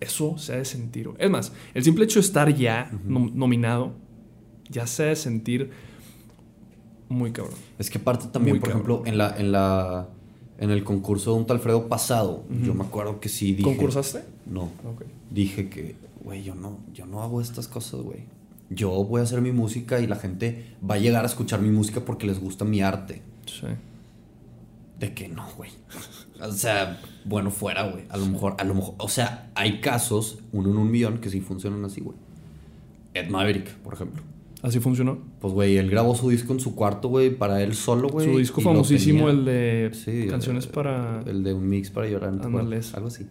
Eso 0.00 0.38
se 0.38 0.54
ha 0.54 0.56
de 0.56 0.64
sentir. 0.64 1.10
Es 1.18 1.28
más, 1.30 1.52
el 1.74 1.84
simple 1.84 2.04
hecho 2.04 2.20
de 2.20 2.26
estar 2.26 2.54
ya 2.54 2.90
nom- 3.06 3.32
nominado, 3.34 3.92
ya 4.70 4.86
se 4.86 5.02
ha 5.02 5.06
de 5.06 5.16
sentir 5.16 5.70
muy 7.10 7.32
cabrón. 7.32 7.56
Es 7.78 7.90
que 7.90 7.98
aparte 7.98 8.26
también, 8.32 8.54
Muy 8.56 8.60
por 8.60 8.70
cabrón. 8.70 8.90
ejemplo, 9.02 9.12
en 9.12 9.18
la, 9.18 9.36
en 9.38 9.52
la. 9.52 10.08
En 10.60 10.70
el 10.70 10.82
concurso 10.82 11.32
de 11.34 11.38
un 11.38 11.46
tal 11.46 11.58
Alfredo 11.58 11.86
pasado, 11.86 12.44
yo 12.64 12.74
me 12.74 12.82
acuerdo 12.82 13.20
que 13.20 13.28
sí 13.28 13.52
dije. 13.52 13.62
¿Concursaste? 13.62 14.24
No. 14.46 14.62
Ok. 14.64 15.02
Dije 15.30 15.68
que, 15.68 15.94
güey, 16.24 16.42
yo 16.42 16.54
no, 16.56 16.78
yo 16.92 17.06
no 17.06 17.22
hago 17.22 17.40
estas 17.40 17.68
cosas, 17.68 18.00
güey. 18.00 18.24
Yo 18.70 18.90
voy 19.04 19.20
a 19.20 19.22
hacer 19.24 19.40
mi 19.40 19.52
música 19.52 20.00
y 20.00 20.06
la 20.08 20.16
gente 20.16 20.74
va 20.88 20.96
a 20.96 20.98
llegar 20.98 21.22
a 21.22 21.26
escuchar 21.28 21.60
mi 21.60 21.70
música 21.70 22.00
porque 22.00 22.26
les 22.26 22.40
gusta 22.40 22.64
mi 22.64 22.80
arte. 22.80 23.22
Sí. 23.46 23.66
De 24.98 25.14
que 25.14 25.28
no, 25.28 25.46
güey. 25.56 25.70
O 26.40 26.52
sea, 26.52 27.00
bueno, 27.24 27.50
fuera, 27.50 27.84
güey. 27.90 28.04
A 28.08 28.16
lo 28.16 28.26
mejor, 28.26 28.54
a 28.58 28.64
lo 28.64 28.74
mejor. 28.74 28.94
O 28.98 29.08
sea, 29.08 29.50
hay 29.54 29.80
casos, 29.80 30.38
uno 30.52 30.70
en 30.70 30.76
un 30.78 30.90
millón, 30.90 31.18
que 31.18 31.30
sí 31.30 31.40
funcionan 31.40 31.84
así, 31.84 32.00
güey. 32.00 32.16
Ed 33.14 33.28
Maverick, 33.28 33.74
por 33.78 33.94
ejemplo. 33.94 34.22
¿Así 34.62 34.80
funcionó? 34.80 35.18
Pues, 35.40 35.54
güey, 35.54 35.76
él 35.76 35.88
grabó 35.88 36.16
su 36.16 36.28
disco 36.30 36.52
en 36.52 36.58
su 36.58 36.74
cuarto, 36.74 37.08
güey, 37.08 37.30
para 37.30 37.62
él 37.62 37.74
solo, 37.76 38.08
güey. 38.08 38.26
Su 38.28 38.38
disco 38.38 38.60
famosísimo, 38.60 39.28
el 39.30 39.44
de 39.44 39.90
Sí, 39.94 40.26
canciones 40.28 40.66
el- 40.66 40.72
para 40.72 41.20
El 41.26 41.44
de 41.44 41.52
un 41.54 41.68
mix 41.68 41.90
para 41.90 42.08
llorar. 42.08 42.34
eso. 42.72 42.96
Algo 42.96 43.06
así. 43.08 43.26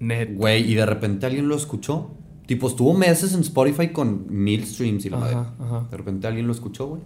Net. 0.00 0.34
Güey, 0.36 0.70
y 0.70 0.74
de 0.74 0.84
repente 0.84 1.24
alguien 1.24 1.48
lo 1.48 1.56
escuchó. 1.56 2.10
Tipo, 2.46 2.68
estuvo 2.68 2.92
meses 2.92 3.32
en 3.32 3.40
Spotify 3.40 3.88
con 3.88 4.26
mil 4.28 4.66
streams 4.66 5.06
y 5.06 5.10
la 5.10 5.16
madre. 5.16 5.34
Ajá, 5.36 5.54
ajá. 5.58 5.86
De 5.90 5.96
repente 5.96 6.26
alguien 6.26 6.46
lo 6.46 6.52
escuchó, 6.52 6.88
güey. 6.88 7.00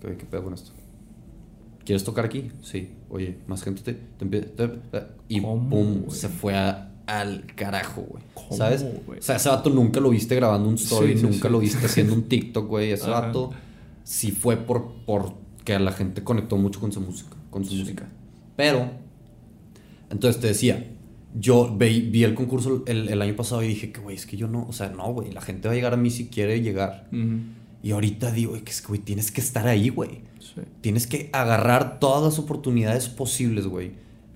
¿Qué, 0.00 0.16
¿Qué 0.16 0.24
pedo 0.24 0.44
con 0.44 0.54
esto? 0.54 0.70
¿Quieres 1.84 2.04
tocar 2.04 2.24
aquí? 2.24 2.50
Sí. 2.62 2.90
Oye, 3.10 3.36
más 3.46 3.62
gente 3.62 3.82
te, 3.82 3.94
te 3.94 4.24
empie- 4.24 4.48
te- 4.54 5.02
y 5.28 5.40
¿Cómo, 5.40 5.68
pum, 5.68 6.02
güey? 6.04 6.16
se 6.18 6.28
fue 6.28 6.54
a- 6.56 6.88
al 7.06 7.44
carajo, 7.56 8.02
güey. 8.02 8.22
¿Cómo, 8.34 8.56
¿Sabes? 8.56 8.82
O 8.84 9.20
sea, 9.20 9.36
ese 9.36 9.48
vato 9.48 9.70
nunca 9.70 9.98
lo 10.00 10.10
viste 10.10 10.34
grabando 10.36 10.68
un 10.68 10.76
story, 10.76 11.16
Sí, 11.18 11.22
nunca 11.24 11.48
sí. 11.48 11.52
lo 11.52 11.58
viste 11.58 11.84
haciendo 11.84 12.14
un 12.14 12.24
TikTok, 12.28 12.66
güey. 12.68 12.92
Ese 12.92 13.04
Ajá. 13.10 13.20
vato 13.22 13.50
sí 14.04 14.30
fue 14.30 14.56
por, 14.56 14.92
por 15.04 15.34
que 15.64 15.78
la 15.78 15.92
gente 15.92 16.22
conectó 16.24 16.56
mucho 16.56 16.78
con 16.80 16.92
su 16.92 17.00
música, 17.00 17.36
con 17.50 17.64
su 17.64 17.74
música. 17.74 18.08
Pero, 18.56 18.90
entonces 20.10 20.40
te 20.40 20.48
decía, 20.48 20.86
yo 21.38 21.74
ve- 21.76 22.08
vi 22.10 22.24
el 22.24 22.34
concurso 22.34 22.82
el, 22.86 23.08
el 23.08 23.22
año 23.22 23.34
pasado 23.36 23.62
y 23.62 23.68
dije 23.68 23.90
que, 23.92 24.00
güey, 24.00 24.16
es 24.16 24.26
que 24.26 24.36
yo 24.36 24.48
no, 24.48 24.66
o 24.68 24.72
sea, 24.72 24.88
no, 24.90 25.12
güey, 25.12 25.32
la 25.32 25.40
gente 25.40 25.68
va 25.68 25.72
a 25.72 25.74
llegar 25.74 25.94
a 25.94 25.96
mí 25.96 26.10
si 26.10 26.28
quiere 26.28 26.60
llegar. 26.62 27.08
Y 27.82 27.90
ahorita 27.90 28.30
digo, 28.30 28.52
que 28.62 28.70
es 28.70 28.80
que, 28.82 28.88
güey, 28.88 29.00
tienes 29.00 29.32
que 29.32 29.40
estar 29.40 29.66
ahí, 29.66 29.88
güey. 29.88 30.20
Sí. 30.54 30.60
Tienes 30.80 31.06
que 31.06 31.30
agarrar 31.32 31.98
todas 31.98 32.22
las 32.22 32.38
oportunidades 32.38 33.08
posibles, 33.08 33.66
güey, 33.66 33.92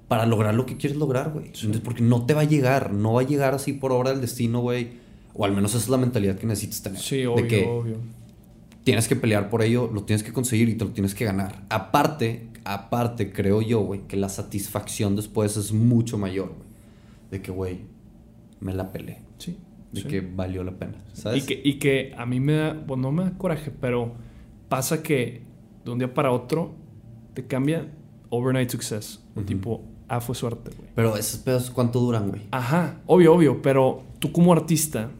para 0.08 0.26
lograr 0.26 0.54
lo 0.54 0.66
que 0.66 0.76
quieres 0.76 0.98
lograr, 0.98 1.32
güey. 1.32 1.46
Sí. 1.46 1.66
Entonces, 1.66 1.82
Porque 1.82 2.02
no 2.02 2.26
te 2.26 2.34
va 2.34 2.42
a 2.42 2.44
llegar, 2.44 2.92
no 2.92 3.14
va 3.14 3.22
a 3.22 3.24
llegar 3.26 3.54
así 3.54 3.72
por 3.72 3.92
obra 3.92 4.10
del 4.10 4.20
destino, 4.20 4.60
güey. 4.60 5.04
O 5.34 5.44
al 5.44 5.52
menos 5.52 5.72
esa 5.72 5.84
es 5.84 5.88
la 5.88 5.98
mentalidad 5.98 6.36
que 6.36 6.46
necesitas 6.46 6.82
tener. 6.82 7.00
Sí, 7.00 7.18
de 7.18 7.26
obvio, 7.26 7.48
que 7.48 7.66
obvio. 7.66 7.96
tienes 8.84 9.06
que 9.06 9.16
pelear 9.16 9.50
por 9.50 9.62
ello, 9.62 9.90
lo 9.92 10.04
tienes 10.04 10.22
que 10.22 10.32
conseguir 10.32 10.68
y 10.70 10.74
te 10.74 10.84
lo 10.84 10.92
tienes 10.92 11.14
que 11.14 11.26
ganar. 11.26 11.64
Aparte, 11.68 12.48
aparte, 12.64 13.32
creo 13.32 13.60
yo, 13.60 13.80
güey, 13.80 14.06
que 14.08 14.16
la 14.16 14.30
satisfacción 14.30 15.14
después 15.14 15.56
es 15.58 15.72
mucho 15.72 16.16
mayor, 16.16 16.48
güey. 16.48 16.68
De 17.30 17.42
que, 17.42 17.50
güey, 17.50 17.80
me 18.60 18.72
la 18.72 18.92
peleé. 18.92 19.18
Sí. 19.36 19.58
De 19.92 20.00
sí. 20.02 20.08
que 20.08 20.20
valió 20.20 20.64
la 20.64 20.72
pena. 20.72 20.94
¿Sabes? 21.12 21.44
Y 21.44 21.46
que, 21.46 21.60
y 21.62 21.74
que 21.74 22.14
a 22.16 22.24
mí 22.24 22.40
me 22.40 22.54
da, 22.54 22.72
bueno, 22.72 23.02
no 23.02 23.12
me 23.12 23.24
da 23.24 23.36
coraje, 23.36 23.70
pero 23.70 24.14
pasa 24.68 25.02
que 25.02 25.42
de 25.86 25.92
un 25.92 25.98
día 25.98 26.12
para 26.12 26.30
otro 26.32 26.72
te 27.34 27.46
cambia 27.46 27.90
overnight 28.28 28.68
success. 28.70 29.22
O 29.34 29.38
Ujú. 29.40 29.46
tipo, 29.46 29.82
ah, 30.08 30.20
fue 30.20 30.34
suerte, 30.34 30.70
güey. 30.76 30.90
Pero 30.94 31.16
esos 31.16 31.40
pedos, 31.40 31.70
¿cuánto 31.70 32.00
duran, 32.00 32.28
güey? 32.28 32.42
Ajá, 32.50 33.00
obvio, 33.06 33.34
obvio, 33.34 33.62
pero 33.62 34.02
tú 34.18 34.32
como 34.32 34.52
artista, 34.52 35.10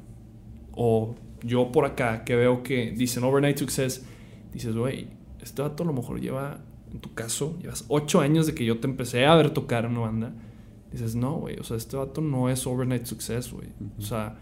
o 0.73 1.15
yo 1.43 1.73
por 1.73 1.85
acá 1.85 2.25
que 2.25 2.35
veo 2.37 2.63
que 2.63 2.91
dicen 2.93 3.25
overnight 3.25 3.59
success, 3.59 4.05
dices, 4.53 4.75
güey, 4.77 5.09
este 5.41 5.63
vato 5.63 5.83
a 5.83 5.87
lo 5.87 5.93
mejor 5.93 6.21
lleva, 6.21 6.59
en 6.93 7.01
tu 7.01 7.15
caso, 7.15 7.57
llevas 7.61 7.85
ocho 7.89 8.21
años 8.21 8.47
de 8.47 8.55
que 8.55 8.65
yo 8.65 8.79
te 8.81 8.87
empecé 8.89 9.27
a 9.27 9.35
ver 9.35 9.51
tocar 9.51 9.85
en 9.85 9.93
una 9.93 10.01
banda. 10.01 10.33
Dices, 10.93 11.15
no, 11.15 11.35
güey, 11.35 11.59
o 11.59 11.65
sea, 11.65 11.77
este 11.77 11.97
vato 11.97 12.21
no 12.21 12.49
es 12.49 12.67
overnight 12.67 13.05
success, 13.05 13.53
güey. 13.53 13.69
O 13.99 14.03
sea, 14.03 14.37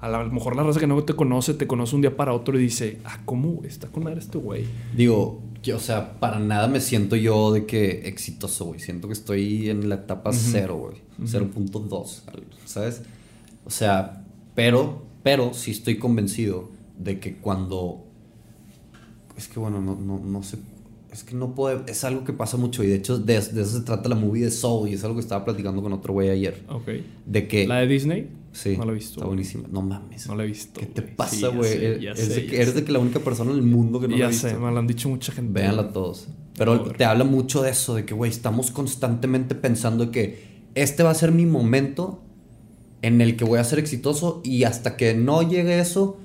a, 0.00 0.08
la- 0.08 0.20
a 0.20 0.24
lo 0.24 0.30
mejor 0.32 0.54
la 0.54 0.62
raza 0.62 0.78
que 0.80 0.86
no 0.86 1.02
te 1.02 1.14
conoce, 1.14 1.54
te 1.54 1.66
conoce 1.66 1.94
un 1.96 2.02
día 2.02 2.16
para 2.16 2.32
otro 2.34 2.58
y 2.58 2.62
dice, 2.62 2.98
ah, 3.04 3.20
¿cómo 3.24 3.48
güey? 3.52 3.68
está 3.68 3.88
con 3.88 4.04
madre 4.04 4.20
este 4.20 4.38
güey? 4.38 4.64
Digo, 4.94 5.40
que, 5.68 5.74
o 5.74 5.80
sea, 5.80 6.18
para 6.18 6.38
nada 6.38 6.66
me 6.66 6.80
siento 6.80 7.14
yo 7.14 7.52
de 7.52 7.66
que 7.66 8.08
exitoso, 8.08 8.64
güey. 8.64 8.80
Siento 8.80 9.06
que 9.06 9.12
estoy 9.12 9.68
en 9.68 9.88
la 9.90 9.96
etapa 9.96 10.30
Ujú. 10.30 10.38
cero, 10.50 10.76
güey. 10.76 10.96
Ujú. 11.18 11.52
0.2, 11.60 12.22
¿sabes? 12.64 13.02
O 13.66 13.70
sea, 13.70 14.24
pero, 14.54 15.02
pero 15.22 15.52
sí 15.52 15.72
estoy 15.72 15.98
convencido 15.98 16.70
de 16.98 17.20
que 17.20 17.36
cuando... 17.36 18.04
Es 19.36 19.46
que 19.48 19.60
bueno, 19.60 19.80
no, 19.82 19.94
no, 19.94 20.18
no 20.18 20.42
sé... 20.42 20.56
Es 21.12 21.22
que 21.22 21.34
no 21.34 21.54
puedo... 21.54 21.84
Es 21.86 22.02
algo 22.04 22.24
que 22.24 22.32
pasa 22.32 22.56
mucho 22.56 22.82
y 22.82 22.86
de 22.86 22.96
hecho 22.96 23.18
de, 23.18 23.34
de 23.34 23.62
eso 23.62 23.78
se 23.78 23.80
trata 23.82 24.08
la 24.08 24.14
movie 24.14 24.44
de 24.44 24.50
Soul 24.50 24.88
y 24.88 24.94
es 24.94 25.04
algo 25.04 25.16
que 25.16 25.22
estaba 25.22 25.44
platicando 25.44 25.82
con 25.82 25.92
otro 25.92 26.14
güey 26.14 26.30
ayer. 26.30 26.64
Ok. 26.70 26.88
De 27.26 27.46
que... 27.46 27.66
¿La 27.66 27.80
de 27.80 27.86
Disney? 27.88 28.28
Sí, 28.52 28.76
No 28.76 28.84
la 28.86 28.92
he 28.92 28.94
visto. 28.94 29.14
Está 29.20 29.26
buenísima. 29.26 29.68
No 29.70 29.82
mames. 29.82 30.26
No 30.26 30.34
la 30.34 30.44
he 30.44 30.46
visto. 30.46 30.80
¿Qué 30.80 30.86
te. 30.86 31.02
Sí, 31.02 31.08
pasa, 31.16 31.36
ya 31.36 31.48
güey? 31.48 31.70
sé, 31.70 31.86
eres, 31.86 32.02
ya 32.02 32.14
de 32.14 32.16
sé, 32.26 32.46
que, 32.46 32.56
ya 32.56 32.62
eres 32.62 32.74
de 32.74 32.84
que 32.84 32.92
la 32.92 32.98
única 32.98 33.20
persona 33.20 33.50
en 33.52 33.56
el 33.58 33.62
mundo 33.62 34.00
que 34.00 34.08
no 34.08 34.14
la 34.14 34.18
ya 34.20 34.26
ha 34.26 34.28
visto. 34.30 34.48
sé, 34.48 34.54
me 34.56 34.70
lo 34.70 34.78
han 34.78 34.86
dicho 34.86 35.08
mucha 35.08 35.32
gente. 35.32 35.52
Véanla 35.60 35.92
todos. 35.92 36.28
Pero 36.56 36.82
te 36.82 37.04
habla 37.04 37.22
mucho 37.24 37.62
de 37.62 37.70
eso, 37.70 37.94
de 37.94 38.04
que, 38.04 38.14
güey, 38.14 38.30
estamos 38.30 38.70
constantemente 38.72 39.54
pensando 39.54 40.10
que 40.10 40.66
este 40.74 41.02
va 41.04 41.10
a 41.10 41.14
ser 41.14 41.30
mi 41.30 41.46
momento 41.46 42.22
en 43.02 43.20
el 43.20 43.36
que 43.36 43.44
voy 43.44 43.60
a 43.60 43.64
ser 43.64 43.78
exitoso 43.78 44.40
y 44.44 44.64
hasta 44.64 44.96
que 44.96 45.14
no 45.14 45.48
llegue 45.48 45.78
eso, 45.78 46.18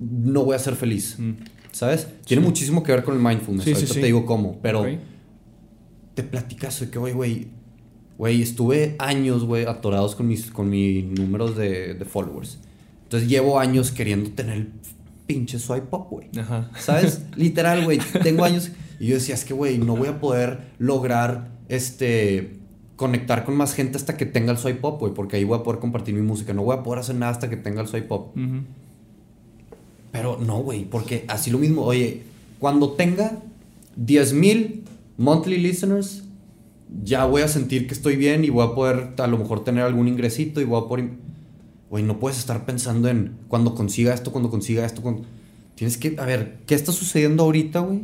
no 0.00 0.44
voy 0.44 0.56
a 0.56 0.58
ser 0.58 0.74
feliz. 0.74 1.16
Mm. 1.18 1.32
¿Sabes? 1.70 2.08
Tiene 2.26 2.42
Sí. 2.42 2.48
muchísimo 2.48 2.82
que 2.82 2.90
ver 2.92 3.04
con 3.04 3.14
el 3.14 3.22
mindfulness. 3.22 3.64
Sí, 3.64 3.70
sí, 3.70 3.74
Ahorita 3.76 3.94
sí. 3.94 4.00
te 4.00 4.06
digo 4.06 4.26
cómo. 4.26 4.58
Pero 4.60 4.84
te 6.14 6.22
platicas 6.24 6.80
de 6.80 6.90
que, 6.90 6.98
güey, 6.98 7.12
güey, 7.14 7.48
güey, 8.22 8.40
estuve 8.40 8.94
años, 9.00 9.42
güey, 9.42 9.64
atorados 9.64 10.14
con 10.14 10.28
mis, 10.28 10.48
con 10.52 10.70
mis 10.70 11.04
números 11.06 11.56
de, 11.56 11.94
de 11.94 12.04
followers. 12.04 12.56
Entonces 13.02 13.28
llevo 13.28 13.58
años 13.58 13.90
queriendo 13.90 14.30
tener 14.30 14.58
el 14.58 14.68
pinche 15.26 15.58
swipe 15.58 15.88
up, 15.90 16.06
güey. 16.08 16.28
Ajá. 16.38 16.70
¿Sabes? 16.78 17.24
Literal, 17.36 17.82
güey. 17.82 17.98
Tengo 18.22 18.44
años. 18.44 18.70
Y 19.00 19.08
yo 19.08 19.16
decía, 19.16 19.34
es 19.34 19.44
que, 19.44 19.54
güey, 19.54 19.78
no 19.78 19.96
voy 19.96 20.06
a 20.06 20.20
poder 20.20 20.68
lograr 20.78 21.50
este. 21.68 22.60
Conectar 22.94 23.44
con 23.44 23.56
más 23.56 23.74
gente 23.74 23.96
hasta 23.96 24.16
que 24.16 24.24
tenga 24.24 24.52
el 24.52 24.58
swipe 24.58 24.86
up, 24.86 25.00
güey. 25.00 25.12
Porque 25.12 25.38
ahí 25.38 25.42
voy 25.42 25.58
a 25.58 25.64
poder 25.64 25.80
compartir 25.80 26.14
mi 26.14 26.22
música. 26.22 26.54
No 26.54 26.62
voy 26.62 26.76
a 26.76 26.84
poder 26.84 27.00
hacer 27.00 27.16
nada 27.16 27.32
hasta 27.32 27.50
que 27.50 27.56
tenga 27.56 27.80
el 27.80 27.88
swipe 27.88 28.14
up. 28.14 28.30
Ujú. 28.36 28.62
Pero 30.12 30.38
no, 30.38 30.62
güey. 30.62 30.84
Porque 30.84 31.24
así 31.26 31.50
lo 31.50 31.58
mismo. 31.58 31.82
Oye, 31.82 32.22
cuando 32.60 32.92
tenga 32.92 33.40
10 33.96 34.32
mil 34.34 34.84
monthly 35.16 35.58
listeners, 35.58 36.21
ya 37.02 37.24
voy 37.24 37.42
a 37.42 37.48
sentir 37.48 37.86
que 37.86 37.94
estoy 37.94 38.16
bien 38.16 38.44
y 38.44 38.50
voy 38.50 38.66
a 38.66 38.74
poder 38.74 39.14
a 39.18 39.26
lo 39.26 39.38
mejor 39.38 39.64
tener 39.64 39.84
algún 39.84 40.08
ingresito 40.08 40.60
y 40.60 40.64
voy 40.64 40.82
a 40.82 40.88
poder. 40.88 41.10
Güey, 41.90 42.04
no 42.04 42.18
puedes 42.18 42.38
estar 42.38 42.64
pensando 42.64 43.08
en 43.08 43.36
cuando 43.48 43.74
consiga 43.74 44.14
esto, 44.14 44.32
cuando 44.32 44.50
consiga 44.50 44.84
esto. 44.84 45.02
Cuando... 45.02 45.22
Tienes 45.74 45.98
que, 45.98 46.16
a 46.18 46.24
ver, 46.24 46.60
¿qué 46.66 46.74
está 46.74 46.92
sucediendo 46.92 47.44
ahorita, 47.44 47.80
güey? 47.80 48.02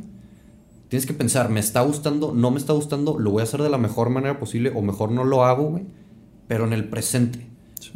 Tienes 0.88 1.06
que 1.06 1.12
pensar, 1.12 1.50
¿me 1.50 1.60
está 1.60 1.82
gustando? 1.82 2.32
¿No 2.34 2.50
me 2.50 2.58
está 2.58 2.72
gustando? 2.72 3.18
¿Lo 3.18 3.30
voy 3.30 3.40
a 3.40 3.44
hacer 3.44 3.62
de 3.62 3.70
la 3.70 3.78
mejor 3.78 4.10
manera 4.10 4.38
posible? 4.38 4.72
¿O 4.74 4.82
mejor 4.82 5.10
no 5.10 5.24
lo 5.24 5.44
hago, 5.44 5.70
güey? 5.70 5.84
Pero 6.48 6.64
en 6.64 6.72
el 6.72 6.88
presente. 6.88 7.46
Sí. 7.78 7.92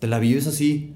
Te 0.00 0.06
la 0.06 0.18
vives 0.18 0.46
así. 0.46 0.92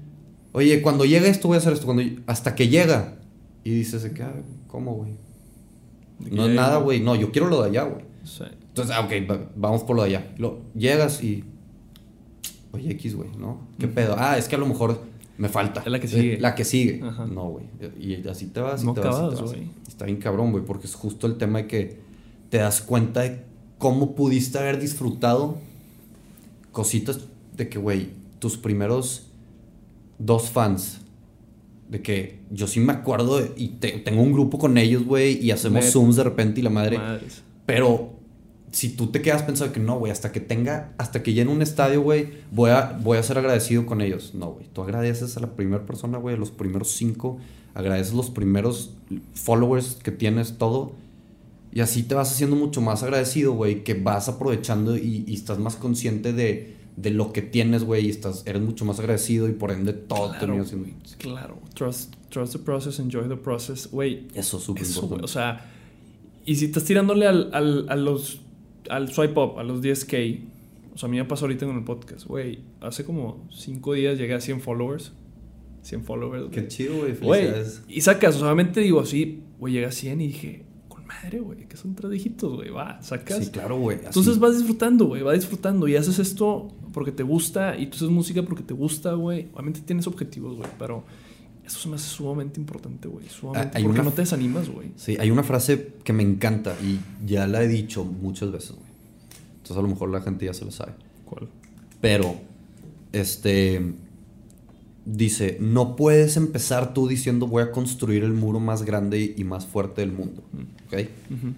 Oye, 0.51 0.81
cuando 0.81 1.05
llegue 1.05 1.29
esto 1.29 1.47
voy 1.47 1.55
a 1.55 1.59
hacer 1.59 1.73
esto. 1.73 1.85
Cuando... 1.85 2.03
Hasta 2.27 2.53
que 2.53 2.67
llega. 2.67 3.17
Y 3.63 3.71
dices, 3.71 4.09
ah, 4.21 4.33
¿cómo, 4.67 4.95
güey? 4.95 5.13
No 6.29 6.47
es 6.47 6.55
nada, 6.55 6.77
güey. 6.77 6.99
No, 6.99 7.15
yo 7.15 7.31
quiero 7.31 7.47
lo 7.47 7.61
de 7.61 7.69
allá, 7.69 7.83
güey. 7.83 8.03
Sí. 8.23 8.43
Entonces, 8.71 8.95
ah, 8.95 9.01
ok, 9.01 9.11
va- 9.29 9.49
vamos 9.55 9.83
por 9.83 9.95
lo 9.95 10.03
de 10.03 10.09
allá. 10.15 10.33
Lo, 10.37 10.61
llegas 10.75 11.23
y. 11.23 11.43
Oye, 12.71 12.91
X, 12.91 13.15
güey, 13.15 13.29
¿no? 13.37 13.67
¿Qué 13.77 13.87
pedo? 13.87 14.15
Ah, 14.17 14.37
es 14.37 14.47
que 14.47 14.55
a 14.55 14.59
lo 14.59 14.65
mejor 14.65 15.01
me 15.37 15.49
falta. 15.49 15.81
Es 15.81 15.91
la 15.91 15.99
que 15.99 16.07
sigue. 16.07 16.39
La 16.39 16.55
que 16.55 16.63
sigue. 16.63 17.01
Ajá. 17.03 17.25
No, 17.25 17.49
güey. 17.49 17.65
Y 17.99 18.25
así 18.27 18.47
te 18.47 18.61
vas. 18.61 18.83
y 18.83 18.85
No 18.85 18.93
te 18.93 19.01
vas, 19.01 19.09
y 19.09 19.19
te 19.19 19.25
acabas, 19.35 19.41
vas. 19.41 19.55
Está 19.87 20.05
bien 20.05 20.17
cabrón, 20.19 20.51
güey, 20.51 20.63
porque 20.63 20.87
es 20.87 20.95
justo 20.95 21.27
el 21.27 21.35
tema 21.37 21.59
de 21.59 21.67
que 21.67 21.99
te 22.49 22.57
das 22.59 22.81
cuenta 22.81 23.21
de 23.21 23.41
cómo 23.77 24.15
pudiste 24.15 24.57
haber 24.57 24.79
disfrutado 24.79 25.57
cositas 26.71 27.19
de 27.57 27.67
que, 27.69 27.77
güey, 27.77 28.09
tus 28.39 28.57
primeros 28.57 29.27
dos 30.17 30.49
fans 30.49 30.99
De 31.89 32.01
que 32.01 32.39
yo 32.49 32.67
sí 32.67 32.79
me 32.79 32.93
acuerdo 32.93 33.39
de- 33.41 33.51
y 33.57 33.67
te- 33.69 33.91
tengo 33.99 34.21
un 34.21 34.31
grupo 34.31 34.57
con 34.57 34.77
ellos, 34.77 35.03
güey, 35.03 35.37
y 35.45 35.51
hacemos 35.51 35.83
Net- 35.83 35.91
zooms 35.91 36.15
de 36.15 36.23
repente 36.23 36.61
y 36.61 36.63
la 36.63 36.69
madre. 36.69 36.97
Madres. 36.97 37.43
Pero 37.65 38.13
si 38.71 38.89
tú 38.89 39.07
te 39.07 39.21
quedas 39.21 39.43
pensando 39.43 39.73
que 39.73 39.79
no, 39.79 39.99
güey, 39.99 40.11
hasta 40.11 40.31
que 40.31 40.39
tenga, 40.39 40.93
hasta 40.97 41.23
que 41.23 41.33
llene 41.33 41.51
un 41.51 41.61
estadio, 41.61 42.01
güey, 42.01 42.29
voy 42.51 42.71
a, 42.71 42.97
voy 43.01 43.17
a 43.17 43.23
ser 43.23 43.37
agradecido 43.37 43.85
con 43.85 44.01
ellos. 44.01 44.33
No, 44.33 44.51
güey, 44.51 44.67
tú 44.71 44.81
agradeces 44.81 45.35
a 45.37 45.41
la 45.41 45.55
primera 45.55 45.85
persona, 45.85 46.17
güey, 46.17 46.35
a 46.35 46.37
los 46.37 46.51
primeros 46.51 46.91
cinco, 46.91 47.37
agradeces 47.73 48.13
los 48.13 48.29
primeros 48.29 48.91
followers 49.33 49.97
que 50.01 50.11
tienes, 50.11 50.57
todo. 50.57 50.93
Y 51.73 51.81
así 51.81 52.03
te 52.03 52.15
vas 52.15 52.31
haciendo 52.31 52.55
mucho 52.55 52.81
más 52.81 53.03
agradecido, 53.03 53.53
güey, 53.53 53.83
que 53.83 53.93
vas 53.93 54.29
aprovechando 54.29 54.97
y, 54.97 55.23
y 55.27 55.33
estás 55.33 55.59
más 55.59 55.75
consciente 55.75 56.33
de, 56.33 56.75
de 56.95 57.11
lo 57.11 57.33
que 57.33 57.41
tienes, 57.41 57.83
güey, 57.83 58.07
y 58.07 58.09
estás, 58.09 58.43
eres 58.45 58.61
mucho 58.61 58.85
más 58.85 58.99
agradecido 58.99 59.47
y 59.49 59.53
por 59.53 59.71
ende 59.71 59.93
todo 59.93 60.29
Claro, 60.29 60.39
termina 60.39 60.65
siendo... 60.65 60.89
Claro. 61.17 61.57
Trust, 61.73 62.13
trust 62.29 62.53
the 62.53 62.59
process, 62.59 62.99
enjoy 62.99 63.27
the 63.27 63.37
process. 63.37 63.87
Güey, 63.89 64.27
Eso 64.33 64.57
es 64.57 64.63
súper 64.63 64.85
importante. 64.85 65.25
O 65.25 65.27
sea, 65.27 65.69
y 66.45 66.55
si 66.55 66.65
estás 66.65 66.83
tirándole 66.83 67.27
al, 67.27 67.49
al, 67.53 67.85
a 67.89 67.95
los, 67.95 68.41
al 68.89 69.11
swipe 69.13 69.39
up, 69.39 69.59
a 69.59 69.63
los 69.63 69.81
10k, 69.81 70.41
o 70.93 70.97
sea, 70.97 71.07
a 71.07 71.09
mí 71.09 71.17
me 71.17 71.25
pasó 71.25 71.45
ahorita 71.45 71.65
con 71.65 71.77
el 71.77 71.83
podcast, 71.83 72.25
güey. 72.25 72.59
Hace 72.81 73.05
como 73.05 73.47
5 73.51 73.93
días 73.93 74.17
llegué 74.17 74.33
a 74.33 74.41
100 74.41 74.61
followers. 74.61 75.13
100 75.83 76.03
followers. 76.03 76.43
güey. 76.47 76.51
Qué 76.51 76.67
chido, 76.67 76.95
güey, 77.23 77.53
y 77.87 78.01
sacas, 78.01 78.35
solamente 78.35 78.81
digo 78.81 78.99
así, 78.99 79.41
güey, 79.59 79.73
llegué 79.73 79.85
a 79.85 79.91
100 79.91 80.21
y 80.21 80.27
dije, 80.27 80.63
con 80.87 81.05
madre, 81.05 81.39
güey, 81.39 81.67
que 81.67 81.77
son 81.77 81.95
tres 81.95 82.11
dígitos, 82.11 82.55
güey, 82.55 82.69
va, 82.69 83.01
sacas. 83.01 83.45
Sí, 83.45 83.51
claro, 83.51 83.77
güey. 83.79 83.97
Entonces 84.03 84.37
vas 84.37 84.57
disfrutando, 84.57 85.05
güey, 85.05 85.23
vas 85.23 85.35
disfrutando 85.35 85.87
y 85.87 85.95
haces 85.95 86.19
esto 86.19 86.67
porque 86.93 87.11
te 87.11 87.23
gusta 87.23 87.77
y 87.77 87.87
tú 87.87 87.95
haces 87.95 88.09
música 88.09 88.43
porque 88.43 88.63
te 88.63 88.73
gusta, 88.73 89.13
güey. 89.13 89.47
Obviamente 89.53 89.81
tienes 89.81 90.07
objetivos, 90.07 90.57
güey, 90.57 90.69
pero 90.77 91.03
eso 91.65 91.79
se 91.79 91.89
me 91.89 91.95
hace 91.95 92.07
sumamente 92.09 92.59
importante, 92.59 93.07
güey. 93.07 93.27
Sumamente. 93.29 93.77
Hay 93.77 93.83
porque 93.83 93.99
una- 93.99 94.09
no 94.09 94.13
te 94.15 94.21
desanimas, 94.23 94.69
güey. 94.69 94.89
Sí, 94.95 95.17
hay 95.19 95.31
una 95.31 95.43
frase 95.43 95.93
que 96.03 96.13
me 96.13 96.23
encanta 96.23 96.75
y 96.83 96.99
ya 97.25 97.47
la 97.47 97.61
he 97.63 97.67
dicho 97.67 98.03
muchas 98.03 98.51
veces, 98.51 98.71
güey. 98.71 98.89
Entonces 99.57 99.77
a 99.77 99.81
lo 99.81 99.87
mejor 99.87 100.09
la 100.09 100.21
gente 100.21 100.45
ya 100.45 100.53
se 100.53 100.65
lo 100.65 100.71
sabe. 100.71 100.93
¿Cuál? 101.25 101.47
Pero, 102.01 102.35
este, 103.13 103.93
dice, 105.05 105.57
no 105.61 105.95
puedes 105.95 106.35
empezar 106.37 106.93
tú 106.93 107.07
diciendo 107.07 107.47
voy 107.47 107.63
a 107.63 107.71
construir 107.71 108.23
el 108.23 108.33
muro 108.33 108.59
más 108.59 108.83
grande 108.83 109.33
y 109.37 109.43
más 109.43 109.65
fuerte 109.65 110.01
del 110.01 110.11
mundo. 110.11 110.43
¿Ok? 110.87 110.93
Ujú. 111.29 111.53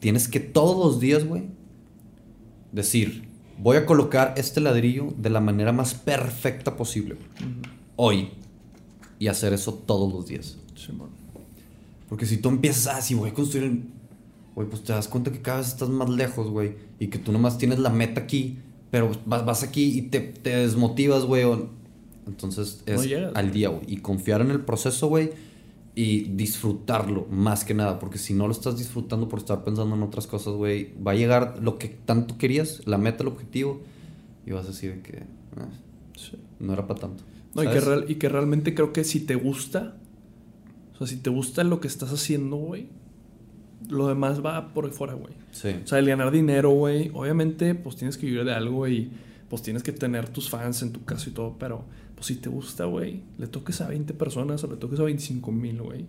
Tienes 0.00 0.28
que 0.28 0.40
todos 0.40 0.76
los 0.84 1.00
días, 1.00 1.24
güey, 1.26 1.44
decir, 2.72 3.24
voy 3.58 3.76
a 3.76 3.86
colocar 3.86 4.34
este 4.36 4.60
ladrillo 4.60 5.12
de 5.16 5.30
la 5.30 5.40
manera 5.40 5.72
más 5.72 5.94
perfecta 5.94 6.76
posible. 6.76 7.14
güey, 7.16 7.50
Ujú. 7.50 7.60
Hoy. 7.96 8.28
Y 9.24 9.28
hacer 9.28 9.54
eso 9.54 9.72
todos 9.72 10.12
los 10.12 10.26
días. 10.26 10.58
Porque 12.10 12.26
si 12.26 12.36
tú 12.36 12.50
empiezas, 12.50 12.94
ah, 12.94 13.00
si 13.00 13.14
voy 13.14 13.30
a 13.30 13.34
construir, 13.34 13.64
el- 13.70 13.84
güey, 14.54 14.68
pues 14.68 14.82
te 14.84 14.92
das 14.92 15.08
cuenta 15.08 15.32
que 15.32 15.40
cada 15.40 15.58
vez 15.58 15.68
estás 15.68 15.88
más 15.88 16.10
lejos, 16.10 16.50
güey. 16.50 16.74
Y 16.98 17.06
que 17.06 17.18
tú 17.18 17.32
nomás 17.32 17.56
tienes 17.56 17.78
la 17.78 17.88
meta 17.88 18.20
aquí, 18.20 18.58
pero 18.90 19.10
vas, 19.24 19.46
vas 19.46 19.62
aquí 19.62 19.98
y 19.98 20.02
te, 20.02 20.20
te 20.20 20.50
desmotivas, 20.56 21.24
güey. 21.24 21.44
o- 21.44 21.70
Entonces 22.26 22.82
es 22.86 22.96
No 22.96 23.04
llegas, 23.04 23.32
al 23.34 23.50
día, 23.50 23.68
güey. 23.70 23.82
Y 23.86 23.96
confiar 23.98 24.42
en 24.42 24.50
el 24.50 24.60
proceso, 24.60 25.08
güey. 25.08 25.30
Y 25.94 26.24
disfrutarlo 26.24 27.26
más 27.30 27.64
que 27.64 27.72
nada. 27.72 27.98
Porque 27.98 28.18
si 28.18 28.34
no 28.34 28.46
lo 28.46 28.52
estás 28.52 28.76
disfrutando 28.76 29.28
por 29.28 29.38
estar 29.38 29.64
pensando 29.64 29.96
en 29.96 30.02
otras 30.02 30.26
cosas, 30.26 30.52
güey, 30.54 30.92
va 31.02 31.12
a 31.12 31.14
llegar 31.14 31.58
lo 31.62 31.78
que 31.78 31.88
tanto 31.88 32.36
querías, 32.36 32.82
la 32.86 32.98
meta, 32.98 33.22
el 33.22 33.28
objetivo. 33.28 33.80
Y 34.46 34.50
vas 34.52 34.64
a 34.66 34.68
decir 34.68 35.00
que 35.02 35.22
ah, 35.56 35.68
Sí. 36.14 36.36
no 36.60 36.74
era 36.74 36.86
para 36.86 37.00
tanto. 37.00 37.24
No, 37.54 37.62
y 37.62 37.68
que, 37.68 38.12
y 38.12 38.14
que 38.16 38.28
realmente 38.28 38.74
creo 38.74 38.92
que 38.92 39.04
si 39.04 39.20
te 39.20 39.34
gusta, 39.34 39.96
o 40.94 40.98
sea, 40.98 41.06
si 41.06 41.16
te 41.16 41.30
gusta 41.30 41.64
lo 41.64 41.80
que 41.80 41.88
estás 41.88 42.12
haciendo, 42.12 42.56
güey, 42.56 42.88
lo 43.88 44.08
demás 44.08 44.44
va 44.44 44.72
por 44.72 44.90
fuera, 44.90 45.14
güey. 45.14 45.34
Sí. 45.50 45.68
O 45.84 45.86
sea, 45.86 45.98
el 45.98 46.06
ganar 46.06 46.30
dinero, 46.30 46.70
güey, 46.70 47.10
obviamente, 47.14 47.74
pues 47.74 47.96
tienes 47.96 48.16
que 48.16 48.26
vivir 48.26 48.44
de 48.44 48.52
algo 48.52 48.88
y 48.88 49.10
pues 49.48 49.62
tienes 49.62 49.82
que 49.82 49.92
tener 49.92 50.28
tus 50.28 50.48
fans 50.48 50.82
en 50.82 50.92
tu 50.92 51.04
caso 51.04 51.30
y 51.30 51.32
todo, 51.32 51.56
pero 51.58 51.84
pues 52.14 52.26
si 52.26 52.36
te 52.36 52.48
gusta, 52.48 52.86
güey, 52.86 53.22
le 53.38 53.46
toques 53.46 53.80
a 53.80 53.88
20 53.88 54.14
personas 54.14 54.64
o 54.64 54.66
le 54.68 54.76
toques 54.76 54.98
a 55.00 55.04
25 55.04 55.52
mil, 55.52 55.82
güey, 55.82 56.06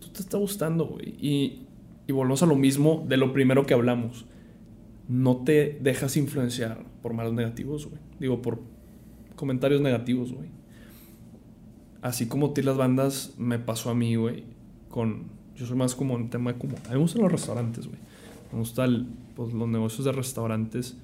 tú 0.00 0.08
te 0.08 0.20
está 0.20 0.38
gustando, 0.38 0.86
güey. 0.86 1.14
Y, 1.20 1.62
y 2.06 2.12
volvemos 2.12 2.42
a 2.42 2.46
lo 2.46 2.56
mismo 2.56 3.04
de 3.08 3.16
lo 3.16 3.32
primero 3.32 3.66
que 3.66 3.74
hablamos. 3.74 4.26
No 5.08 5.36
te 5.44 5.78
dejas 5.80 6.16
influenciar 6.16 6.84
por 7.02 7.12
malos 7.12 7.32
negativos, 7.34 7.86
güey. 7.86 8.00
Digo, 8.18 8.42
por 8.42 8.60
comentarios 9.36 9.80
negativos, 9.80 10.32
güey. 10.32 10.48
Así 12.06 12.28
como 12.28 12.52
ti 12.52 12.62
las 12.62 12.76
bandas 12.76 13.34
me 13.36 13.58
pasó 13.58 13.90
a 13.90 13.94
mí, 13.94 14.14
güey, 14.14 14.44
con... 14.88 15.24
Yo 15.56 15.66
soy 15.66 15.76
más 15.76 15.96
como 15.96 16.14
en 16.16 16.30
tema 16.30 16.52
de 16.52 16.58
como... 16.58 16.76
A 16.76 16.90
mí 16.90 16.94
me 16.94 16.98
gustan 16.98 17.22
los 17.22 17.32
restaurantes, 17.32 17.88
güey. 17.88 17.98
Me 18.52 18.60
gustan 18.60 19.08
pues, 19.34 19.52
los 19.52 19.66
negocios 19.66 20.04
de 20.04 20.12
restaurantes. 20.12 20.96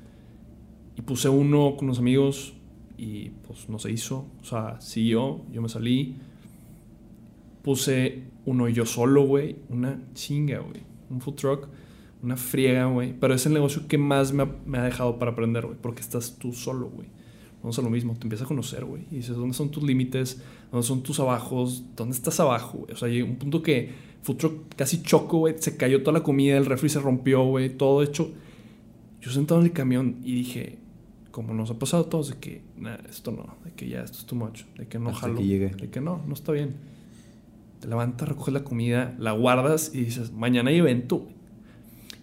Y 0.97 1.03
puse 1.03 1.29
uno 1.29 1.75
con 1.75 1.87
unos 1.87 1.99
amigos 1.99 2.55
y 2.97 3.31
pues 3.31 3.69
no 3.69 3.81
se 3.81 3.91
hizo. 3.91 4.27
O 4.43 4.45
sea, 4.45 4.81
siguió, 4.81 5.41
yo 5.51 5.61
me 5.61 5.69
salí. 5.69 6.19
Puse 7.63 8.23
uno 8.47 8.69
yo 8.69 8.87
solo, 8.87 9.27
güey. 9.27 9.57
Una 9.71 10.01
chinga, 10.15 10.61
güey. 10.61 10.85
Un 11.11 11.21
food 11.21 11.35
truck. 11.35 11.69
Una 12.23 12.37
friega, 12.37 12.85
güey. 12.85 13.13
Pero 13.19 13.35
es 13.35 13.45
el 13.45 13.55
negocio 13.55 13.89
que 13.89 13.99
más 13.99 14.33
me 14.33 14.79
ha 14.79 14.85
dejado 14.85 15.19
para 15.19 15.33
aprender, 15.33 15.67
güey. 15.67 15.79
Porque 15.83 16.01
estás 16.01 16.37
tú 16.39 16.53
solo, 16.53 16.91
güey. 16.91 17.09
Vamos 17.63 17.79
a 17.79 17.83
lo 17.83 17.91
mismo. 17.91 18.15
Te 18.15 18.25
empiezas 18.25 18.45
a 18.45 18.49
conocer, 18.49 18.85
güey. 18.85 19.05
Y 19.11 19.17
dices, 19.17 19.37
¿dónde 19.37 19.55
son 19.55 19.71
tus 19.71 19.83
límites? 19.83 20.43
¿Dónde 20.71 20.87
son 20.87 21.03
tus 21.03 21.21
abajos? 21.21 21.85
¿Dónde 21.97 22.15
estás 22.15 22.41
abajo, 22.41 22.79
güey? 22.79 22.93
O 22.93 22.97
sea, 22.97 23.09
llegó 23.09 23.29
un 23.29 23.37
punto 23.37 23.63
que 23.63 23.91
truck 24.23 24.75
casi 24.77 25.03
choco, 25.03 25.39
güey. 25.39 25.55
Se 25.59 25.77
cayó 25.77 26.03
toda 26.03 26.19
la 26.19 26.25
comida, 26.25 26.57
el 26.57 26.67
refri 26.67 26.89
se 26.89 27.01
rompió, 27.01 27.45
güey. 27.45 27.71
Todo 27.71 28.03
hecho. 28.03 28.31
Yo 29.21 29.31
sentado 29.31 29.61
en 29.61 29.67
el 29.67 29.73
camión 29.73 30.19
y 30.25 30.35
dije, 30.35 30.79
como 31.31 31.55
nos 31.55 31.71
ha 31.71 31.79
pasado 31.79 32.05
a 32.05 32.09
todos, 32.09 32.31
de 32.31 32.37
que, 32.39 32.63
nah, 32.77 32.97
esto 33.09 33.31
no, 33.31 33.57
de 33.65 33.71
que 33.73 33.89
ya 33.89 34.03
esto 34.03 34.19
es 34.19 34.27
too 34.27 34.37
much, 34.37 34.65
de 34.77 34.89
que 34.89 34.99
no 34.99 35.11
Hasta 35.11 35.23
jalo, 35.23 35.39
que 35.39 35.47
llegue. 35.47 35.69
de 35.69 35.91
que 35.91 36.01
no, 36.01 36.23
no 36.27 36.35
está 36.35 36.53
bien. 36.53 36.75
Te 37.81 37.89
levantas, 37.89 38.29
recoges 38.29 38.55
la 38.55 38.65
comida, 38.65 39.17
la 39.19 39.33
guardas 39.33 39.93
y 39.95 40.05
dices, 40.05 40.33
mañana 40.33 40.71
hay 40.71 40.79
evento. 40.79 41.27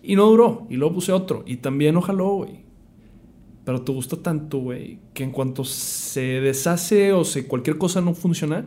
Y 0.04 0.16
no 0.16 0.26
duró, 0.26 0.68
y 0.70 0.76
luego 0.76 0.96
puse 0.96 1.12
otro, 1.12 1.44
y 1.46 1.58
también 1.58 1.96
no 1.96 2.02
jaló, 2.02 2.36
güey. 2.36 2.69
Pero 3.66 3.82
te 3.82 3.92
gusta 3.92 4.18
tanto, 4.18 4.60
güey, 4.60 5.00
que 5.14 5.24
en 5.24 5.32
cuanto 5.32 5.64
se 5.64 6.42
deshace 6.42 7.14
o 7.14 7.24
se 7.24 7.48
cualquier 7.48 7.78
cosa 7.78 8.02
no 8.02 8.14
funciona, 8.14 8.66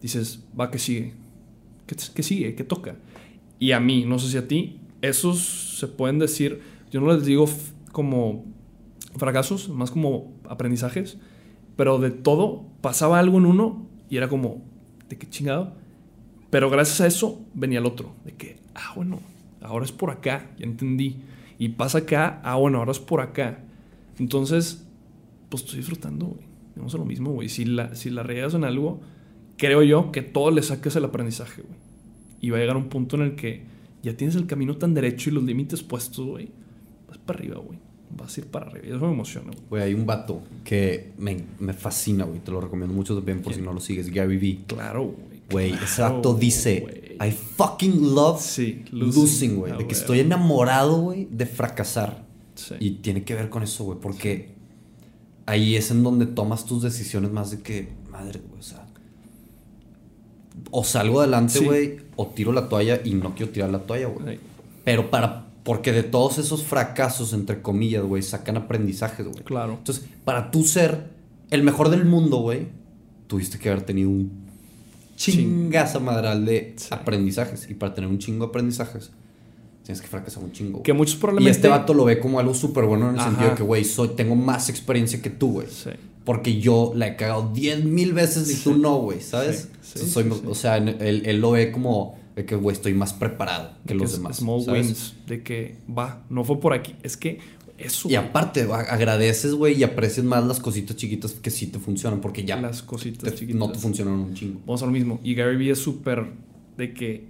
dices, 0.00 0.44
va, 0.58 0.70
que 0.70 0.78
sigue. 0.78 1.14
¿Qué, 1.86 1.96
qué 2.14 2.22
sigue? 2.22 2.54
¿Qué 2.54 2.64
toca? 2.64 2.96
Y 3.58 3.72
a 3.72 3.80
mí, 3.80 4.04
no 4.04 4.18
sé 4.18 4.30
si 4.30 4.36
a 4.36 4.46
ti, 4.46 4.80
esos 5.00 5.78
se 5.78 5.88
pueden 5.88 6.18
decir, 6.18 6.60
yo 6.90 7.00
no 7.00 7.12
les 7.12 7.24
digo 7.24 7.48
como 7.92 8.44
fracasos, 9.16 9.68
más 9.68 9.90
como 9.90 10.32
aprendizajes, 10.48 11.18
pero 11.76 11.98
de 11.98 12.10
todo 12.10 12.66
pasaba 12.80 13.18
algo 13.18 13.38
en 13.38 13.46
uno 13.46 13.86
y 14.08 14.16
era 14.16 14.28
como, 14.28 14.62
¿de 15.08 15.18
qué 15.18 15.28
chingado? 15.28 15.74
Pero 16.50 16.70
gracias 16.70 17.00
a 17.00 17.06
eso 17.06 17.40
venía 17.52 17.80
el 17.80 17.86
otro, 17.86 18.14
de 18.24 18.32
que, 18.32 18.58
ah, 18.74 18.92
bueno, 18.94 19.20
ahora 19.60 19.84
es 19.84 19.92
por 19.92 20.10
acá, 20.10 20.50
ya 20.58 20.66
entendí. 20.66 21.16
Y 21.58 21.70
pasa 21.70 21.98
acá, 21.98 22.40
ah, 22.44 22.56
bueno, 22.56 22.78
ahora 22.78 22.92
es 22.92 23.00
por 23.00 23.20
acá. 23.20 23.63
Entonces, 24.18 24.86
pues 25.48 25.62
estoy 25.62 25.78
disfrutando, 25.78 26.26
güey. 26.26 26.46
Vamos 26.76 26.94
a 26.94 26.98
lo 26.98 27.04
mismo, 27.04 27.30
güey. 27.32 27.48
Si 27.48 27.64
la, 27.64 27.94
si 27.94 28.10
la 28.10 28.22
riegas 28.22 28.54
en 28.54 28.64
algo, 28.64 29.00
creo 29.56 29.82
yo 29.82 30.10
que 30.12 30.22
todo 30.22 30.50
le 30.50 30.62
saques 30.62 30.96
el 30.96 31.04
aprendizaje, 31.04 31.62
güey. 31.62 31.78
Y 32.40 32.50
va 32.50 32.58
a 32.58 32.60
llegar 32.60 32.76
un 32.76 32.88
punto 32.88 33.16
en 33.16 33.22
el 33.22 33.36
que 33.36 33.62
ya 34.02 34.16
tienes 34.16 34.36
el 34.36 34.46
camino 34.46 34.76
tan 34.76 34.92
derecho 34.92 35.30
y 35.30 35.32
los 35.32 35.44
límites 35.44 35.82
puestos, 35.82 36.26
güey. 36.26 36.50
Vas 37.08 37.18
para 37.18 37.38
arriba, 37.38 37.58
güey. 37.58 37.78
Vas 38.16 38.36
a 38.36 38.40
ir 38.40 38.46
para 38.48 38.66
arriba. 38.66 38.86
Y 38.86 38.90
eso 38.90 39.06
me 39.06 39.12
emociona, 39.12 39.46
güey. 39.46 39.62
Güey, 39.70 39.82
hay 39.82 39.94
un 39.94 40.04
vato 40.04 40.42
que 40.64 41.12
me, 41.18 41.36
me 41.58 41.72
fascina, 41.72 42.24
güey. 42.24 42.40
Te 42.40 42.50
lo 42.50 42.60
recomiendo 42.60 42.94
mucho 42.94 43.14
también 43.14 43.40
por 43.40 43.54
si 43.54 43.62
no 43.62 43.72
lo 43.72 43.80
sigues. 43.80 44.10
Gary 44.10 44.36
Vee. 44.36 44.64
Claro, 44.66 45.04
güey. 45.04 45.34
Güey, 45.50 45.70
claro, 45.70 45.84
ese 45.84 46.02
vato 46.02 46.34
dice. 46.34 47.16
I 47.24 47.30
fucking 47.30 48.14
love 48.14 48.40
Sí, 48.40 48.84
losing, 48.90 49.56
güey. 49.56 49.72
Ah, 49.72 49.76
de 49.76 49.86
que 49.86 49.94
estoy 49.94 50.20
enamorado, 50.20 51.00
güey, 51.00 51.28
de 51.30 51.46
fracasar. 51.46 52.24
Sí. 52.54 52.74
Y 52.80 52.90
tiene 52.96 53.24
que 53.24 53.34
ver 53.34 53.48
con 53.50 53.62
eso, 53.62 53.84
güey. 53.84 53.98
Porque 54.00 54.54
ahí 55.46 55.76
es 55.76 55.90
en 55.90 56.02
donde 56.02 56.26
tomas 56.26 56.64
tus 56.64 56.82
decisiones 56.82 57.30
más 57.32 57.50
de 57.50 57.60
que, 57.60 57.88
madre, 58.10 58.40
güey, 58.48 58.60
o 58.60 58.62
sea. 58.62 58.86
O 60.70 60.84
salgo 60.84 61.20
adelante, 61.20 61.58
Sí. 61.58 61.64
güey, 61.64 62.00
o 62.16 62.28
tiro 62.28 62.52
la 62.52 62.68
toalla 62.68 63.00
y 63.04 63.14
no 63.14 63.34
quiero 63.34 63.50
tirar 63.52 63.70
la 63.70 63.80
toalla, 63.80 64.06
güey. 64.08 64.38
Pero 64.84 65.10
para. 65.10 65.46
Porque 65.64 65.92
de 65.92 66.02
todos 66.02 66.36
esos 66.38 66.62
fracasos, 66.62 67.32
entre 67.32 67.62
comillas, 67.62 68.04
güey, 68.04 68.22
sacan 68.22 68.56
aprendizajes, 68.58 69.26
güey. 69.26 69.42
Claro. 69.44 69.72
Entonces, 69.78 70.04
para 70.24 70.50
tú 70.50 70.62
ser 70.62 71.10
el 71.50 71.62
mejor 71.62 71.88
del 71.88 72.04
mundo, 72.04 72.36
güey, 72.38 72.68
tuviste 73.28 73.58
que 73.58 73.70
haber 73.70 73.82
tenido 73.82 74.10
un 74.10 74.44
chingaza 75.16 76.00
madral 76.00 76.44
de 76.44 76.74
Sí. 76.76 76.88
aprendizajes. 76.90 77.68
Y 77.70 77.74
para 77.74 77.94
tener 77.94 78.10
un 78.10 78.18
chingo 78.18 78.44
de 78.44 78.48
aprendizajes, 78.50 79.10
tienes 79.84 80.00
que 80.00 80.08
fracasar 80.08 80.42
un 80.42 80.50
chingo. 80.52 80.82
Que 80.82 80.92
muchos 80.92 81.14
Y 81.16 81.18
probablemente... 81.18 81.56
este 81.56 81.68
vato 81.68 81.94
lo 81.94 82.04
ve 82.06 82.18
como 82.18 82.40
algo 82.40 82.54
súper 82.54 82.84
bueno 82.86 83.08
en 83.10 83.14
el 83.14 83.20
Ajá. 83.20 83.28
sentido 83.30 83.50
de 83.50 83.56
que, 83.56 83.62
güey, 83.62 83.84
soy, 83.84 84.08
tengo 84.16 84.34
más 84.34 84.68
experiencia 84.70 85.20
que 85.22 85.30
tú, 85.30 85.52
güey. 85.52 85.66
Sí. 85.70 85.90
porque 86.24 86.58
yo 86.58 86.92
la 86.96 87.06
he 87.08 87.16
cagado 87.16 87.50
10 87.52 87.84
mil 87.84 88.14
veces 88.14 88.50
y 88.50 88.64
tú 88.64 88.78
no, 88.78 88.96
güey, 88.96 89.20
¿sabes? 89.20 89.68
Sí, 89.82 89.98
sí, 89.98 90.06
soy- 90.10 90.24
sí, 90.24 90.30
sí. 90.40 90.46
O 90.48 90.54
sea, 90.54 90.78
él, 90.78 91.22
él 91.26 91.38
lo 91.38 91.50
ve 91.50 91.70
como 91.70 92.18
de 92.34 92.46
que, 92.46 92.56
güey, 92.56 92.74
estoy 92.74 92.94
más 92.94 93.12
preparado 93.12 93.72
que 93.86 93.92
De 93.92 94.00
los 94.00 94.10
es- 94.12 94.16
demás. 94.16 94.36
Small 94.38 94.62
¿sabes? 94.64 94.86
wins. 94.86 95.14
De 95.26 95.42
que 95.42 95.76
va, 95.86 96.24
no 96.30 96.42
fue 96.42 96.58
por 96.60 96.72
aquí. 96.72 96.94
Es 97.02 97.18
que 97.18 97.40
eso. 97.76 98.08
Y 98.08 98.14
aparte, 98.14 98.62
a- 98.62 98.74
agradeces, 98.76 99.52
güey, 99.52 99.78
y 99.78 99.82
aprecias 99.84 100.24
más 100.24 100.42
las 100.46 100.60
cositas 100.60 100.96
chiquitas 100.96 101.32
que 101.32 101.50
sí 101.50 101.66
te 101.66 101.78
funcionan, 101.78 102.22
porque 102.22 102.42
ya 102.42 102.56
las 102.56 102.82
cositas 102.82 103.30
te- 103.30 103.36
chiquitas. 103.38 103.58
no 103.58 103.70
te 103.70 103.78
funcionan 103.78 104.14
un 104.14 104.32
chingo. 104.34 104.60
Vamos 104.64 104.82
a 104.82 104.86
lo 104.86 104.92
mismo. 104.92 105.20
Y 105.22 105.34
Gary 105.34 105.56
Vee 105.58 105.72
es 105.72 105.78
súper 105.78 106.24
de 106.78 106.94
que 106.94 107.26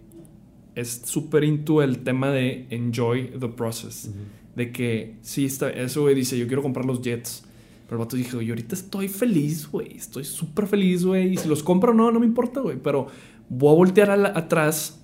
es 0.74 1.02
súper 1.04 1.44
into 1.44 1.82
el 1.82 1.98
tema 2.00 2.30
de 2.30 2.66
enjoy 2.70 3.30
the 3.38 3.48
process. 3.48 4.10
De 4.56 4.70
que 4.72 5.16
sí, 5.22 5.44
está, 5.46 5.70
eso 5.70 6.02
güey 6.02 6.14
dice, 6.14 6.38
yo 6.38 6.46
quiero 6.46 6.62
comprar 6.62 6.84
los 6.84 7.00
jets. 7.02 7.44
Pero 7.86 7.96
el 8.00 8.04
vato 8.06 8.16
dijo, 8.16 8.40
yo 8.40 8.52
ahorita 8.54 8.74
estoy 8.74 9.08
feliz, 9.08 9.68
güey. 9.70 9.96
Estoy 9.96 10.24
súper 10.24 10.66
feliz, 10.66 11.04
güey. 11.04 11.34
Y 11.34 11.36
si 11.36 11.48
los 11.48 11.62
compro 11.62 11.90
o 11.92 11.94
no, 11.94 12.10
no 12.10 12.18
me 12.20 12.26
importa, 12.26 12.60
güey. 12.60 12.78
Pero 12.82 13.08
voy 13.48 13.72
a 13.72 13.76
voltear 13.76 14.10
a 14.10 14.16
la- 14.16 14.28
atrás 14.34 15.00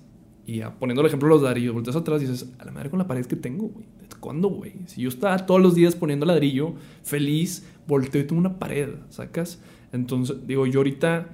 y 0.47 0.61
poniendo 0.79 1.01
el 1.01 1.07
ejemplo 1.07 1.27
de 1.29 1.35
los 1.35 1.43
ladrillos, 1.43 1.73
volteas 1.73 1.95
atrás 1.95 2.21
y 2.23 2.25
dices, 2.25 2.49
a 2.57 2.65
la 2.65 2.71
madre 2.71 2.89
con 2.89 2.97
la 2.99 3.07
pared 3.07 3.25
que 3.25 3.35
tengo, 3.35 3.67
güey. 3.67 3.85
¿Desde 4.01 4.15
¿Cuándo, 4.19 4.47
güey? 4.49 4.73
Si 4.87 5.01
yo 5.01 5.09
estaba 5.09 5.45
todos 5.45 5.61
los 5.61 5.75
días 5.75 5.95
poniendo 5.95 6.25
ladrillo, 6.25 6.73
feliz, 7.03 7.65
volteo 7.87 8.21
y 8.21 8.25
tengo 8.25 8.39
una 8.39 8.57
pared, 8.57 8.89
¿sacas? 9.09 9.59
Entonces, 9.93 10.37
digo, 10.47 10.65
yo 10.65 10.79
ahorita, 10.79 11.29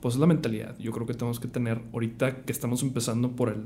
pues 0.00 0.14
es 0.14 0.20
la 0.20 0.26
mentalidad. 0.26 0.76
Yo 0.78 0.92
creo 0.92 1.06
que 1.06 1.14
tenemos 1.14 1.40
que 1.40 1.48
tener, 1.48 1.80
ahorita 1.92 2.42
que 2.42 2.52
estamos 2.52 2.82
empezando 2.82 3.32
por 3.34 3.48
el 3.48 3.64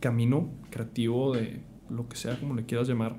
camino 0.00 0.48
creativo 0.70 1.34
de 1.34 1.60
lo 1.90 2.08
que 2.08 2.16
sea, 2.16 2.38
como 2.38 2.54
le 2.54 2.64
quieras 2.64 2.88
llamar, 2.88 3.16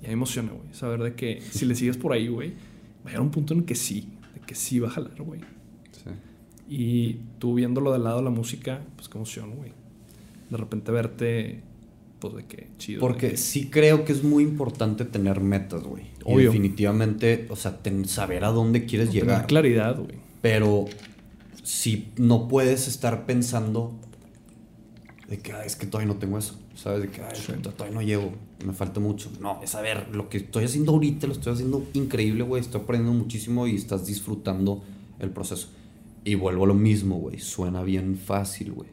ya 0.00 0.08
me 0.08 0.12
emociona, 0.14 0.52
güey. 0.52 0.72
Saber 0.72 1.02
de 1.02 1.14
que 1.14 1.40
si 1.40 1.64
le 1.64 1.74
sigues 1.74 1.96
por 1.96 2.12
ahí, 2.12 2.28
güey, 2.28 2.50
va 2.50 2.54
a 3.04 3.06
llegar 3.08 3.22
un 3.22 3.30
punto 3.30 3.54
en 3.54 3.64
que 3.64 3.74
sí, 3.74 4.08
de 4.34 4.40
que 4.40 4.54
sí 4.54 4.78
va 4.78 4.88
a 4.88 4.92
jalar, 4.92 5.20
güey. 5.22 5.40
Sí. 5.92 6.10
Y 6.68 7.20
tú 7.38 7.54
viéndolo 7.54 7.92
del 7.92 8.04
lado 8.04 8.18
de 8.18 8.24
la 8.24 8.30
música, 8.30 8.82
pues 8.96 9.08
qué 9.08 9.18
emoción, 9.18 9.54
güey. 9.56 9.72
De 10.50 10.56
repente 10.56 10.92
verte, 10.92 11.62
pues 12.20 12.34
de 12.34 12.44
que 12.44 12.68
chido. 12.78 12.98
de 12.98 13.00
Porque 13.00 13.30
que- 13.30 13.36
sí 13.36 13.68
creo 13.70 14.04
que 14.04 14.12
es 14.12 14.22
muy 14.22 14.44
importante 14.44 15.04
tener 15.04 15.40
metas, 15.40 15.82
güey. 15.82 16.04
Y 16.26 16.36
definitivamente, 16.36 17.46
o 17.50 17.56
sea, 17.56 17.82
ten- 17.82 18.04
saber 18.06 18.44
a 18.44 18.48
dónde 18.50 18.84
quieres 18.84 19.08
tener 19.10 19.24
llegar. 19.24 19.46
claridad, 19.46 19.96
güey. 19.98 20.22
Pero 20.44 20.84
si 21.62 22.12
no 22.18 22.48
puedes 22.48 22.86
estar 22.86 23.24
pensando 23.24 23.98
de 25.26 25.38
que 25.38 25.52
"Ay, 25.54 25.66
es 25.66 25.74
que 25.74 25.86
todavía 25.86 26.12
no 26.12 26.18
tengo 26.20 26.36
eso, 26.36 26.58
¿sabes? 26.74 27.00
De 27.00 27.08
que 27.08 27.22
"Ay, 27.22 27.30
Sí. 27.34 27.52
todavía 27.62 27.94
no 27.94 28.02
llego, 28.02 28.34
me 28.62 28.74
falta 28.74 29.00
mucho. 29.00 29.30
No, 29.40 29.58
es 29.62 29.74
a 29.74 29.80
ver, 29.80 30.14
lo 30.14 30.28
que 30.28 30.36
estoy 30.36 30.64
haciendo 30.64 30.92
ahorita 30.92 31.26
lo 31.28 31.32
estoy 31.32 31.54
haciendo 31.54 31.82
increíble, 31.94 32.42
güey. 32.44 32.60
Estoy 32.60 32.82
aprendiendo 32.82 33.18
muchísimo 33.18 33.66
y 33.66 33.74
estás 33.74 34.04
disfrutando 34.04 34.84
el 35.18 35.30
proceso. 35.30 35.68
Y 36.26 36.34
vuelvo 36.34 36.64
a 36.64 36.66
lo 36.66 36.74
mismo, 36.74 37.16
güey. 37.16 37.38
Suena 37.38 37.82
bien 37.82 38.18
fácil, 38.18 38.72
güey. 38.72 38.90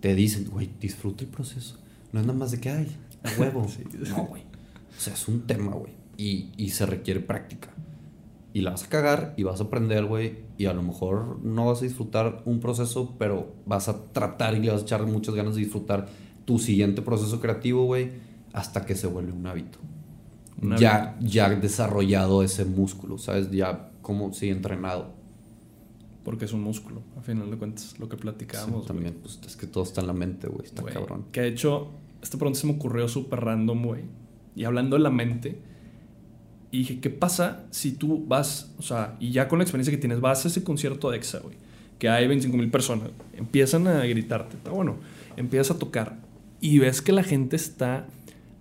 Te 0.00 0.14
dicen, 0.14 0.46
güey, 0.50 0.70
disfruta 0.80 1.24
el 1.24 1.30
proceso. 1.30 1.76
No 2.12 2.20
es 2.20 2.26
nada 2.26 2.38
más 2.38 2.52
de 2.52 2.58
que, 2.60 2.70
ay, 2.70 2.96
a 3.22 3.38
huevo. 3.38 3.66
Sí. 3.76 3.82
No, 4.08 4.24
güey. 4.24 4.42
O 4.96 5.00
sea, 5.00 5.12
es 5.12 5.28
un 5.28 5.46
tema, 5.46 5.72
güey. 5.72 5.92
Y, 6.16 6.48
y 6.56 6.70
se 6.70 6.86
requiere 6.86 7.20
práctica. 7.20 7.68
Y 8.54 8.62
la 8.62 8.70
vas 8.70 8.84
a 8.84 8.88
cagar 8.88 9.34
y 9.36 9.42
vas 9.42 9.60
a 9.60 9.64
aprender, 9.64 10.04
güey. 10.06 10.38
Y 10.56 10.66
a 10.66 10.72
lo 10.72 10.82
mejor 10.82 11.38
no 11.42 11.66
vas 11.66 11.80
a 11.80 11.84
disfrutar 11.84 12.42
un 12.46 12.60
proceso, 12.60 13.14
pero 13.18 13.52
vas 13.66 13.88
a 13.88 14.04
tratar 14.12 14.54
y 14.56 14.60
le 14.60 14.70
vas 14.70 14.80
a 14.80 14.84
echar 14.84 15.06
muchas 15.06 15.34
ganas 15.34 15.54
de 15.54 15.60
disfrutar 15.60 16.08
tu 16.44 16.58
siguiente 16.58 17.02
proceso 17.02 17.40
creativo, 17.40 17.84
güey, 17.84 18.10
hasta 18.52 18.86
que 18.86 18.94
se 18.94 19.06
vuelve 19.06 19.32
un 19.32 19.46
hábito. 19.46 19.78
Un 20.62 20.76
ya, 20.76 21.16
ya 21.20 21.50
desarrollado 21.50 22.42
ese 22.42 22.64
músculo, 22.64 23.18
¿sabes? 23.18 23.50
Ya 23.50 23.90
como 24.02 24.32
si 24.32 24.48
entrenado. 24.48 25.12
Porque 26.24 26.46
es 26.46 26.52
un 26.52 26.62
músculo, 26.62 27.02
a 27.16 27.22
final 27.22 27.50
de 27.50 27.56
cuentas, 27.58 27.98
lo 27.98 28.08
que 28.08 28.16
Sí, 28.16 28.22
platicábamos. 28.22 28.86
también, 28.86 29.18
pues 29.22 29.38
es 29.46 29.56
que 29.56 29.66
todo 29.66 29.84
está 29.84 30.00
en 30.00 30.06
la 30.08 30.12
mente, 30.14 30.48
güey. 30.48 30.64
Está 30.66 30.82
Güey, 30.82 30.94
cabrón. 30.94 31.26
Que 31.32 31.42
de 31.42 31.48
hecho, 31.48 31.88
este 32.22 32.36
pronto 32.38 32.58
se 32.58 32.66
me 32.66 32.72
ocurrió 32.74 33.08
súper 33.08 33.40
random, 33.40 33.84
güey. 33.84 34.02
Y 34.56 34.64
hablando 34.64 34.96
de 34.96 35.02
la 35.02 35.10
mente, 35.10 35.60
y 36.70 36.78
dije, 36.78 37.00
¿qué 37.00 37.10
pasa 37.10 37.64
si 37.70 37.92
tú 37.92 38.24
vas, 38.26 38.72
o 38.78 38.82
sea, 38.82 39.16
y 39.20 39.30
ya 39.30 39.48
con 39.48 39.58
la 39.58 39.64
experiencia 39.64 39.90
que 39.90 39.98
tienes, 39.98 40.20
vas 40.20 40.44
a 40.44 40.48
ese 40.48 40.62
concierto 40.64 41.10
de 41.10 41.16
EXA, 41.16 41.38
güey, 41.40 41.56
que 41.98 42.08
hay 42.08 42.26
25 42.28 42.56
mil 42.56 42.70
personas, 42.70 43.10
empiezan 43.36 43.86
a 43.88 44.04
gritarte, 44.04 44.56
está 44.56 44.70
bueno, 44.70 44.96
empiezas 45.36 45.76
a 45.76 45.78
tocar, 45.78 46.18
y 46.60 46.78
ves 46.78 47.00
que 47.02 47.12
la 47.12 47.22
gente 47.22 47.56
está 47.56 48.06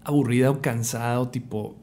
aburrida 0.03 0.49
o 0.51 0.61
cansada, 0.61 1.19
o 1.19 1.27
tipo, 1.29 1.75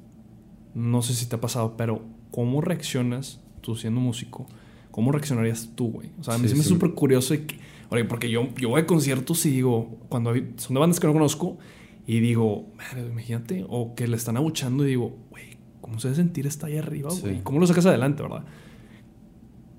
no 0.74 1.02
sé 1.02 1.14
si 1.14 1.26
te 1.26 1.36
ha 1.36 1.40
pasado, 1.40 1.76
pero 1.76 2.02
¿cómo 2.30 2.60
reaccionas 2.60 3.40
tú 3.60 3.76
siendo 3.76 4.00
músico? 4.00 4.46
¿Cómo 4.90 5.12
reaccionarías 5.12 5.70
tú, 5.74 5.90
güey? 5.90 6.10
O 6.20 6.24
sea, 6.24 6.34
a 6.34 6.38
mí 6.38 6.44
Sí, 6.44 6.50
se 6.50 6.56
me 6.56 6.62
sí. 6.62 6.68
súper 6.68 6.92
curioso. 6.94 7.34
de 7.34 7.46
que- 7.46 7.58
oye, 7.90 8.04
porque 8.04 8.30
yo, 8.30 8.48
yo 8.60 8.68
voy 8.70 8.80
a 8.80 8.86
conciertos 8.86 9.44
y 9.46 9.50
digo, 9.50 9.98
cuando 10.08 10.30
hay- 10.30 10.52
son 10.56 10.74
de 10.74 10.80
bandas 10.80 11.00
que 11.00 11.06
no 11.06 11.12
conozco, 11.12 11.58
y 12.06 12.20
digo, 12.20 12.66
madre, 12.76 13.06
imagínate, 13.08 13.64
o 13.68 13.94
que 13.94 14.06
le 14.08 14.16
están 14.16 14.36
abuchando 14.36 14.84
y 14.84 14.88
digo, 14.90 15.16
güey, 15.30 15.53
¿cómo 15.84 16.00
se 16.00 16.08
debe 16.08 16.16
sentir 16.16 16.46
estar 16.46 16.70
ahí 16.70 16.78
arriba, 16.78 17.10
Sí. 17.10 17.20
güey? 17.20 17.42
¿Cómo 17.42 17.58
lo 17.60 17.66
sacas 17.66 17.84
adelante, 17.84 18.22
verdad? 18.22 18.42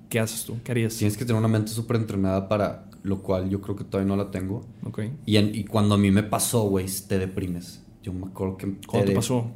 ¿Qué 0.08 0.20
haces 0.20 0.44
tú? 0.44 0.56
¿Qué 0.62 0.70
harías? 0.70 0.96
Tienes 0.96 1.16
que 1.16 1.24
tener 1.24 1.38
una 1.38 1.48
mente 1.48 1.72
súper 1.72 1.96
entrenada 1.96 2.48
para 2.48 2.88
lo 3.02 3.22
cual 3.22 3.50
yo 3.50 3.60
creo 3.60 3.74
que 3.74 3.82
todavía 3.84 4.08
no 4.08 4.16
la 4.22 4.30
tengo. 4.30 4.64
Ok. 4.84 5.00
Y, 5.26 5.36
en- 5.36 5.52
y 5.54 5.64
cuando 5.64 5.96
a 5.96 5.98
mí 5.98 6.10
me 6.12 6.22
pasó, 6.22 6.62
güey, 6.68 6.86
te 7.08 7.18
deprimes. 7.18 7.82
Yo 8.04 8.12
me 8.12 8.26
acuerdo 8.26 8.56
que... 8.56 8.72
¿Cuándo 8.86 9.08
te 9.08 9.14
pasó? 9.16 9.46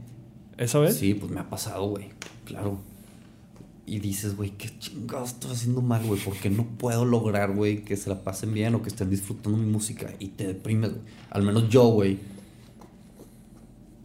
¿Esa 0.58 0.80
vez? 0.80 0.96
Sí, 0.96 1.14
pues 1.14 1.30
me 1.30 1.38
ha 1.40 1.48
pasado, 1.48 1.88
güey. 1.88 2.06
Claro. 2.44 2.78
Y 3.86 3.98
dices, 4.00 4.36
güey, 4.36 4.50
qué 4.50 4.70
chingados 4.78 5.30
estoy 5.30 5.52
haciendo 5.52 5.82
mal, 5.82 6.04
güey. 6.04 6.20
¿Por 6.20 6.34
qué 6.34 6.50
no 6.50 6.64
puedo 6.64 7.04
lograr, 7.04 7.54
güey, 7.54 7.84
que 7.84 7.96
se 7.96 8.08
la 8.10 8.22
pasen 8.22 8.52
bien 8.54 8.74
o 8.74 8.82
que 8.82 8.88
estén 8.88 9.08
disfrutando 9.10 9.56
mi 9.58 9.66
música? 9.66 10.12
Y 10.18 10.28
te 10.28 10.46
deprimes, 10.48 10.90
güey. 10.90 11.02
Al 11.30 11.42
menos 11.42 11.68
yo, 11.68 11.86
güey. 11.88 12.18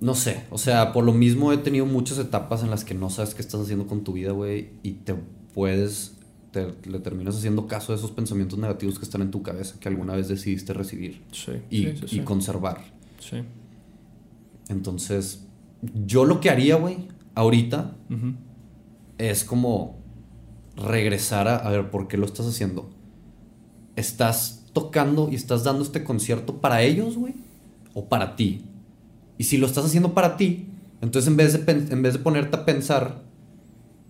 No 0.06 0.14
sé. 0.14 0.44
O 0.52 0.58
sea, 0.60 0.94
por 0.94 1.04
lo 1.04 1.14
mismo 1.14 1.52
he 1.52 1.58
tenido 1.58 1.88
muchas 1.88 2.20
etapas 2.20 2.62
en 2.64 2.70
las 2.70 2.86
que 2.86 2.94
no 2.94 3.10
sabes 3.10 3.34
qué 3.34 3.42
estás 3.42 3.60
haciendo 3.62 3.88
con 3.88 4.04
tu 4.04 4.14
vida, 4.14 4.32
güey. 4.34 4.70
Y 4.84 4.92
te 4.92 5.16
puedes. 5.54 6.12
Te, 6.52 6.74
le 6.88 7.00
terminas 7.00 7.36
haciendo 7.36 7.66
caso 7.68 7.92
a 7.92 7.96
esos 7.96 8.12
pensamientos 8.12 8.60
negativos 8.60 9.00
que 9.00 9.06
están 9.06 9.22
en 9.24 9.32
tu 9.32 9.42
cabeza 9.42 9.78
que 9.80 9.90
alguna 9.90 10.16
vez 10.16 10.28
decidiste 10.28 10.74
recibir 10.74 11.22
Sí. 11.32 11.52
y, 11.70 11.84
sí, 11.86 11.96
sí, 12.08 12.16
y 12.18 12.20
conservar. 12.20 12.82
Sí. 13.20 13.38
Entonces, 14.70 15.46
yo 16.06 16.24
lo 16.26 16.40
que 16.40 16.50
haría, 16.50 16.76
güey, 16.76 17.08
ahorita 17.34 17.96
es 19.18 19.44
como 19.44 19.98
regresar 20.78 21.48
a, 21.48 21.58
a 21.58 21.70
ver, 21.72 21.90
¿por 21.92 22.08
qué 22.08 22.18
lo 22.18 22.26
estás 22.26 22.46
haciendo? 22.46 22.90
¿Estás 23.96 24.66
tocando 24.74 25.30
y 25.32 25.36
estás 25.36 25.64
dando 25.64 25.84
este 25.84 26.04
concierto 26.04 26.62
para 26.62 26.82
ellos, 26.84 27.18
güey? 27.18 27.34
¿O 27.94 28.08
para 28.08 28.36
ti? 28.36 28.66
Y 29.38 29.44
si 29.46 29.58
lo 29.58 29.68
estás 29.68 29.86
haciendo 29.86 30.14
para 30.14 30.38
ti, 30.38 30.68
entonces 31.02 31.28
en 31.30 31.38
vez 31.38 31.66
de, 31.66 31.72
en 31.72 32.02
vez 32.02 32.14
de 32.14 32.20
ponerte 32.20 32.56
a 32.56 32.66
pensar 32.66 33.24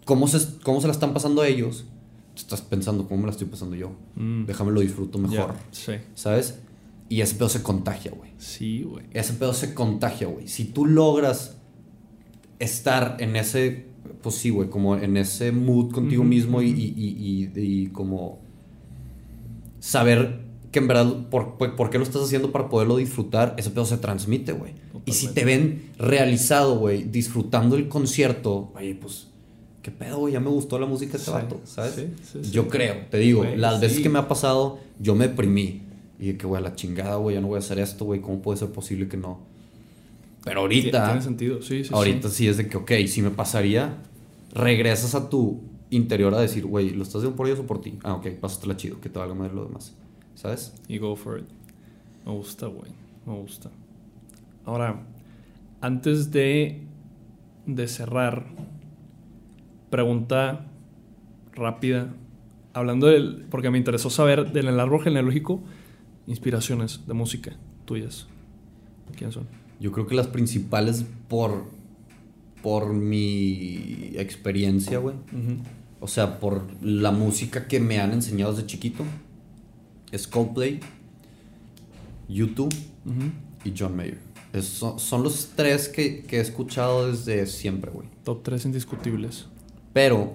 cómo 0.06 0.28
se, 0.28 0.60
cómo 0.64 0.82
se 0.82 0.88
la 0.88 0.94
están 0.94 1.14
pasando 1.14 1.42
a 1.42 1.48
ellos, 1.48 1.86
estás 2.36 2.62
pensando 2.62 3.08
cómo 3.08 3.22
me 3.22 3.26
la 3.28 3.32
estoy 3.32 3.48
pasando 3.48 3.76
yo. 3.76 3.92
Mm. 4.16 4.46
Déjame 4.46 4.72
lo 4.72 4.82
disfruto 4.82 5.18
mejor, 5.18 5.56
Sí. 5.72 5.94
¿sabes? 6.14 6.60
Y 7.10 7.22
ese 7.22 7.36
pedo 7.36 7.50
se 7.50 7.62
contagia, 7.64 8.12
güey. 8.12 8.32
Sí, 8.38 8.84
güey. 8.84 9.06
Ese 9.12 9.34
pedo 9.34 9.54
se 9.54 9.74
contagia, 9.74 10.28
güey. 10.28 10.48
Si 10.48 10.66
tú 10.66 10.86
logras 10.86 11.58
estar 12.60 13.18
en 13.20 13.36
ese, 13.36 13.86
pues 14.22 14.36
sí, 14.36 14.50
güey, 14.50 14.70
como 14.70 14.96
en 14.96 15.18
ese 15.18 15.52
mood 15.52 15.92
contigo 15.92 16.24
mismo 16.24 16.62
y- 16.62 16.70
y- 16.70 17.50
y- 17.56 17.60
y 17.60 17.88
como 17.88 18.40
saber 19.80 20.45
que 20.76 20.80
en 20.80 20.88
verdad, 20.90 21.30
por, 21.32 21.56
por- 21.58 21.76
por 21.78 21.90
qué 21.90 21.98
lo 21.98 22.04
estás 22.04 22.22
haciendo 22.24 22.52
para 22.52 22.68
poderlo 22.68 22.98
disfrutar, 22.98 23.56
ese 23.58 23.70
pedo 23.70 23.86
se 23.86 23.98
transmite, 23.98 24.52
güey. 24.52 24.74
Y 25.06 25.14
si 25.14 25.30
te 25.30 25.46
ven 25.46 25.92
realizado, 25.98 26.78
güey, 26.78 27.04
disfrutando 27.04 27.78
el 27.78 27.88
concierto, 27.88 28.74
oye, 28.76 28.94
pues, 28.96 29.28
¿qué 29.82 29.92
pedo, 29.92 30.18
güey? 30.20 30.34
Ya 30.34 30.42
me 30.42 30.50
gustó 30.50 30.78
la 30.78 30.86
música 30.86 31.14
de 31.14 31.18
este 31.20 31.32
Sí, 31.32 31.32
vato, 31.32 31.62
¿sabes? 31.64 31.94
sí, 31.96 32.08
sí, 32.30 32.40
sí. 32.44 32.52
Yo 32.52 32.68
creo, 32.68 32.96
te 33.10 33.18
digo, 33.20 33.46
las 33.56 33.80
veces 33.80 34.02
que 34.02 34.10
me 34.10 34.20
ha 34.20 34.28
pasado, 34.28 34.80
yo 35.00 35.16
me 35.16 35.28
deprimí. 35.30 35.82
Y 36.20 36.28
de 36.28 36.38
que, 36.38 36.46
güey, 36.48 36.62
la 36.62 36.76
chingada, 36.76 37.16
güey, 37.16 37.36
ya 37.36 37.42
no 37.42 37.48
voy 37.48 37.56
a 37.56 37.60
hacer 37.60 37.80
esto, 37.80 38.04
güey, 38.06 38.20
¿cómo 38.22 38.42
puede 38.42 38.58
ser 38.60 38.70
posible 38.70 39.08
que 39.08 39.18
no? 39.18 39.40
Pero 40.44 40.60
ahorita, 40.62 41.06
Tiene 41.06 41.22
sentido, 41.22 41.62
sí, 41.62 41.84
sí. 41.84 41.90
ahorita 41.94 42.30
sí. 42.30 42.48
es 42.48 42.58
de 42.58 42.68
que, 42.68 42.78
ok, 42.78 42.92
si 43.08 43.22
me 43.22 43.32
pasaría, 43.32 43.98
regresas 44.54 45.16
a 45.16 45.30
tu 45.30 45.62
interior 45.90 46.34
a 46.36 46.40
decir, 46.40 46.66
güey, 46.66 46.90
¿lo 46.92 47.04
estás 47.04 47.18
haciendo 47.18 47.36
por 47.38 47.48
ellos 47.48 47.60
o 47.60 47.64
por 47.68 47.82
ti? 47.82 47.98
Ah, 48.04 48.14
ok, 48.16 48.28
pásatela 48.42 48.76
chido, 48.78 49.00
que 49.00 49.10
te 49.10 49.18
valga 49.20 49.34
más 49.36 49.52
lo 49.54 49.66
demás, 49.66 49.94
¿sabes? 50.36 50.74
Y 50.88 50.98
go 51.00 51.16
for 51.16 51.40
it. 51.40 51.46
Me 52.26 52.32
gusta, 52.32 52.68
güey. 52.68 52.92
Me 53.26 53.34
gusta. 53.34 53.72
Ahora, 54.66 55.02
antes 55.82 56.32
de, 56.32 56.82
de 57.66 57.88
cerrar, 57.88 58.46
pregunta 59.90 60.68
rápida. 61.54 62.14
Hablando 62.74 63.08
del. 63.08 63.46
Porque 63.50 63.70
me 63.70 63.78
interesó 63.78 64.10
saber 64.10 64.52
del 64.52 64.80
árbol 64.80 65.02
genealógico, 65.04 65.64
inspiraciones 66.28 67.08
de 67.08 67.14
música 67.14 67.58
tuyas. 67.86 68.28
¿Quiénes 69.16 69.36
son? 69.36 69.48
Yo 69.80 69.92
creo 69.92 70.08
que 70.08 70.16
las 70.16 70.28
principales 70.28 71.06
por, 71.28 71.66
por 72.62 72.94
mi 72.94 74.12
experiencia, 74.16 74.98
güey. 74.98 75.16
O 76.00 76.08
sea, 76.08 76.40
por 76.40 76.64
la 76.82 77.12
música 77.12 77.68
que 77.68 77.80
me 77.80 78.00
han 78.00 78.12
enseñado 78.12 78.54
desde 78.54 78.68
chiquito. 78.68 79.04
Es 80.16 80.28
Coldplay, 80.28 80.80
YouTube 82.28 82.74
y 83.64 83.74
John 83.78 83.96
Mayer. 83.96 84.20
Es- 84.54 84.66
son, 84.66 85.00
son 85.00 85.24
los 85.24 85.52
tres 85.56 85.90
que, 85.90 86.24
que 86.24 86.38
he 86.38 86.42
escuchado 86.42 87.12
desde 87.12 87.46
siempre, 87.48 87.92
güey. 87.92 88.08
Top 88.24 88.42
3 88.44 88.66
indiscutibles. 88.66 89.46
Pero 89.94 90.34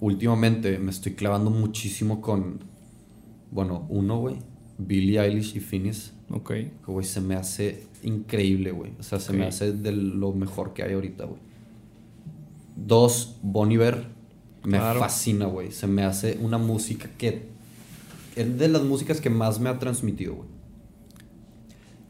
últimamente 0.00 0.78
me 0.78 0.90
estoy 0.90 1.14
clavando 1.14 1.50
muchísimo 1.50 2.20
con, 2.20 2.60
bueno, 3.50 3.86
uno, 3.88 4.18
güey, 4.18 4.36
Billie 4.78 5.18
Eilish 5.20 5.56
y 5.56 5.60
Phineas. 5.60 6.12
Ok. 6.30 6.48
Que, 6.50 6.70
güey, 6.86 7.06
se 7.06 7.20
me 7.20 7.34
hace 7.34 7.86
increíble, 8.02 8.70
güey. 8.72 8.92
O 8.98 9.02
sea, 9.02 9.18
se 9.20 9.32
me 9.32 9.46
hace 9.46 9.72
de 9.72 9.92
lo 9.92 10.32
mejor 10.32 10.74
que 10.74 10.82
hay 10.82 10.92
ahorita, 10.94 11.24
güey. 11.24 11.40
Dos, 12.76 13.36
Bon 13.42 13.70
Iver. 13.70 14.06
Me 14.64 14.78
Claro. 14.78 15.00
fascina, 15.00 15.46
güey. 15.46 15.72
Se 15.72 15.86
me 15.86 16.04
hace 16.04 16.38
una 16.40 16.58
música 16.58 17.08
que... 17.18 17.50
Es 18.36 18.58
de 18.58 18.68
las 18.68 18.82
músicas 18.82 19.20
que 19.20 19.30
más 19.30 19.60
me 19.60 19.68
ha 19.68 19.78
transmitido, 19.78 20.34
güey. 20.36 20.48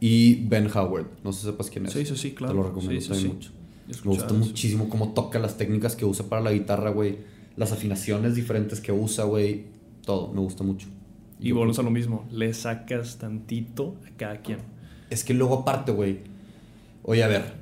Y 0.01 0.47
Ben 0.47 0.67
Howard. 0.75 1.07
No 1.23 1.33
sé 1.33 1.41
si 1.41 1.47
sepas 1.47 1.71
quién 1.71 1.87
es. 1.87 1.93
Sí, 1.93 2.05
sí, 2.05 2.17
sí, 2.17 2.33
claro. 2.33 2.53
Te 2.55 2.59
lo 2.59 2.63
recomiendo 2.65 3.01
Sí, 3.01 3.07
sí, 3.07 3.09
también 3.09 3.29
sí. 3.31 3.35
mucho. 3.37 3.51
Me 4.05 4.11
gusta 4.11 4.27
eso. 4.27 4.35
muchísimo 4.35 4.89
cómo 4.89 5.13
toca 5.13 5.39
las 5.39 5.57
técnicas 5.57 5.97
que 5.97 6.05
usa 6.05 6.27
para 6.29 6.43
la 6.43 6.53
guitarra, 6.53 6.91
güey. 6.91 7.19
Las 7.57 7.73
afinaciones 7.73 8.35
diferentes 8.35 8.81
que 8.81 8.91
usa, 8.93 9.25
güey. 9.25 9.65
Todo, 10.05 10.33
me 10.33 10.41
gusta 10.41 10.65
mucho. 10.65 10.89
Y 11.39 11.49
Yo 11.49 11.55
volvemos 11.57 11.79
a 11.79 11.83
lo 11.83 11.91
mismo. 11.91 12.27
Le 12.31 12.53
sacas 12.55 13.19
tantito 13.19 13.97
a 14.07 14.17
cada 14.17 14.41
quien. 14.43 14.59
Es 15.11 15.23
que 15.25 15.35
luego 15.35 15.55
aparte, 15.61 15.93
güey. 15.93 16.19
Oye, 17.03 17.23
a 17.23 17.29
ver. 17.29 17.55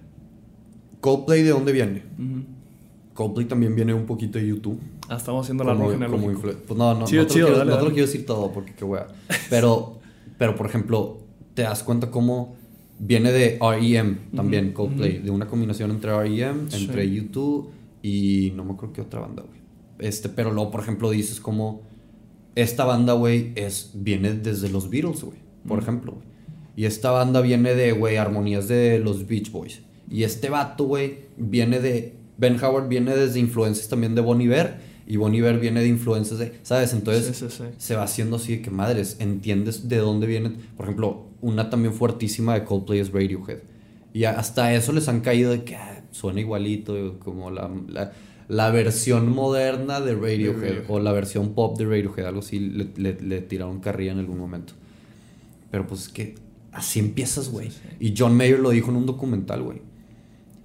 Coldplay, 1.00 1.42
¿de 1.42 1.50
dónde 1.50 1.72
viene? 1.72 2.02
Ujú. 2.18 2.44
Coldplay 3.14 3.46
también 3.46 3.74
viene 3.74 3.92
un 3.94 4.06
poquito 4.06 4.38
de 4.38 4.46
YouTube. 4.46 4.80
Ah, 5.10 5.16
estamos 5.16 5.44
haciendo 5.44 5.64
la 5.64 5.74
influ- 5.74 6.56
Pues 6.66 6.78
no, 6.78 6.94
no, 6.94 7.04
Chido, 7.04 7.22
no, 7.22 7.28
te, 7.28 7.34
chido, 7.34 7.48
lo 7.48 7.54
quiero, 7.54 7.58
dale, 7.58 7.70
no 7.72 7.76
te 7.78 7.84
lo 7.84 7.90
quiero 7.90 8.06
decir 8.06 8.24
todo 8.26 8.52
porque 8.52 8.74
qué 8.74 8.84
wea. 8.84 9.08
Pero, 9.50 9.98
pero, 10.38 10.54
por 10.54 10.66
ejemplo, 10.66 11.18
te 11.54 11.62
das 11.62 11.82
cuenta 11.82 12.10
cómo 12.10 12.54
viene 13.00 13.32
de 13.32 13.58
R.E.M. 13.60 14.18
también, 14.36 14.66
Ujú, 14.66 14.74
Coldplay. 14.74 15.16
ujú. 15.16 15.24
De 15.24 15.30
una 15.30 15.46
combinación 15.48 15.90
entre 15.90 16.12
R.E.M., 16.12 16.70
Sí. 16.70 16.84
entre 16.84 17.10
YouTube 17.10 17.70
y 18.02 18.52
no 18.54 18.64
me 18.64 18.72
acuerdo 18.74 18.92
qué 18.94 19.00
otra 19.00 19.20
banda, 19.20 19.42
güey. 19.42 19.58
Este, 19.98 20.28
pero 20.28 20.52
luego, 20.52 20.70
por 20.70 20.80
ejemplo, 20.80 21.10
dices 21.10 21.40
como 21.40 21.82
esta 22.54 22.84
banda, 22.84 23.12
güey, 23.14 23.52
es, 23.56 23.90
viene 23.94 24.32
desde 24.34 24.68
los 24.68 24.90
Beatles, 24.90 25.22
güey, 25.24 25.38
por 25.66 25.78
Ujú. 25.78 25.82
ejemplo, 25.82 26.12
güey. 26.12 26.26
Y 26.76 26.84
esta 26.84 27.10
banda 27.10 27.40
viene 27.40 27.74
de, 27.74 27.92
güey, 27.92 28.16
armonías 28.16 28.68
de 28.68 29.00
los 29.00 29.26
Beach 29.26 29.50
Boys. 29.50 29.80
Y 30.08 30.22
este 30.22 30.48
vato, 30.50 30.84
güey, 30.84 31.24
viene 31.36 31.80
de. 31.80 32.14
Ben 32.38 32.56
Howard 32.62 32.88
viene 32.88 33.14
desde 33.14 33.38
influencias 33.38 33.88
también 33.88 34.14
de 34.14 34.20
Bon 34.22 34.40
Iver. 34.40 34.88
Y 35.10 35.16
Bon 35.16 35.34
Iver 35.34 35.58
viene 35.58 35.80
de 35.80 35.88
influencias 35.88 36.38
de. 36.38 36.52
¿Sabes? 36.62 36.92
Entonces 36.92 37.36
Sí, 37.36 37.48
sí, 37.48 37.56
sí. 37.58 37.64
se 37.78 37.96
va 37.96 38.04
haciendo 38.04 38.36
así 38.36 38.56
de 38.58 38.62
que 38.62 38.70
madres, 38.70 39.16
entiendes 39.18 39.88
de 39.88 39.96
dónde 39.96 40.28
vienen. 40.28 40.58
Por 40.76 40.86
ejemplo, 40.86 41.26
una 41.40 41.68
también 41.68 41.94
fuertísima 41.94 42.54
de 42.54 42.64
Coldplay 42.64 43.00
es 43.00 43.10
Radiohead. 43.12 43.58
Y 44.12 44.22
hasta 44.22 44.72
eso 44.72 44.92
les 44.92 45.08
han 45.08 45.20
caído 45.20 45.50
de 45.50 45.64
que 45.64 45.74
ah, 45.74 46.04
suena 46.12 46.38
igualito, 46.38 47.18
como 47.18 47.50
la, 47.50 47.68
la, 47.88 48.12
la 48.46 48.70
versión 48.70 49.28
moderna 49.30 50.00
de 50.00 50.14
Radiohead, 50.14 50.84
Radiohead. 50.84 50.84
o 50.86 51.00
la 51.00 51.10
versión 51.10 51.54
pop 51.54 51.76
de 51.76 51.86
Radiohead, 51.86 52.26
algo 52.26 52.38
así, 52.38 52.60
le, 52.60 52.90
le, 52.96 53.20
le 53.20 53.40
tiraron 53.40 53.80
carrilla 53.80 54.12
en 54.12 54.20
algún 54.20 54.38
momento. 54.38 54.74
Pero 55.72 55.88
pues 55.88 56.02
es 56.02 56.08
que 56.10 56.36
así 56.70 57.00
empiezas, 57.00 57.48
güey. 57.50 57.70
Y 57.98 58.14
John 58.16 58.36
Mayer 58.36 58.60
lo 58.60 58.70
dijo 58.70 58.90
en 58.90 58.96
un 58.96 59.06
documental, 59.06 59.62
güey. 59.62 59.82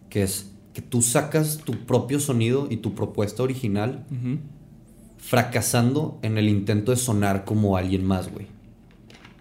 Que 0.10 0.22
es 0.24 0.52
que 0.76 0.82
tú 0.84 1.02
sacas 1.02 1.58
tu 1.66 1.72
propio 1.88 2.20
sonido 2.20 2.68
y 2.70 2.78
tu 2.78 2.94
propuesta 2.94 3.42
original 3.42 4.06
fracasando 5.18 6.20
en 6.22 6.38
el 6.38 6.50
intento 6.50 6.92
de 6.92 6.98
sonar 6.98 7.46
como 7.46 7.78
alguien 7.78 8.06
más, 8.06 8.32
güey. 8.32 8.46